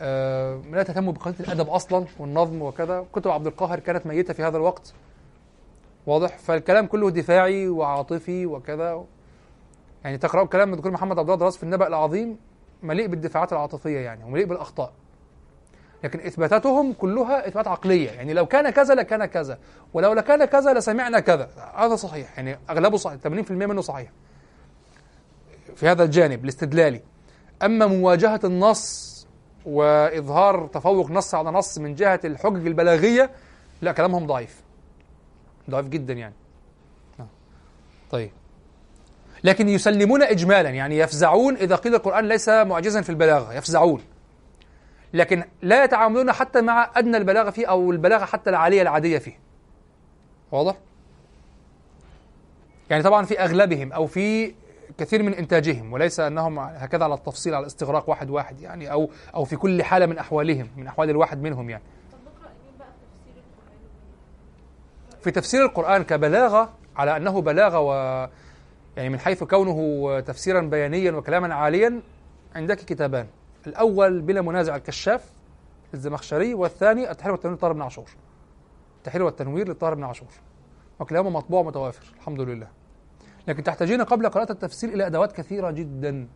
[0.00, 3.06] آه لا تهتم بقضيه الأدب أصلا والنظم وكذا.
[3.12, 4.94] كتب عبد القاهر كانت ميتة في هذا الوقت.
[6.06, 9.04] واضح؟ فالكلام كله دفاعي وعاطفي وكذا.
[10.04, 12.38] يعني تقرأوا كلام الدكتور محمد عبد الله في النبأ العظيم
[12.82, 14.92] مليء بالدفاعات العاطفية يعني ومليء بالأخطاء.
[16.04, 18.10] لكن إثباتاتهم كلها إثبات عقلية.
[18.10, 19.58] يعني لو كان كذا لكان كذا
[19.94, 21.50] ولو لكان كذا لسمعنا كذا.
[21.76, 22.36] هذا صحيح.
[22.36, 23.18] يعني أغلبه صحيح.
[23.20, 24.10] 80% منه صحيح.
[25.76, 27.00] في هذا الجانب الاستدلالي.
[27.62, 29.16] أما مواجهة النص
[29.66, 33.30] وإظهار تفوق نص على نص من جهة الحجج البلاغية
[33.82, 34.60] لا كلامهم ضعيف.
[35.70, 36.34] ضعيف جدا يعني.
[38.10, 38.30] طيب.
[39.44, 40.70] لكن يسلمون اجمالا.
[40.70, 43.54] يعني يفزعون إذا قيل القرآن ليس معجزا في البلاغة.
[43.54, 44.00] يفزعون.
[45.16, 49.38] لكن لا يتعاملون حتى مع أدنى البلاغة فيه أو البلاغة حتى العالية العادية فيه.
[50.52, 50.76] واضح؟
[52.90, 54.54] يعني طبعا في أغلبهم أو في
[54.98, 59.44] كثير من إنتاجهم وليس أنهم هكذا على التفصيل على الاستغراق واحد واحد يعني أو أو
[59.44, 61.82] في كل حالة من أحوالهم من أحوال الواحد منهم يعني.
[65.20, 67.92] في تفسير القرآن كبلاغة على أنه بلاغة و
[68.96, 72.00] يعني من حيث كونه تفسيرا بيانيا وكلاما عاليا
[72.54, 73.26] عندك كتابان.
[73.66, 75.32] الأول بلا منازع الكشاف
[75.94, 78.10] الزمخشري والثاني التحرير والتنوير للطاهر بن عاشور.
[78.98, 80.28] التحرير والتنوير للطاهر بن عاشور.
[81.00, 82.68] وكلاهما مطبوع متوافر الحمد لله.
[83.48, 86.28] لكن تحتاجين قبل قراءة التفسير إلى أدوات كثيرة جدا.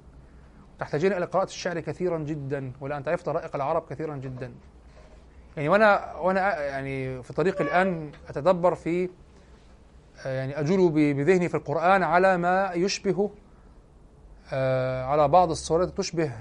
[0.78, 4.52] تحتاجين إلى قراءة الشعر كثيرا جدا وإلى أن تعرف طرائق العرب كثيرا جدا.
[5.56, 9.08] يعني وأنا وأنا يعني في طريقي الآن أتدبر في
[10.26, 13.30] آه، يعني أجول بذهني في القرآن على ما يشبه
[14.52, 16.32] آه، على بعض الصورات تشبه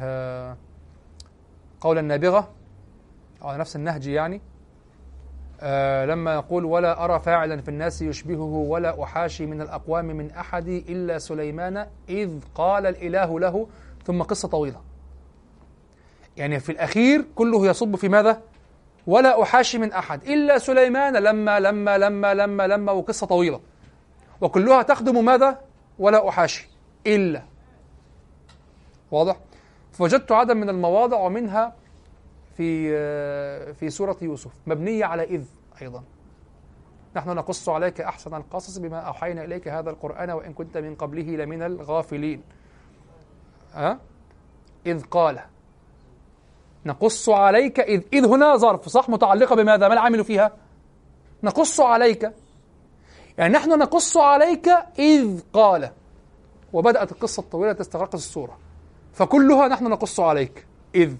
[1.82, 2.50] قول النابغة
[3.42, 4.42] على نفس النهج يعني
[5.62, 10.68] آه، لما يقول ولا أرى فاعلا في الناس يشبهه ولا أحاشي من الأقوام من أحد
[10.68, 13.68] إلا سليمان إذ قال الإله له
[14.06, 14.82] ثم قصة طويلة
[16.38, 18.42] يعني في الأخير كله يصب في ماذا؟
[19.08, 23.60] ولا أحاشي من أحد إلا سليمان لما لما لما لما لما وقصة طويلة
[24.42, 25.62] وكلها تخدم ماذا؟
[26.00, 26.70] ولا أحاشي
[27.08, 27.44] إلا
[29.12, 29.38] واضح؟
[30.00, 31.76] فوجدت عدد من المواضع ومنها
[32.58, 32.94] في
[33.74, 35.44] في سورة يوسف مبنية على إذ
[35.82, 36.04] أيضا.
[37.16, 41.62] نحن نقص عليك أحسن القصص بما أوحينا إليك هذا القرآن وإن كنت من قبله لمن
[41.62, 42.44] الغافلين.
[43.74, 44.00] ها؟
[44.86, 45.40] إذ قال.
[46.86, 50.52] نقص عليك إذ إذ هنا ظرف صح؟ متعلقة بماذا؟ ما العامل فيها؟
[51.44, 52.32] نقص عليك.
[53.38, 54.70] يعني نحن نقص عليك
[55.00, 55.92] إذ قال.
[56.74, 58.69] وبدأت القصة الطويلة تستغرق السورة.
[59.14, 60.66] فكلها نحن نقص عليك.
[60.96, 61.16] إذ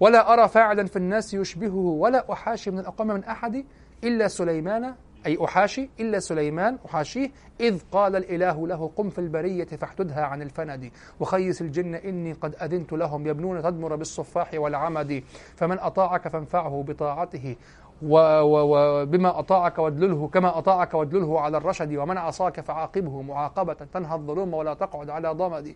[0.00, 3.64] ولا أرى فاعلا في الناس يشبهه ولا أحاشي من الأقوام من أحد
[4.04, 4.94] إلا سليمان
[5.26, 7.30] أي أحاشي إلا سليمان أحاشيه.
[7.60, 10.90] إذ قال الإله له قم في البرية فاحددها عن الفند.
[11.20, 13.26] وخيس الجن إني قد أذنت لهم.
[13.26, 15.22] يبنون تدمر بالصفاح والعمد.
[15.56, 17.56] فمن أطاعك فانفعه بطاعته.
[18.02, 21.96] وبما أطاعك وادلله كما أطاعك وادلله على الرشد.
[21.96, 25.74] ومن عصاك فعاقبه معاقبة تنهى الظلوم ولا تقعد على ضمد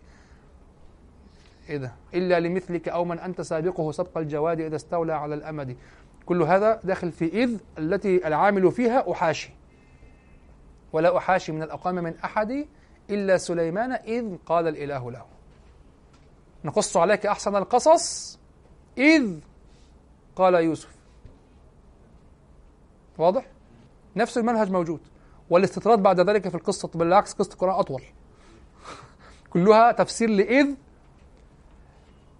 [1.69, 5.77] إيه ده؟ إلا لمثلك أو من أنت سابقه سبق الجواد إذا استولى على الأمد.
[6.25, 9.51] كل هذا داخل في إذ التي العامل فيها أحاشي.
[10.93, 12.65] ولا أحاشي من الأقوام من أحد
[13.09, 15.25] إلا سليمان إذ قال الإله له.
[16.65, 18.39] نقص عليك أحسن القصص
[18.97, 19.39] إذ
[20.35, 20.95] قال يوسف.
[23.17, 23.45] واضح؟
[24.15, 24.99] نفس المنهج موجود.
[25.49, 28.03] والاستطراد بعد ذلك في القصة بالعكس قصة القرآن أطول.
[29.53, 30.67] كلها تفسير لإذ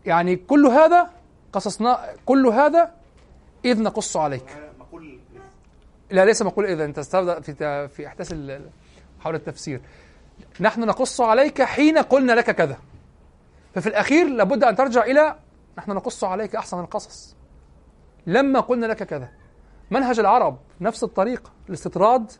[0.05, 1.09] يعني كل هذا
[1.53, 2.91] قصصنا كل هذا
[3.65, 4.45] إذ نقص عليك.
[4.79, 5.19] مقول
[6.11, 8.69] لا ليس مقول إذا أنت في في إحداث ال-
[9.19, 9.81] حول التفسير.
[10.59, 12.77] نحن نقص عليك حين قلنا لك كذا.
[13.75, 15.35] ففي الأخير لابد أن ترجع إلى
[15.77, 17.35] نحن نقص عليك أحسن القصص.
[18.27, 19.29] لما قلنا لك كذا.
[19.91, 22.31] منهج العرب نفس الطريقة الاستطراد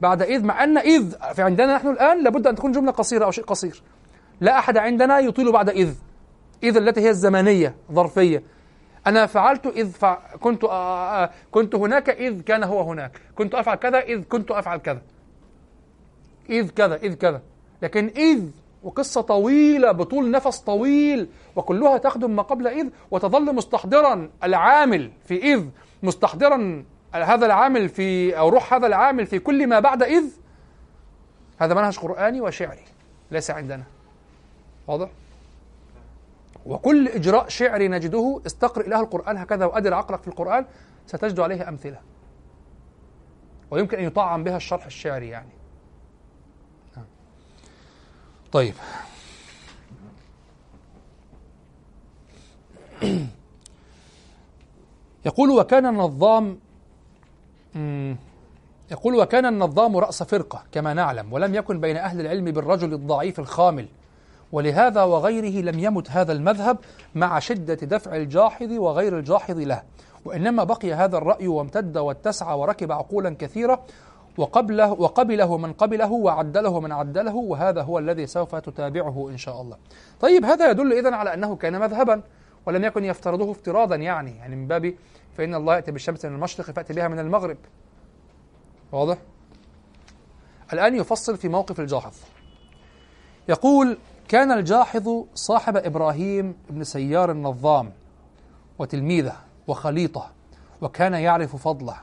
[0.00, 3.30] بعد إذ مع أن إذ في عندنا نحن الآن لابد أن تكون جملة قصيرة أو
[3.30, 3.82] شيء قصير.
[4.40, 5.94] لا أحد عندنا يطيل بعد إذ.
[6.62, 8.42] إذ التي هي الزمنية ظرفية.
[9.06, 10.18] أنا فعلت إذ فع...
[10.40, 13.20] كنت آه آه كنت هناك إذ كان هو هناك.
[13.34, 15.02] كنت أفعل كذا إذ كنت أفعل كذا.
[16.50, 17.42] إذ كذا إذ كذا.
[17.82, 18.44] لكن إذ
[18.82, 25.64] وقصة طويلة بطول نفس طويل وكلها تخدم ما قبل إذ وتظل مستحضرا العامل في إذ
[26.02, 30.24] مستحضرا هذا العامل في أو روح هذا العامل في كل ما بعد إذ.
[31.58, 32.84] هذا منهج قرآني وشعري
[33.30, 33.84] ليس عندنا.
[34.86, 35.08] واضح؟
[36.68, 40.66] وكل إجراء شعري نجده استقرئ له القرآن هكذا وأدر عقلك في القرآن
[41.06, 42.00] ستجد عليه أمثلة.
[43.70, 45.52] ويمكن أن يطعم بها الشرح الشعري يعني.
[46.96, 47.06] نعم.
[48.52, 48.74] طيب.
[55.26, 56.58] يقول وكان النظام
[58.90, 63.88] يقول وكان النظام رأس فرقة كما نعلم ولم يكن بين أهل العلم بالرجل الضعيف الخامل
[64.52, 66.78] ولهذا وغيره لم يمت هذا المذهب
[67.14, 69.82] مع شدة دفع الجاحظ وغير الجاحظ له.
[70.24, 73.84] وإنما بقي هذا الرأي وامتد واتسع وركب عقولا كثيرة
[74.38, 79.76] وقبله وقبله من قبله وعدله من عدله وهذا هو الذي سوف تتابعه إن شاء الله.
[80.20, 82.22] طيب هذا يدل إذن على أنه كان مذهبا
[82.66, 84.36] ولم يكن يفترضه افتراضا يعني.
[84.36, 84.94] يعني من باب
[85.36, 87.56] فإن الله يأتي بالشمس من المشرق فأتي بها من المغرب.
[88.92, 89.18] واضح؟
[90.72, 92.14] الآن يفصل في موقف الجاحظ.
[93.48, 93.98] يقول
[94.28, 97.92] كان الجاحظ صاحب إبراهيم بن سيار النظام
[98.78, 99.32] وتلميذه
[99.66, 100.26] وخليطه
[100.82, 101.94] وكان يعرف فضله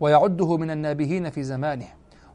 [0.00, 1.86] ويعده من النابهين في زمانه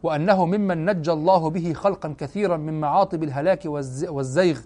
[0.03, 4.60] وأنه ممن نجى الله به خلقا كثيرا من معاطب الهلاك والز- والزيغ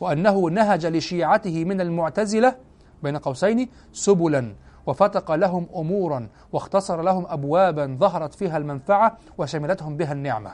[0.00, 2.54] وأنه نهج لشيعته من المعتزلة
[3.02, 4.54] بين قوسين سبلا
[4.86, 10.50] وفتق لهم أمورا واختصر لهم أبوابا ظهرت فيها المنفعة وشملتهم بها النعمة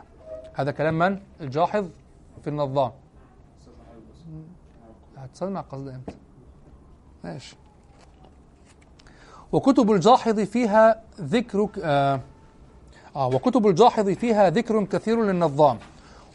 [0.55, 1.89] هذا كلام من؟ الجاحظ
[2.43, 2.90] في النظام
[5.24, 6.15] هتسمع قصد إمتى؟
[7.24, 7.57] ماشي
[9.53, 12.20] وكتب الجاحظ فيها ذكر آه,
[13.16, 15.78] آه وكتب الجاحظ فيها ذكر كثير للنظام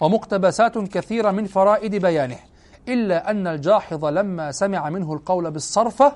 [0.02, 2.40] ومقتبسات كثيرة من فرائد بيانه
[2.88, 6.16] إلا أن الجاحظ لما سمع منه القول بالصرفة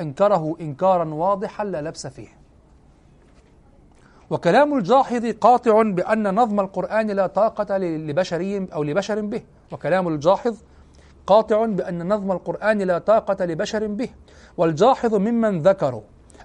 [0.00, 2.28] انكره إنكارا واضحا لا لبس فيه
[4.30, 9.42] وكلام الجاحظ قاطع بأن نظم القرآن لا طاقة لبشري أو لبشر به
[9.72, 10.56] وكلام الجاحظ
[11.30, 14.08] قاطع بأن نظم القرآن لا طاقة لبشر به.
[14.56, 16.02] والجاحظ ممن ذكروا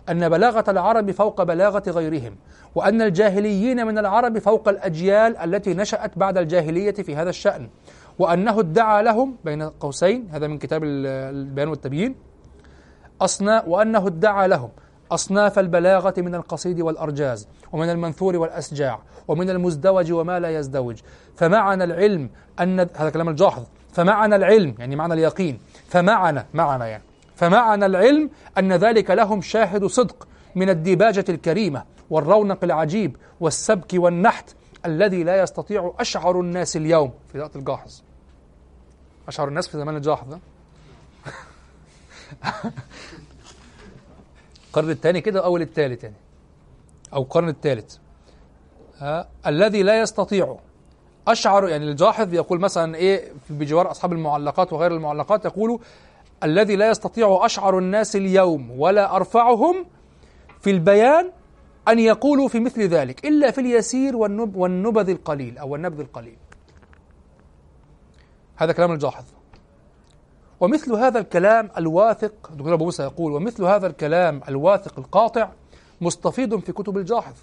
[0.10, 2.36] أن بلاغة العرب فوق بلاغة غيرهم
[2.76, 7.70] وأن الجاهليين من العرب فوق الأجيال التي نشأت بعد الجاهلية في هذا الشأن
[8.20, 12.16] وأنه ادعى لهم بين قوسين هذا من كتاب ال- البيان والتبيين
[13.22, 14.70] أصناف وأنه ادعى لهم
[15.12, 20.98] أصناف البلاغة من القصيد والأرجاز ومن المنثور والأسجاع ومن المزدوج وما لا يزدوج.
[21.36, 22.30] فمعنى العلم
[22.60, 23.64] أن هذا كلام الجاحظ.
[23.96, 25.60] فمعنى العلم يعني معنى اليقين.
[25.88, 27.04] فمعنى معنى يعني.
[27.36, 34.56] فمعنى العلم أن ذلك لهم شاهد صدق من الديباجة الكريمة والرونق العجيب والسبك والنحت
[34.86, 37.14] الذي لا يستطيع أشعر الناس اليوم.
[37.32, 38.02] في وقت الجاحظ.
[39.28, 40.38] أشعر الناس في زمان الجاحظ
[44.68, 46.16] القرن الثاني كده أو الثالث يعني.
[47.14, 47.98] أو القرن الثالث.
[48.98, 50.58] ها الذي لا يستطيع
[51.28, 55.80] أشعر يعني الجاحظ يقول مثلا إيه بجوار أصحاب المعلقات وغير المعلقات يقول
[56.44, 59.86] الذي لا يستطيع أشعر الناس اليوم ولا أرفعهم
[60.62, 61.32] في البيان
[61.88, 66.38] أن يقولوا في مثل ذلك إلا في اليسير والنب والنبذ القليل أو النبذ القليل.
[68.56, 69.24] هذا كلام الجاحظ.
[70.60, 75.50] ومثل هذا الكلام الواثق دكتور أبو موسى يقول ومثل هذا الكلام الواثق القاطع
[76.02, 77.36] مستفيض في كتب الجاحظ.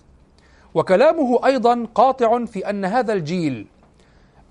[0.75, 3.67] وكلامه أيضا قاطع في أن هذا الجيل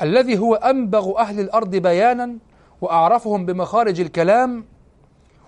[0.01, 2.37] الذي هو أنبغ أهل الأرض بيانا
[2.81, 4.65] وأعرفهم بمخارج الكلام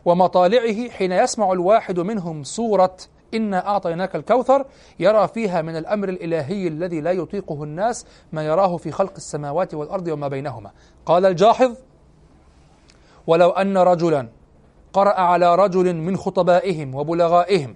[0.06, 2.98] ومطالعه حين يسمع الواحد منهم سورة
[3.34, 4.66] إنا أعطيناك الكوثر
[5.00, 10.08] يرى فيها من الأمر الإلهي الذي لا يطيقه الناس ما يراه في خلق السماوات والأرض
[10.08, 10.72] وما بينهما.
[11.06, 11.76] قال الجاحظ
[13.28, 14.28] ولو أن رجلا
[14.94, 17.76] قرأ على رجل من خطبائهم وبلغائهم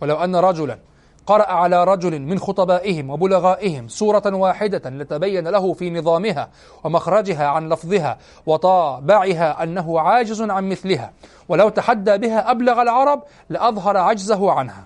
[0.00, 0.78] ولو أن رجلا
[1.26, 6.48] قرأ على رجل من خطبائهم وبلغائهم سورة واحدة لتبين له في نظامها
[6.84, 11.12] ومخرجها عن لفظها وطابعها أنه عاجز عن مثلها
[11.48, 14.84] ولو تحدى بها أبلغ العرب لأظهر عجزه عنها.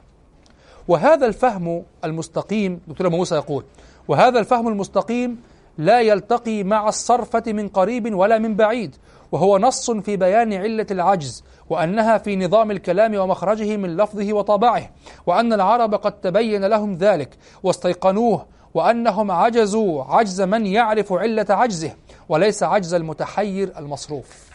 [0.89, 3.65] وهذا الفهم المستقيم دكتور موسى يقول
[4.09, 5.43] وهذا الفهم المستقيم
[5.79, 8.97] لا يلتقي مع الصرفة من قريب ولا من بعيد
[9.33, 14.91] وهو نص في بيان علة العجز وأنها في نظام الكلام ومخرجه من لفظه وطبعه
[15.27, 21.93] وأن العرب قد تبين لهم ذلك واستيقنوه وأنهم عجزوا عجز من يعرف علة عجزه
[22.29, 24.49] وليس عجز المتحير المصروف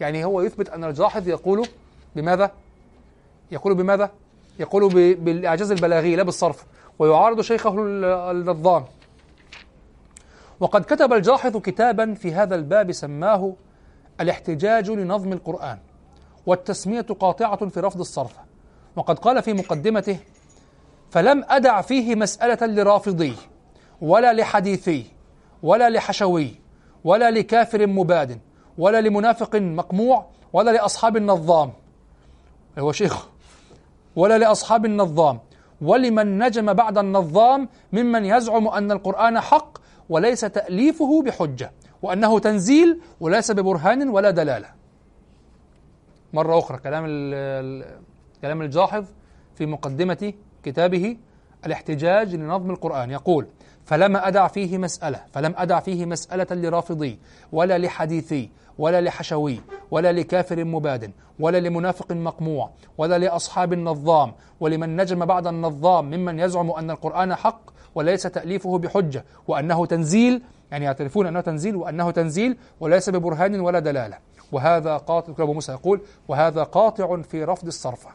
[0.00, 1.68] يعني هو يثبت أن الجاحظ يقول
[2.16, 2.50] بماذا؟
[3.52, 4.10] يقول بماذا؟
[4.60, 6.64] يقول بالإعجاز البلاغي لا بالصرف
[6.98, 8.84] ويعارض شيخه ال- النظام
[10.60, 13.52] وقد كتب الجاحظ كتابا في هذا الباب سماه
[14.20, 15.78] الاحتجاج لنظم القرآن
[16.46, 18.36] والتسمية قاطعة في رفض الصرف.
[18.96, 20.18] وقد قال في مقدمته
[21.10, 23.34] فلم أدع فيه مسألة لرافضي
[24.00, 25.04] ولا لحديثي
[25.62, 26.54] ولا لحشوي
[27.04, 28.40] ولا لكافر مباد
[28.78, 31.72] ولا لمنافق مقموع ولا لأصحاب النظام.
[32.78, 33.26] هو شيخ.
[34.16, 35.40] ولا لأصحاب النظام
[35.80, 39.78] ولمن نجم بعد النظام ممن يزعم أن القرآن حق
[40.08, 44.75] وليس تأليفه بحجة وأنه تنزيل وليس ببرهان ولا دلالة.
[46.32, 47.04] مرة أخرى كلام
[48.42, 49.04] كلام الجاحظ
[49.54, 50.32] في مقدمة
[50.62, 51.16] كتابه
[51.66, 53.10] الاحتجاج لنظم القرآن.
[53.10, 53.46] يقول
[53.84, 57.18] فلم أدع فيه مسألة فلم أدع فيه مسألة لرافضي
[57.52, 65.24] ولا لحديثي ولا لحشوي ولا لكافر مباد ولا لمنافق مقموع ولا لأصحاب النظام ولمن نجم
[65.24, 67.60] بعد النظام ممن يزعم أن القرآن حق
[67.94, 74.18] وليس تأليفه بحجة وأنه تنزيل يعني يعترفون أنه تنزيل وأنه تنزيل وليس ببرهان ولا دلالة.
[74.52, 78.10] وهذا قاطع أبو موسى يقول وهذا قاطع في رفض الصرفة.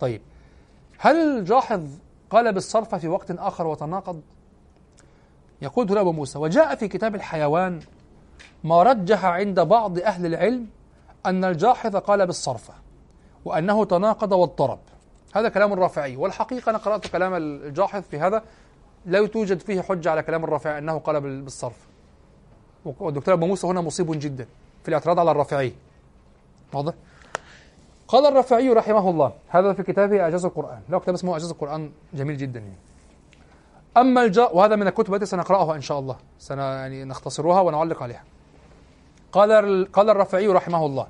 [0.00, 0.20] طيب
[0.98, 1.82] هل الجاحظ
[2.30, 4.20] قال بالصرفة في وقت آخر وتناقض؟
[5.62, 7.80] يقول دكتور أبو موسى وجاء في كتاب الحيوان
[8.64, 10.66] ما رجح عند بعض أهل العلم
[11.26, 12.74] أن الجاحظ قال بالصرفة
[13.44, 14.78] وأنه تناقض واضطرب.
[15.34, 18.42] هذا كلام الرافعي والحقيقة أنا قرأت كلام الجاحظ في هذا
[19.06, 21.86] لا توجد فيه حجة على كلام الرافعي أنه قال بال- بالصرف.
[22.84, 24.46] والدكتور أبو موسى هنا مصيب جدا.
[24.88, 25.72] في الاعتراض على الرافعي.
[26.72, 26.92] واضح؟
[28.08, 30.80] قال الرافعي رحمه الله هذا في كتابه إعجاز القرآن.
[30.88, 32.76] له كتاب اسمه إعجاز القرآن جميل جدا يعني.
[33.96, 36.16] أما الجا وهذا من الكتب التي سنقرأها إن شاء الله.
[36.38, 38.24] سن يعني نختصرها ونعلق عليها.
[39.32, 41.06] قال ال- قال الرافعي رحمه الله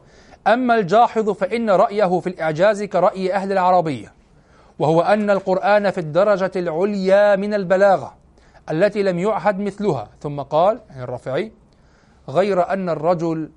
[0.46, 4.12] أما الجاحظ فإن رأيه في الإعجاز كرأي أهل العربية
[4.78, 8.14] وهو أن القرآن في الدرجة العليا من البلاغة
[8.70, 10.09] التي لم يعهد مثلها.
[10.20, 11.52] ثم قال يعني الرافعي
[12.28, 13.50] غير أن الرجل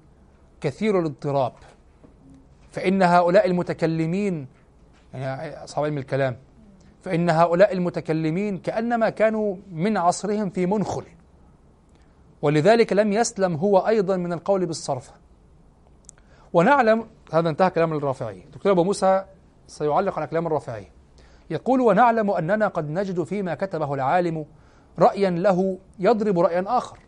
[0.61, 1.53] كثير الاضطراب.
[2.71, 4.47] فإن هؤلاء المتكلمين
[5.13, 6.37] يعني أصحاب علم الكلام
[7.01, 11.03] فإن هؤلاء المتكلمين كأنما كانوا من عصرهم في منخل.
[12.41, 15.11] ولذلك لم يسلم هو أيضا من القول بالصرف.
[16.53, 18.43] ونعلم هذا انتهى كلام الرافعي.
[18.53, 19.25] دكتور أبو موسى
[19.67, 20.87] سيعلق على كلام الرافعي.
[21.49, 24.45] يقول ونعلم أننا قد نجد فيما كتبه العالم
[24.99, 26.99] رأيا له يضرب رأيا آخر.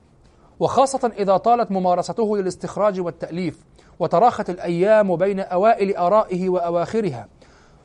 [0.59, 3.65] وخاصة إذا طالت ممارسته للاستخراج والتأليف
[3.99, 7.27] وتراخت الأيام بين أوائل آرائه وأواخرها.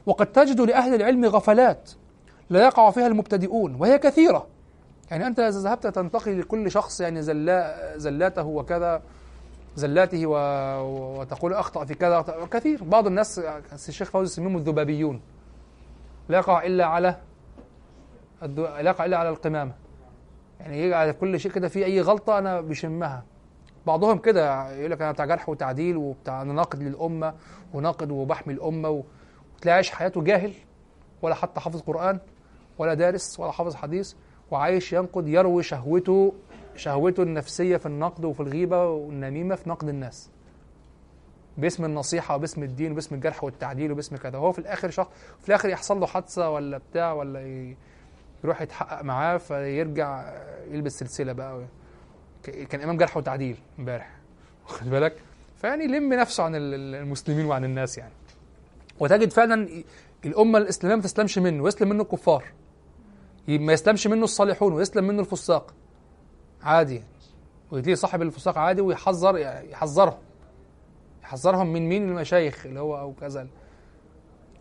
[0.07, 1.90] وقد تجد لأهل العلم غفلات
[2.51, 4.47] لا يقع فيها المبتدئون وهي كثيرة.
[5.11, 9.03] يعني أنت إذا ذهبت تنتقي لكل شخص يعني زلا زلاته وكذا
[9.77, 10.35] زلاته و...
[11.20, 12.24] وتقول أخطأ في كذا.
[12.51, 12.85] كثير.
[12.85, 13.39] بعض الناس
[13.89, 15.20] الشيخ فوزي يسميهم الذبابيون.
[16.28, 17.16] لا يقع إلا على
[18.43, 18.62] الدو...
[18.62, 19.73] لا يقع إلا على القمامة.
[20.60, 23.24] يعني يجي على كل شيء كده في أي غلطة أنا بشمها.
[23.86, 27.35] بعضهم كده يقول لك أنا بتاع جرح وتعديل وبتاع أنا ناقد للأمة
[27.74, 29.02] وناقد وبحمي الأمة و...
[29.66, 30.52] عايش حياته جاهل
[31.22, 32.18] ولا حتى حافظ قرآن
[32.78, 34.14] ولا دارس ولا حافظ حديث
[34.51, 36.32] وعايش ينقد يروي شهوته
[36.76, 40.30] شهوته النفسية في النقد وفي الغيبة والنميمة في نقد الناس.
[41.59, 44.39] باسم النصيحة وباسم الدين وباسم الجرح والتعديل وباسم كذا.
[44.39, 45.10] هو في الآخر شخص
[45.40, 47.74] في الآخر يحصل له حادثة ولا بتاع ولا
[48.44, 50.32] يروح يتحقق معاه فيرجع
[50.70, 51.65] يلبس سلسلة بقى
[52.43, 54.16] كان إمام جرح وتعديل امبارح.
[54.69, 55.16] واخد بالك؟
[55.56, 58.12] فيعني لم نفسه عن ال- ال- المسلمين وعن الناس يعني.
[59.01, 59.69] وتجد فعلا
[60.24, 62.44] الأمة الإسلامية ما تسلمش منه ويسلم منه الكفار.
[63.48, 65.74] ما يسلمش منه الصالحون ويسلم منه الفساق.
[66.62, 67.02] عادي
[67.73, 69.36] وتلاقي صاحب الفساق عادي ويحذر
[69.70, 70.19] يحذرهم.
[71.23, 73.48] يحذرهم من مين؟ المشايخ اللي هو أو كذا.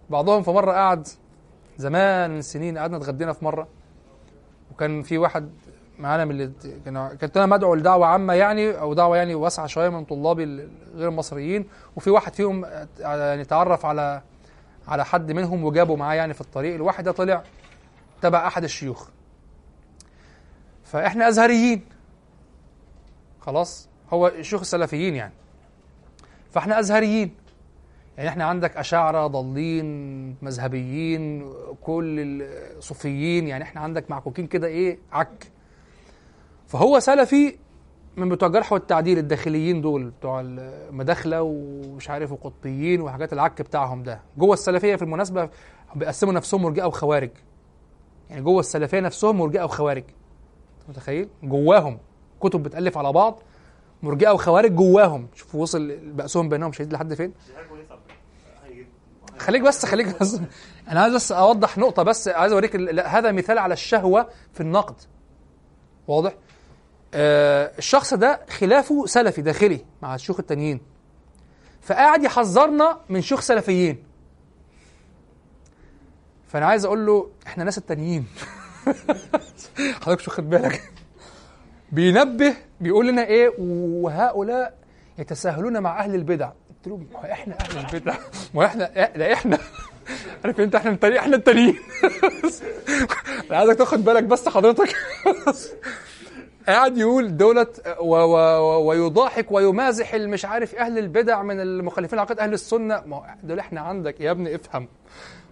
[0.10, 1.08] بعضهم في مرة قعد
[1.78, 3.68] زمان من سنين قعدنا اتغدينا في مرة
[4.72, 5.50] وكان في واحد
[6.00, 6.52] معانا من اللي
[6.86, 11.10] كان كنت أنا مدعو لدعوة عامة يعني أو دعوة يعني واسعة شوية من طلابي غير
[11.10, 12.66] المصريين وفي واحد فيهم
[13.00, 14.22] يعني تعرف على
[14.88, 17.44] على حد منهم وجابه معاه يعني في الطريق الواحد ده طلع
[18.22, 19.08] تبع أحد الشيوخ.
[20.84, 21.86] فإحنا أزهريين.
[23.42, 25.34] خلاص؟ هو الشيوخ السلفيين يعني.
[26.52, 27.36] فإحنا أزهريين.
[28.18, 29.86] يعني إحنا عندك أشاعرة ضالين
[30.42, 32.42] مذهبيين كل
[32.78, 35.52] الصوفيين يعني إحنا عندك معكوكين كده إيه عك.
[36.68, 37.56] فهو سلفي
[38.18, 44.22] من بتوع الجرح والتعديل الداخليين دول بتوع المداخلة ومش عارف وقطيين وحاجات العك بتاعهم ده.
[44.38, 45.50] جوه السلفية في المناسبة
[45.96, 47.30] بيقسموا نفسهم مرجئة وخوارج.
[48.30, 50.04] يعني جوه السلفية نفسهم مرجئة وخوارج.
[50.90, 51.98] متخيل؟ جواهم.
[52.40, 53.40] كتب بتألف على بعض
[54.04, 55.28] مرجئة وخوارج جواهم.
[55.36, 56.72] شوفوا وصل بأسهم بينهم.
[56.72, 58.16] شديد لحد فين دي حاجة كويسه على فكرة.
[58.70, 58.88] هيجي-
[59.40, 60.40] خليك بس خليك بس.
[60.88, 64.96] أنا عايز بس أوضح نقطة بس عايز أوريك هذا مثال على الشهوة في النقد.
[66.08, 66.34] واضح؟
[67.14, 70.82] آه الشخص ده خلافه سلفي داخلي مع الشيوخ التانيين.
[71.82, 74.04] فقاعد يحذرنا من شيوخ سلفيين.
[76.48, 78.26] فأنا عايز أقول له إحنا ناس التانيين.
[80.02, 80.92] حضرتك مش واخد بالك؟
[81.92, 84.78] بينبه بيقول لنا إيه وهؤلاء
[85.18, 86.52] يتساهلون مع أهل البدع.
[86.78, 88.16] قلت له ما إحنا أهل البدع
[88.54, 89.58] ما إحنا ده إحنا.
[90.44, 91.78] عارف أنت إحنا التاني إحنا التانيين.
[93.50, 94.96] أنا عايزك تاخد بالك بس حضرتك.
[96.68, 97.38] قاعد يقول
[98.00, 98.16] و
[98.88, 103.04] ويضاحك ويمازح المش عارف أهل البدع من المخالفين لعقيدة أهل السنة.
[103.06, 104.22] ما هو دول إحنا عندك.
[104.22, 104.88] يا ابني افهم.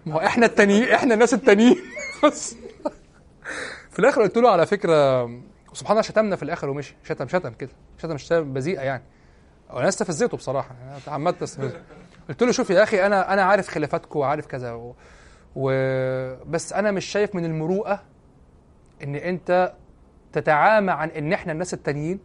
[0.06, 1.76] ما هو إحنا التانيين إحنا الناس التانيين.
[3.90, 5.24] في الآخر قلت له على فكرة
[5.72, 6.96] سبحان الله شتمنا في الآخر ومشي.
[7.04, 7.70] شتم شتم كده.
[7.98, 9.02] شتم شتم بذيئة يعني.
[9.70, 10.74] وأنا استفزيته بصراحة.
[10.82, 11.80] أنا تعمدت استفزه
[12.28, 14.94] قلت له شوف يا أخي أنا أنا عارف خلافاتكم وعارف كذا و...
[15.56, 15.70] و...
[16.44, 18.02] بس أنا مش شايف من المروءة
[19.02, 19.74] إن أنت
[20.32, 22.20] تتعامى عن إن إحنا الناس التانيين.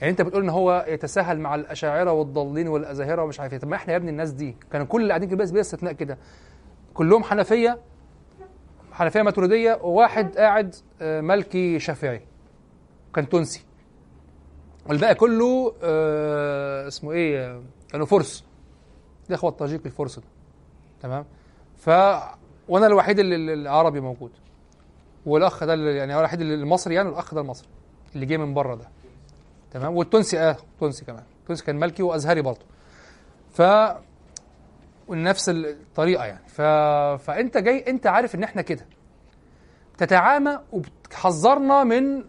[0.00, 3.58] يعني أنت بتقول إن هو يتساهل مع الأشاعرة والضالين والأزاهرة ومش عارف إيه.
[3.58, 4.56] طب ما إحنا يا ابني الناس دي.
[4.72, 6.18] كانوا كل اللي قاعدين كده بلا استثناء كده.
[6.94, 7.78] كلهم حنفية
[8.92, 12.20] حنفية ماتريدية وواحد قاعد آه، ملكي شافعي.
[13.14, 13.64] كان تونسي.
[14.88, 18.44] والباقي كله آه اسمه إيه كانوا فرس.
[19.28, 20.24] الاخوه الطاجيك الفرس ده.
[21.02, 21.24] تمام؟
[21.76, 21.90] ف
[22.68, 24.30] وأنا الوحيد اللي العربي موجود.
[25.26, 27.68] والأخ ده اللي يعني الوحيد اللي المصري يعني الاخ ده المصري
[28.14, 28.88] اللي جه من بره ده.
[29.72, 31.22] تمام؟ والتونسي آه التونسي كمان.
[31.40, 32.64] التونسي كان ملكي وأزهري برضه.
[33.50, 33.62] ف
[35.08, 36.48] ونفس الطريقة يعني.
[36.48, 36.60] ف...
[37.22, 38.86] فأنت جاي أنت عارف إن إحنا كده.
[39.98, 42.24] تتعامى وبتحذرنا من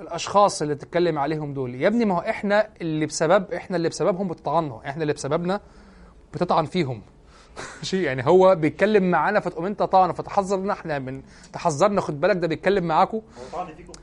[0.00, 1.74] الأشخاص اللي تتكلم عليهم دول.
[1.74, 5.60] يا ابني ما هو إحنا اللي بسبب إحنا اللي بسببهم بتطعنهم إحنا اللي بسببنا
[6.34, 7.02] بتطعن فيهم.
[7.82, 11.22] شيء يعني هو بيتكلم معانا فتقوم أنت طعنه فتحذرنا إحنا من
[11.52, 12.00] تحذرنا.
[12.00, 12.88] خد بالك ده بيتكلم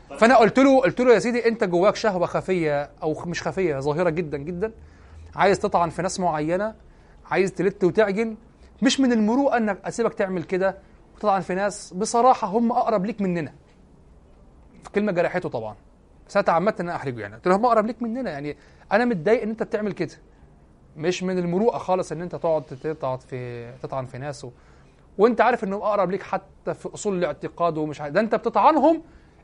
[0.10, 3.80] طيب، فأنا قلت له قلت له يا سيدي أنت جواك شهوة خفية أو مش خفية
[3.80, 4.72] ظاهرة جدا جدا.
[5.36, 6.76] عايز تطعن في ناس معينة
[7.32, 8.36] عايز تلت وتعجن.
[8.82, 10.78] مش من المروءه أنك أسيبك تعمل كده
[11.16, 11.94] وتطعن في ناس.
[11.94, 13.54] بصراحة هم أقرب ليك مننا.
[14.90, 15.76] كلمة جرحته طبعا.
[16.28, 17.36] بس أنا تعمدت إن أنا أحرجه يعني.
[17.36, 18.58] قلت له هم أقرب ليك مننا يعني.
[18.92, 20.14] أنا متضايق إن أنت بتعمل كده.
[20.98, 24.52] مش من المروءة خالص إن أنت تقعد تطعن في تطعن في ناس و...
[25.18, 28.14] وأنت عارف انهم أقرب ليك حتى في أصول الاعتقاد ومش عارف.
[28.14, 29.02] ده أنت بتطعنهم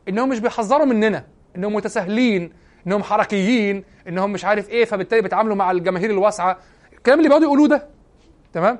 [0.10, 1.26] إنهم مش بيحذروا مننا.
[1.56, 2.54] إنهم متساهلين
[2.88, 6.58] إنهم حركيين إنهم مش عارف إيه فبالتالي بيتعاملوا مع الجماهير الواسعة.
[6.94, 7.88] الكلام اللي بيقعدوا يقولوه ده.
[8.54, 8.80] تمام؟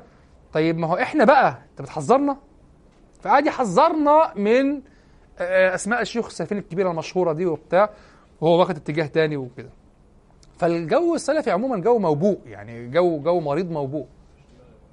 [0.54, 2.38] طيب ما هو إحنا بقى أنت بتحذرنا؟
[3.22, 4.82] فقعد يحذرنا من
[5.76, 7.90] أسماء الشيوخ السلفيين الكبيرة المشهورة دي وبتاع
[8.42, 9.70] وهو واخد اتجاه تاني وكده.
[10.58, 14.08] فالجو السلفي عموما جو موبوء يعني جو جو مريض موبوء.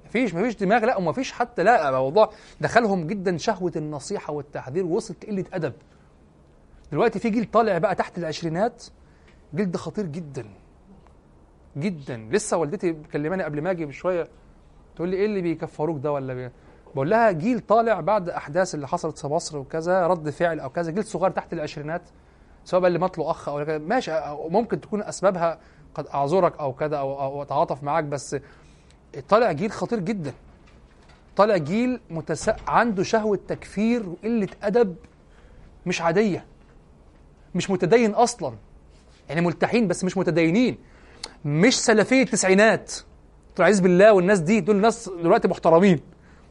[0.05, 2.29] مفيش مفيش دماغ لا ومفيش حتى لا موضوع
[2.61, 5.73] دخلهم جدا شهوة النصيحة والتحذير ووصلت قله أدب.
[6.91, 8.83] دلوقتي في جيل طالع بقى تحت العشرينات
[9.55, 10.45] جيل ده خطير جدا
[11.77, 12.17] جدا.
[12.31, 14.27] لسه والدتي مكلماني قبل ما أجي بشوية
[14.95, 16.49] تقول لي إيه اللي بيكفروك ده ولا بي...
[16.95, 20.91] بقول لها جيل طالع بعد أحداث اللي حصلت في مصر وكذا رد فعل أو كذا
[20.91, 22.01] جيل صغير تحت العشرينات
[22.65, 23.77] سواء بقى اللي مات له أخ أو كذا.
[23.77, 25.59] ماشي أو ممكن تكون أسبابها
[25.95, 28.37] قد أعذرك أو كذا أو أتعاطف معاك بس
[29.29, 30.33] طالع جيل خطير جدا.
[31.35, 32.49] طالع جيل متس...
[32.67, 34.95] عنده شهوة تكفير وقلة أدب
[35.85, 36.45] مش عادية
[37.55, 38.53] مش متدين أصلا.
[39.29, 40.77] يعني ملتحين بس مش متدينين.
[41.45, 42.93] مش سلفية التسعينات.
[43.59, 45.99] عايز بالله والناس دي دول ناس دلوقتي محترمين.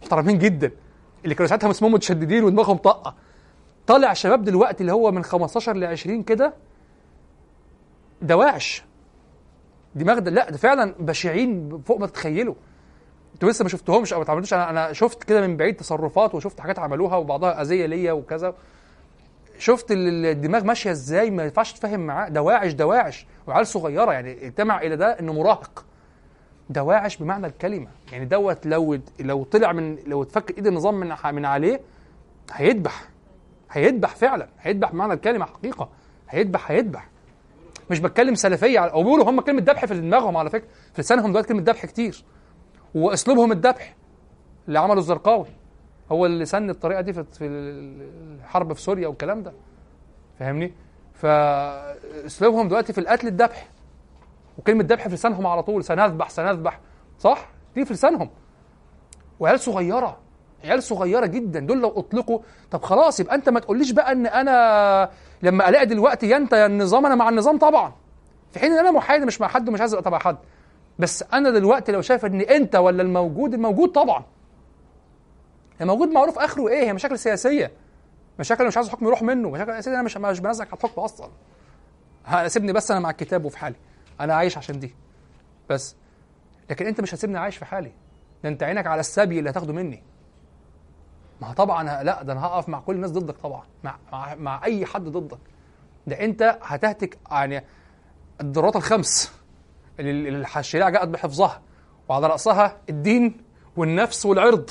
[0.03, 0.71] محترمين جدا
[1.25, 3.15] اللي كانوا ساعتها اسمهم متشددين ودماغهم طاقة.
[3.87, 6.55] طالع شباب دلوقتي اللي هو من 15 ل 20 كده
[8.23, 8.85] دواعش.
[9.95, 12.55] دماغ ده لا ده فعلا بشعين فوق ما تتخيلوا.
[13.35, 16.61] أنتوا لسه ما شفتهمش أو ما اتعاملتوش أنا أنا شفت كده من بعيد تصرفات وشفت
[16.61, 18.55] حاجات عملوها وبعضها أذية ليا وكذا.
[19.59, 22.29] شفت ال- الدماغ ماشية إزاي؟ ما ينفعش تفهم معاه.
[22.29, 23.27] دواعش دواعش.
[23.47, 25.85] وعيال صغيرة يعني اجتمع إلى ده إنه مراهق.
[26.71, 27.89] دواعش بمعنى الكلمة.
[28.13, 31.81] يعني دوت لو لو طلع من لو اتفك إيد النظام من من عليه
[32.53, 33.09] هيدبح.
[33.71, 34.49] هيدبح فعلا.
[34.61, 35.89] هيدبح بمعنى الكلمة حقيقة.
[36.29, 37.09] هيدبح هيدبح.
[37.91, 38.81] مش بتكلم سلفية.
[38.81, 40.69] على- وبيقولوا هم كلمة ذبح في دماغهم على فكرة.
[40.95, 42.25] في لسانهم دلوقتي كلمة ذبح كتير.
[42.95, 43.95] وأسلوبهم الذبح
[44.69, 45.47] اللي عمله الزرقاوي.
[46.13, 49.53] هو اللي سن الطريقة دي في في الحرب في سوريا والكلام ده.
[50.39, 50.73] فاهمني؟
[51.15, 53.69] فأسلوبهم دلوقتي في القتل الذبح
[54.59, 56.81] وكلمة ذبح في لسانهم على طول سنذبح سنذبح.
[57.19, 58.31] صح؟ دي في لسانهم.
[59.41, 60.19] وعيال صغيرة
[60.65, 61.61] عيال صغيرة جدا.
[61.61, 62.39] دول لو أطلقوا
[62.71, 65.11] طب خلاص يبقى أنت ما تقوليش بقى إن أنا
[65.43, 67.93] لما ألاقي دلوقتي يا انت يا النظام أنا مع النظام طبعا.
[68.53, 70.37] في حين إن أنا محايد مش مع حد ومش عايز أبقى تبع حد.
[70.99, 74.25] بس أنا دلوقتي لو شايف إن أنت ولا الموجود الموجود طبعا.
[75.81, 77.71] الموجود معروف آخره إيه؟ هي مشاكل سياسية.
[78.39, 79.51] مشاكل مش عايز الحكم يروح منه.
[79.51, 81.29] مشاكل سياسية أنا مش مش بنزعك على الحكم أصلا.
[82.47, 83.77] سيبني بس أنا مع الكتاب وفي حالي.
[84.21, 84.95] أنا عايش عشان دي.
[85.71, 85.97] بس.
[86.71, 87.93] لكن انت مش هتسيبني عايش في حالي.
[88.43, 90.03] ده انت عينك على السبي اللي هتاخده مني.
[91.41, 93.63] ما طبعا لا ده أنا هقف مع كل الناس ضدك طبعا.
[93.85, 95.39] مع, مع, مع أي حد ضدك.
[96.07, 97.65] ده انت هتهتك يعني
[98.41, 99.33] الضرورات الخمس
[100.01, 101.63] اللي اللي الشريعة جاءت بحفظها.
[102.09, 103.41] وعلى رأسها الدين
[103.77, 104.71] والنفس والعرض.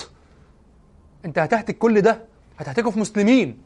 [1.26, 2.26] انت هتهتك كل ده.
[2.58, 3.62] هتهتكه في مسلمين.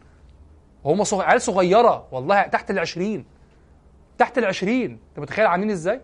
[0.84, 1.22] وهم صغ...
[1.22, 2.08] عيال صغيرة.
[2.12, 3.26] والله تحت العشرين.
[4.22, 6.02] تحت العشرين انت متخيل عاملين إزاي؟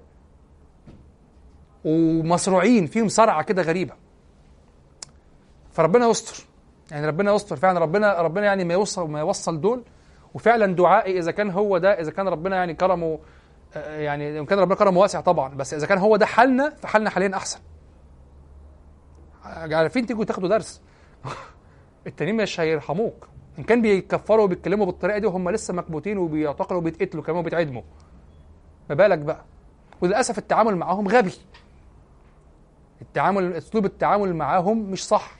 [1.85, 3.93] ومصروعين فيهم صرعة كده غريبة.
[5.71, 6.45] فربنا يستر.
[6.91, 7.79] يعني ربنا يستر فعلا.
[7.79, 9.83] ربنا ربنا يعني ما يوصل ما يوصل دول.
[10.33, 13.19] وفعلا دعائي إذا كان هو ده إذا كان ربنا يعني كرمه
[13.75, 15.55] آه، يعني إن كان ربنا كرمه واسع طبعا.
[15.55, 17.59] بس إذا كان هو ده حالنا فحالنا حاليا أحسن.
[19.43, 20.81] عارفين تيجوا تاخدوا درس؟
[22.07, 23.27] التانيين مش هيرحموك.
[23.59, 27.81] إن كان بيكفروا وبيتكلموا بالطريقة دي وهم لسه مكبوتين وبيعتقلوا وبيتقتلوا كمان وبيتعدموا.
[28.89, 29.43] ما بالك بقى؟
[30.01, 31.33] وللأسف التعامل معاهم غبي.
[33.01, 35.31] التعامل أسلوب التعامل معاهم مش صح.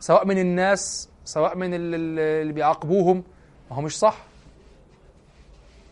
[0.00, 3.22] سواء من الناس سواء من ال- ال- اللي بيعاقبوهم
[3.70, 4.16] ما هو مش صح.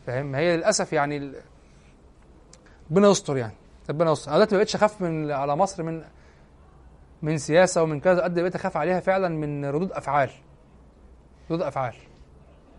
[0.06, 1.32] فاهم؟ هي للأسف يعني
[2.90, 3.55] ربنا يستر يعني.
[3.90, 4.28] ربنا يستر.
[4.30, 6.05] أنا دلوقتي ما بقتش أخاف من على مصر من
[7.22, 8.22] من سياسة ومن كذا.
[8.24, 10.30] قد بقيت أخاف عليها فعلا من ردود أفعال.
[11.51, 11.94] ردود أفعال.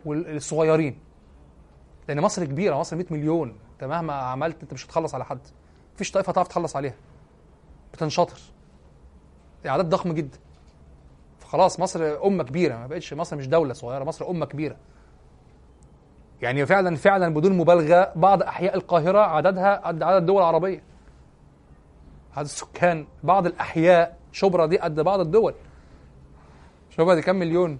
[0.06, 1.00] والصغيرين.
[2.08, 3.56] لأن مصر كبيرة مصر 100 مليون.
[3.76, 5.40] انت مهما عملت انت مش هتخلص على حد.
[5.96, 6.96] مفيش طائفة تعرف تخلص عليها.
[7.94, 8.40] بتنشطر.
[9.66, 10.38] اعداد ضخم جدا.
[11.40, 12.76] فخلاص مصر أمة كبيرة.
[12.76, 14.76] ما بقتش مصر مش دولة صغيرة مصر أمة كبيرة.
[16.42, 20.84] يعني فعلا فعلا بدون مبالغة بعض أحياء القاهرة عددها قد عدد الدول العربية.
[22.38, 25.54] عدد السكان بعض الأحياء شبرا دي قد بعض الدول.
[26.90, 27.80] شبرا دي كام مليون؟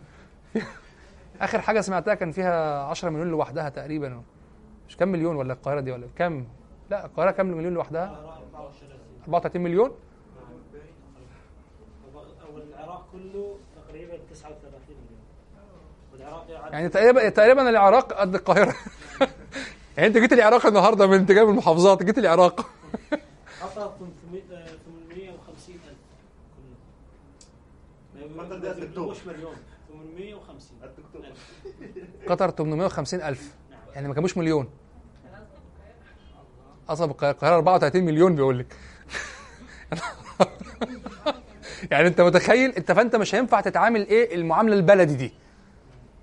[1.42, 4.24] آخر حاجة سمعتها كان فيها 10 مليون لوحدها تقريبا.
[4.88, 6.48] مش كام مليون ولا القاهرة دي ولا كام؟
[6.90, 8.36] لا القاهرة كام مليون لوحدها؟
[9.24, 9.92] 34 مليون.
[12.16, 15.20] أو العراق كله تقريبا 39 مليون.
[16.14, 18.76] والعراقي عدد يعني تقريبا تقريبا العراق قد القاهرة.
[19.98, 22.70] يعني انت جيت العراق النهارده من انت جاي من المحافظات جيت العراق.
[23.62, 23.92] قطر
[24.32, 24.68] 800 آه،
[25.16, 25.98] 850 ألف.
[28.38, 29.00] ما كلهم تقدر تكتب.
[29.00, 29.56] مش مليون
[29.90, 31.22] 850 الدكتور
[33.22, 33.56] ألف.
[33.96, 34.68] قطر 850 الف يعني ما كانوش مليون.
[36.90, 38.76] أصلا القاهرة القاهرة 34 مليون بيقول لك.
[41.92, 45.34] يعني أنت متخيل؟ أنت فأنت مش هينفع تتعامل إيه المعاملة البلدي دي.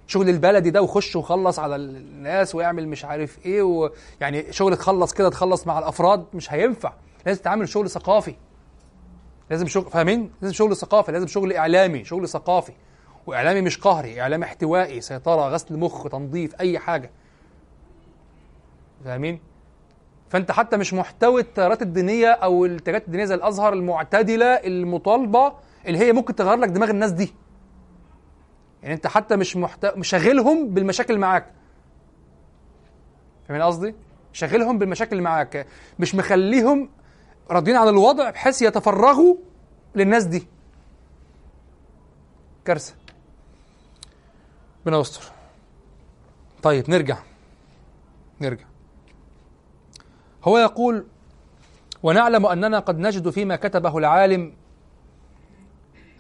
[0.07, 5.31] شغل البلدي ده وخش وخلص على الناس ويعمل مش عارف إيه ويعني شغل تخلص كده
[5.31, 6.93] تخلص مع الأفراد مش هينفع.
[7.27, 8.35] لازم تتعامل شغل ثقافي.
[9.51, 12.73] لازم شغل فاهمين؟ لازم شغل ثقافي لازم شغل إعلامي شغل ثقافي.
[13.27, 17.11] وإعلامي مش قهري إعلامي احتوائي سيطرة غسل مخ تنظيف أي حاجة.
[19.05, 19.41] فاهمين؟
[20.29, 25.53] فانت حتى مش محتوي التيارات الدينية أو الاتجاهات الدينية زي الأزهر المعتدلة المطالبة
[25.87, 27.35] اللي هي ممكن تغير لك دماغ الناس دي.
[28.83, 29.87] يعني انت حتى مش محت...
[29.87, 31.47] مشغلهم بالمشاكل معاك.
[33.49, 33.95] فاهمين قصدي؟
[34.33, 35.67] شغلهم بالمشاكل اللي معاك.
[35.99, 36.89] مش مخليهم
[37.51, 39.37] راضيين عن الوضع بحيث يتفرغوا
[39.95, 40.47] للناس دي.
[42.65, 42.95] كارثة.
[44.87, 45.23] ربنا يستر.
[46.63, 47.19] طيب نرجع.
[48.41, 48.72] نرجع.
[50.45, 51.07] هو يقول
[52.03, 54.53] ونعلم أننا قد نجد فيما كتبه العالم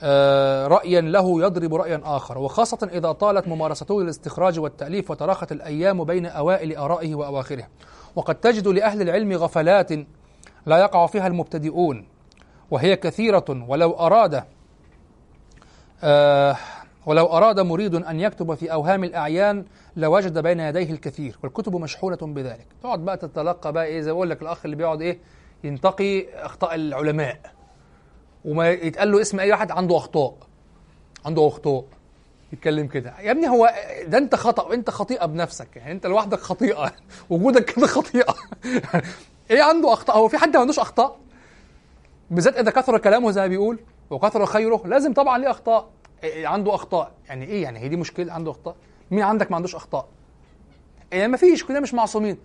[0.04, 2.38] آه، رأيا له يضرب رأيا آخر.
[2.38, 7.66] وخاصة إذا طالت ممارسته للاستخراج والتأليف وتراخت الأيام بين أوائل آرائه وأواخره.
[8.16, 9.90] وقد تجد لأهل العلم غفلات
[10.66, 12.06] لا يقع فيها المبتدئون
[12.70, 14.44] وهي كثيرة ولو أراد
[16.04, 16.56] آه
[17.06, 19.64] ولو أراد مريد أن يكتب في أوهام الأعيان
[19.96, 22.66] لوجد بين يديه الكثير والكتب مشحونة بذلك.
[22.82, 25.18] تقعد بقى تتلقى بقى إيه زي بقول لك الأخ اللي بيقعد إيه
[25.64, 27.40] ينتقي أخطاء العلماء.
[28.44, 30.34] وما يتقال له اسم أي واحد عنده أخطاء
[31.24, 31.84] عنده أخطاء
[32.52, 33.14] يتكلم كده.
[33.20, 33.72] يا ابني هو
[34.06, 35.76] ده أنت خطأ أنت خطيئة بنفسك.
[35.76, 36.92] يعني أنت لوحدك خطيئة
[37.30, 38.34] وجودك كده خطيئة.
[39.50, 41.18] إيه عنده أخطاء؟ هو في حد ما عندوش أخطاء؟
[42.30, 43.78] بالذات إذا كثر كلامه زي ما بيقول
[44.10, 45.88] وكثر خيره لازم طبعا ليه أخطاء.
[46.24, 47.12] عنده أخطاء.
[47.28, 48.76] يعني إيه يعني؟ هي دي مشكلة عنده أخطاء.
[49.10, 50.08] مين عندك ما عندوش أخطاء؟
[51.12, 52.38] يعني ما فيش كلنا مش معصومين.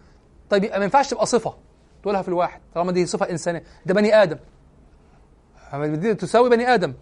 [0.50, 1.54] طيب ما ينفعش تبقى صفة
[2.02, 3.64] تقولها في الواحد طالما دي صفة إنسانية.
[3.86, 4.38] ده بني آدم.
[5.74, 6.94] دي تساوي بني آدم.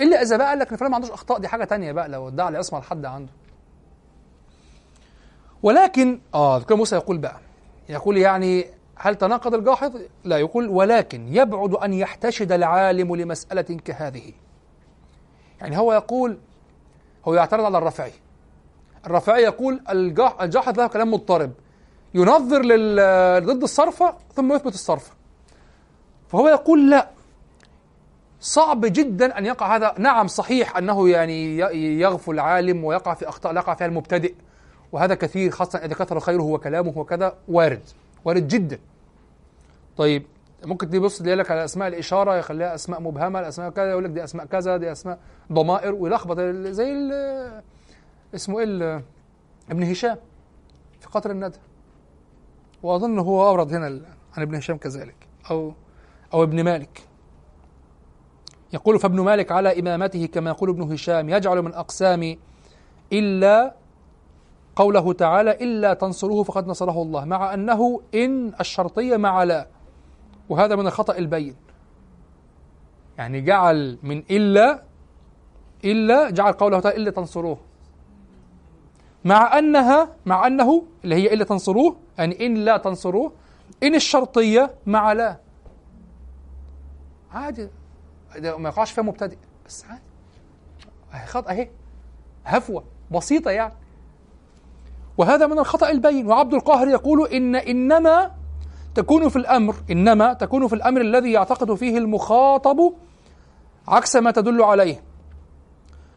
[0.00, 2.28] إلا إذا بقى قال لك إن فلان ما عندوش أخطاء دي حاجة تانية بقى لو
[2.28, 3.32] ادعى العصمه لحد عنده.
[5.62, 7.40] ولكن آه دكتور موسى يقول بقى
[7.88, 8.66] يقول يعني
[8.96, 14.32] هل تناقض الجاحظ؟ لا يقول ولكن يبعد أن يحتشد العالم لمسألة كهذه.
[15.60, 16.38] يعني هو يقول
[17.28, 18.12] هو يعترض على الرافعي.
[19.06, 21.52] الرافعي يقول الجاح- الجاحظ له كلام مضطرب.
[22.14, 25.12] ينظر لل- ضد الصرفة ثم يثبت الصرفة.
[26.28, 27.08] فهو يقول لا.
[28.40, 29.94] صعب جدا أن يقع هذا.
[29.98, 34.34] نعم صحيح أنه يعني ي- يغفل العالم ويقع في أخطاء لا يقع فيها المبتدئ.
[34.92, 37.82] وهذا كثير خاصة إذا كثر خيره وكلامه وكذا وارد.
[38.24, 38.78] وارد جدا.
[39.96, 40.22] طيب.
[40.64, 44.24] ممكن تبص يقول لك على أسماء الإشارة يخليها أسماء مبهمة الاسماء كذا يقول لك دي
[44.24, 45.18] أسماء كذا دي أسماء
[45.52, 46.92] ضمائر ويلخبط زي
[48.34, 49.04] اسمه إيه
[49.70, 50.16] ابن هشام
[51.00, 51.58] في قطر الندى.
[52.82, 53.86] وأظن هو أورد هنا
[54.36, 55.72] عن ابن هشام كذلك أو
[56.34, 57.02] أو ابن مالك.
[58.72, 62.36] يقول فابن مالك على إمامته كما يقول ابن هشام يجعل من أقسام
[63.12, 63.74] إلا
[64.76, 69.66] قوله تعالى إلا تنصروه فقد نصره الله مع أنه إن الشرطية مع لا
[70.50, 71.56] وهذا من الخطأ البين.
[73.18, 74.82] يعني جعل من إلا
[75.84, 77.58] إلا جعل قوله تعالى إلا تنصروه.
[79.24, 83.32] مع أنها مع أنه اللي هي إلا تنصروه يعني إن لا تنصروه
[83.82, 85.40] إن الشرطية مع لا.
[87.32, 87.68] عادي.
[88.36, 89.36] ده ما يقعش فيها مبتدئ.
[89.66, 90.02] بس عادي.
[91.14, 91.70] أهي خطأ أهي.
[92.44, 92.84] هفوة.
[93.10, 93.74] بسيطة يعني.
[95.18, 96.26] وهذا من الخطأ البين.
[96.26, 98.39] وعبد القاهر يقول إن إنما
[98.94, 102.92] تكون في الأمر إنما تكون في الأمر الذي يعتقد فيه المخاطب
[103.88, 105.02] عكس ما تدل عليه.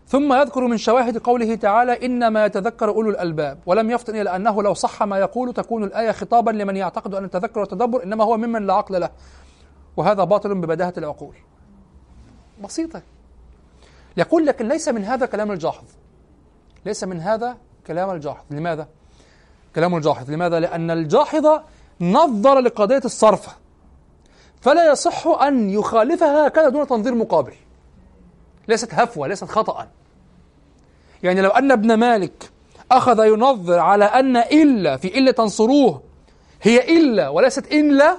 [0.08, 3.58] ثم يذكر من شواهد قوله تعالى إنما يتذكر أولو الألباب.
[3.66, 7.60] ولم يفطن إلى أنه لو صح ما يقول تكون الآية خطابا لمن يعتقد أن التذكر
[7.60, 9.10] والتدبر إنما هو ممن لا عقل له.
[9.98, 11.36] وهذا باطل ببداهة العقول.
[12.64, 13.02] بسيطة.
[14.18, 15.86] يقول لكن ليس من هذا كلام الجاحظ.
[16.86, 18.44] ليس من هذا كلام الجاحظ.
[18.52, 18.88] لماذا؟
[19.76, 20.32] كلام الجاحظ.
[20.32, 21.46] لماذا؟ لأن الجاحظ
[22.12, 23.58] نظر لقضية الصرف.
[24.62, 27.54] فلا يصح أن يخالفها هكذا دون تنظير مقابل.
[28.68, 29.88] ليست هفوة ليست خطأ.
[31.24, 32.52] يعني لو أن ابن مالك
[32.92, 36.02] أخذ ينظر على أن إلا في إلا تنصروه
[36.62, 38.18] هي إلا وليست إن لا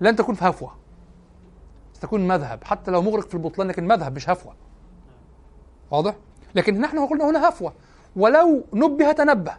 [0.00, 0.76] لن تكون في هفوة.
[1.92, 2.64] ستكون مذهب.
[2.64, 4.54] حتى لو مغرق في البطلان لكن مذهب مش هفوة.
[5.90, 6.14] واضح؟
[6.54, 7.72] لكن نحن قلنا هنا هفوة.
[8.16, 9.54] ولو نبه تنبه.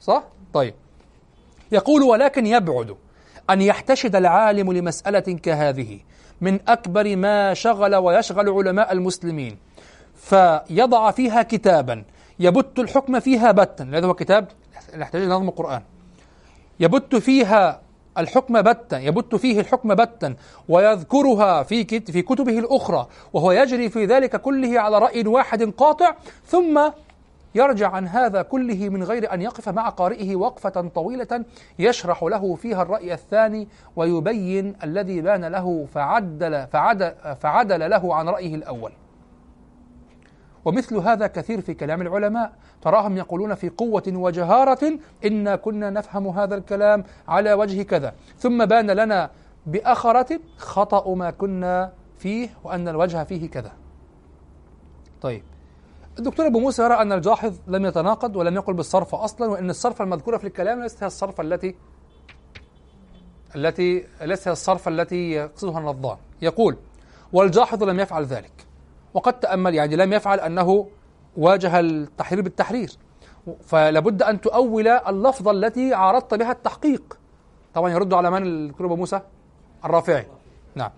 [0.00, 0.24] صح؟
[0.54, 0.74] طيب.
[1.72, 2.96] يقول ولكن يبعد
[3.50, 5.98] أن يحتشد العالم لمسألة كهذه
[6.40, 9.58] من أكبر ما شغل ويشغل علماء المسلمين
[10.14, 12.04] فيضع فيها كتابا
[12.40, 13.84] يبت الحكم فيها بتا.
[13.84, 14.48] الذي هو كتاب
[14.94, 15.82] يحتاج إلى نظم القرآن.
[16.80, 17.80] يبت فيها
[18.18, 20.34] الحكم بتا يبت فيه الحكم بتا
[20.68, 26.14] ويذكرها في في كتبه الأخرى وهو يجري في ذلك كله على رأي واحد قاطع
[26.46, 26.90] ثم
[27.54, 31.44] يرجع عن هذا كله من غير أن يقف مع قارئه وقفة طويلة
[31.78, 38.54] يشرح له فيها الرأي الثاني ويبين الذي بان له فعدل فعدل, فعدل له عن رأيه
[38.54, 38.92] الأول.
[40.64, 42.52] ومثل هذا كثير في كلام العلماء.
[42.82, 48.14] تراهم يقولون في قوة وجهارة إنا كنا نفهم هذا الكلام على وجه كذا.
[48.36, 49.30] ثم بان لنا
[49.66, 53.72] بأخرة خطأ ما كنا فيه وأن الوجه فيه كذا.
[55.20, 55.42] طيب.
[56.18, 60.36] الدكتور أبو موسى يرى أن الجاحظ لم يتناقض ولم يقل بالصرف أصلا وأن الصرف المذكورة
[60.36, 61.74] في الكلام ليست هي الصرف التي
[63.56, 66.16] التي ليست هي الصرف التي يقصدها النظام.
[66.42, 66.76] يقول
[67.32, 68.66] والجاحظ لم يفعل ذلك.
[69.14, 70.88] وقد تأمل يعني لم يفعل أنه
[71.36, 72.92] واجه التحرير بالتحرير.
[73.64, 77.18] فلابد أن تؤول اللفظة التي عارضت بها التحقيق.
[77.74, 79.20] طبعا يرد على من الدكتور أبو موسى؟
[79.84, 80.26] الرافعي.
[80.74, 80.90] نعم.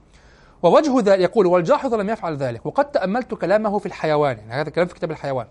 [0.63, 4.87] ووجه ذلك يقول والجاحظ لم يفعل ذلك وقد تأملت كلامه في الحيوان يعني هذا الكلام
[4.87, 5.47] في كتاب الحيوان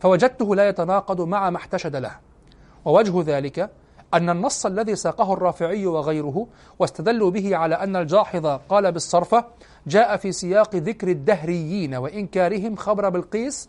[0.00, 2.12] فوجدته لا يتناقض مع ما احتشد له.
[2.84, 3.70] ووجه ذلك
[4.14, 6.46] أن النص الذي ساقه الرافعي وغيره
[6.78, 9.44] واستدلوا به على أن الجاحظ قال بالصرفة
[9.86, 13.68] جاء في سياق ذكر الدهريين وإنكارهم خبر بالقيس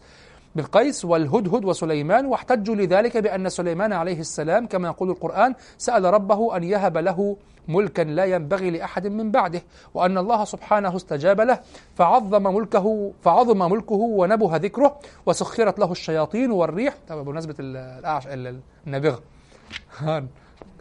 [0.55, 6.63] بالقيس والهدهد وسليمان واحتجوا لذلك بأن سليمان عليه السلام كما يقول القرآن سأل ربه أن
[6.63, 7.37] يهب له
[7.67, 9.61] ملكا لا ينبغي لأحد من بعده
[9.93, 11.59] وأن الله سبحانه استجاب له
[11.95, 16.93] فعظم ملكه فعظم ملكه ونبه ذكره وسخرت له الشياطين والريح.
[17.09, 19.19] طبعا بمناسبة ال- الأعش- ال- النابغة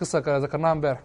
[0.00, 1.00] قصة ذكرناها امبارح.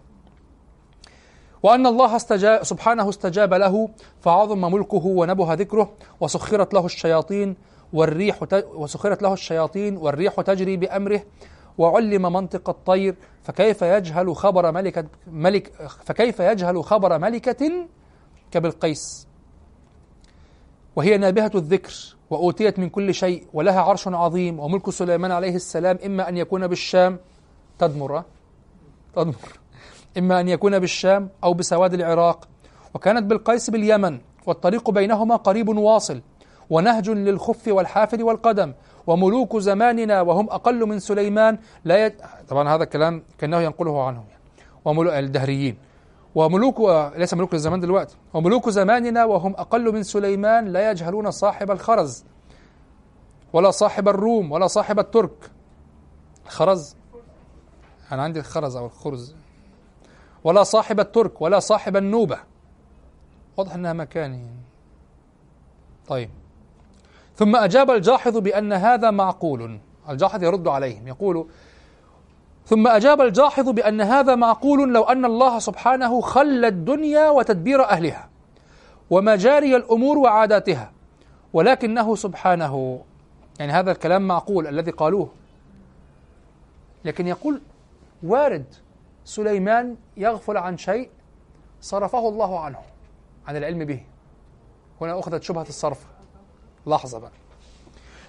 [1.63, 3.89] وأن الله استجاب سبحانه استجاب له
[4.21, 7.55] فعظم ملكه ونبه ذكره وسخرت له الشياطين
[7.95, 8.39] والريح.
[8.53, 11.21] وسخرت له الشياطين والريح تجري بأمره
[11.77, 15.71] وعلم منطق الطير فكيف يجهل خبر ملكة ملك
[16.05, 17.87] فكيف يجهل خبر ملكة
[18.51, 19.27] كبالقيس
[20.95, 21.93] وهي نابهة الذكر
[22.29, 27.19] وأوتيت من كل شيء ولها عرش عظيم وملك سليمان عليه السلام إما أن يكون بالشام
[27.79, 28.23] تدمر
[29.15, 29.59] تدمر
[30.17, 32.47] إما أن يكون بالشام أو بسواد العراق
[32.93, 36.21] وكانت بالقيس باليمن والطريق بينهما قريب واصل
[36.69, 38.73] ونهج للخف والحافر والقدم
[39.07, 42.21] وملوك زماننا وهم أقل من سليمان لا يت...
[42.47, 44.25] طبعا هذا الكلام كأنه ينقله عنهم.
[44.29, 44.41] يعني.
[44.85, 45.77] وملوك الدهريين.
[46.35, 46.79] وملوك
[47.15, 48.15] ليس ملوك الزمان دلوقتي.
[48.33, 52.25] وملوك زماننا وهم أقل من سليمان لا يجهلون صاحب الخرز
[53.53, 55.51] ولا صاحب الروم ولا صاحب الترك.
[56.45, 56.95] الخرز
[58.11, 59.35] أنا عندي الخرز أو الخرز.
[60.43, 62.39] ولا صاحب الترك ولا صاحب النوبة.
[63.57, 64.47] واضح أنها مكاني
[66.07, 66.29] طيب.
[67.35, 69.79] ثم أجاب الجاحظ بأن هذا معقول.
[70.09, 71.47] الجاحظ يرد عليهم يقول
[72.65, 78.29] ثم أجاب الجاحظ بأن هذا معقول لو أن الله سبحانه خلى الدنيا وتدبير أهلها
[79.09, 80.91] ومجاري الأمور وعاداتها
[81.53, 83.01] ولكنه سبحانه
[83.59, 85.29] يعني هذا الكلام معقول الذي قالوه.
[87.05, 87.61] لكن يقول
[88.23, 88.65] وارد
[89.25, 91.09] سليمان يغفل عن شيء
[91.81, 92.79] صرفه الله عنه
[93.47, 94.03] عن العلم به.
[95.01, 96.14] هنا أخذت شبهة الصرف.
[96.87, 97.31] لحظة بقى.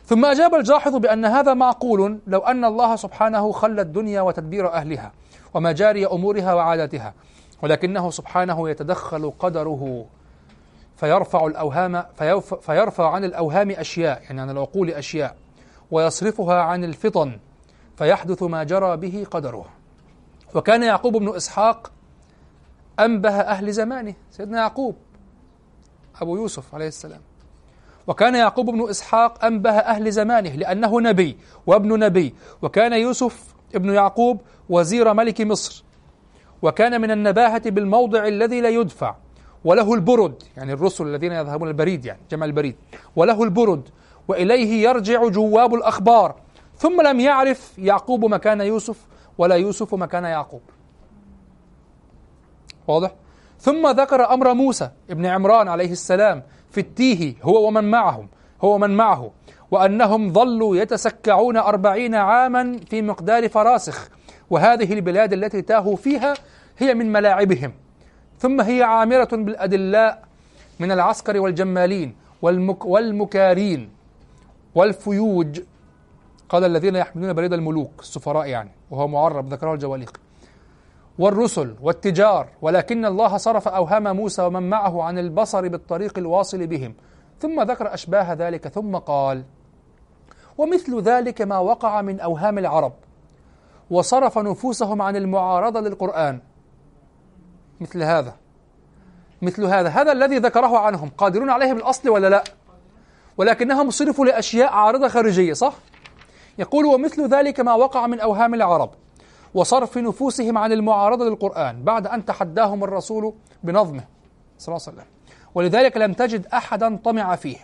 [0.05, 5.13] ثم أجاب الجاحظ بأن هذا معقول لو أن الله سبحانه خلى الدنيا وتدبير أهلها
[5.55, 7.15] ومجاري أمورها وعاداتها
[7.63, 10.07] ولكنه سبحانه يتدخل قدره
[10.97, 12.05] فيرفع الأوهام
[12.61, 15.37] فيرفع عن الأوهام أشياء يعني عن العقول أشياء
[15.91, 17.39] ويصرفها عن الفطن
[17.97, 19.67] فيحدث ما جرى به قدره.
[20.55, 21.93] وكان يعقوب بن إسحاق
[23.01, 24.97] أنبه أهل زمانه سيدنا يعقوب
[26.21, 27.21] أبو يوسف عليه السلام.
[28.07, 34.41] وكان يعقوب بن إسحاق أنبه أهل زمانه لأنه نبي وابن نبي وكان يوسف ابن يعقوب
[34.69, 35.85] وزير ملك مصر.
[36.63, 39.15] وكان من النباهة بالموضع الذي لا يدفع
[39.65, 42.77] وله البرد يعني الرسل الذين يذهبون البريد يعني جمع البريد
[43.17, 43.89] وله البرد
[44.29, 46.35] وإليه يرجع جواب الأخبار.
[46.77, 49.07] ثم لم يعرف يعقوب مكان يوسف
[49.39, 50.63] ولا يوسف مكان يعقوب.
[52.89, 53.15] واضح؟
[53.61, 56.43] ثم ذكر أمر موسى ابن عمران عليه السلام
[56.77, 58.29] في التيه هو ومن معهم
[58.65, 59.31] هو ومن معه.
[59.71, 64.09] وأنهم ظلوا يتسكعون أربعين عاما في مقدار فراسخ.
[64.51, 66.35] وهذه البلاد التي تاهوا فيها
[66.79, 67.73] هي من ملاعبهم.
[68.39, 70.23] ثم هي عامرة بالأدلاء
[70.81, 73.91] من العسكر والجمالين والمك والمكارين
[74.75, 75.61] والفيوج.
[76.49, 80.21] قال الذين يحملون بريد الملوك السفراء يعني وهو معرب ذكره الجواليق.
[81.19, 86.95] والرسل والتجار ولكن الله صرف أوهام موسى ومن معه عن البصر بالطريق الواصل بهم.
[87.41, 89.45] ثم ذكر أشباه ذلك ثم قال
[90.59, 92.93] ومثل ذلك ما وقع من أوهام العرب
[93.91, 96.41] وصرف نفوسهم عن المعارضة للقرآن.
[97.81, 98.35] مثل هذا
[99.43, 102.45] مثل هذا هذا الذي ذكره عنهم قادرون عليه بالأصل ولا لا؟
[103.39, 105.75] ولكنهم صرفوا لأشياء عارضة خارجية صح؟
[106.59, 108.91] يقول ومثل ذلك ما وقع من أوهام العرب
[109.57, 113.35] وصرف نفوسهم عن المعارضة للقرآن بعد أن تحداهم الرسول
[113.65, 114.05] بنظمه
[114.59, 115.07] صلى الله عليه وسلم.
[115.55, 117.57] ولذلك لم تجد أحدا طمع فيه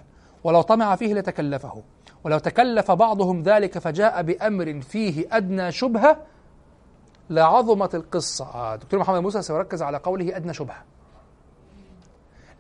[0.45, 1.83] ولو طمع فيه لتكلفه.
[2.25, 6.17] ولو تكلف بعضهم ذلك فجاء بأمر فيه أدنى شبهة
[7.31, 8.45] لعظمت القصة.
[8.45, 10.85] آه دكتور محمد موسى سيركز على قوله أدنى شبهة.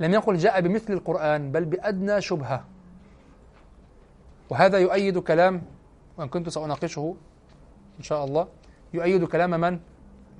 [0.00, 2.64] لم يقل جاء بمثل القرآن بل بأدنى شبهة.
[4.50, 5.62] وهذا يؤيد كلام
[6.18, 7.14] وإن كنت سأناقشه
[7.98, 8.46] إن شاء الله.
[8.94, 9.78] يؤيد كلام من؟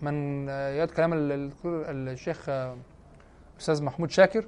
[0.03, 1.33] من يؤيد كلام ال-
[1.65, 2.77] ال- الشيخ آه،
[3.61, 4.45] أستاذ محمود شاكر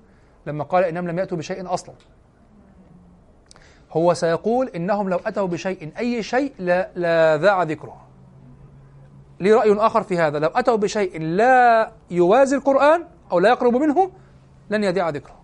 [0.46, 1.94] لما قال إنهم لم يأتوا بشيء أصلا.
[3.92, 8.00] هو سيقول إنهم لو أتوا بشيء أي شيء لا, لا ذاع ذكره.
[9.40, 14.10] لي رأي آخر في هذا لو أتوا بشيء لا يوازي القرآن أو لا يقرب منه
[14.70, 15.40] لن يذيع ذكره.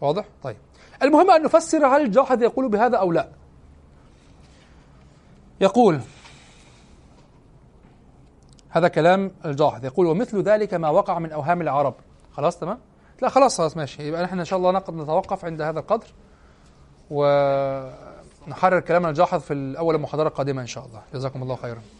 [0.00, 0.56] واضح؟ طيب.
[1.02, 3.28] المهم أن نفسر هل الجاحظ يقول بهذا أو لا.
[5.60, 6.00] يقول
[8.70, 11.94] هذا كلام الجاحظ يقول ومثل ذلك ما وقع من أوهام العرب.
[12.32, 12.78] خلاص تمام؟
[13.22, 14.08] لا خلاص خلاص ماشي.
[14.08, 16.06] يبقى نحن إن شاء الله نقد نتوقف عند هذا القدر
[17.10, 21.02] ونحرر كلام الجاحظ في الأول المحاضرة القادمة إن شاء الله.
[21.14, 21.99] جزاكم الله خيرا.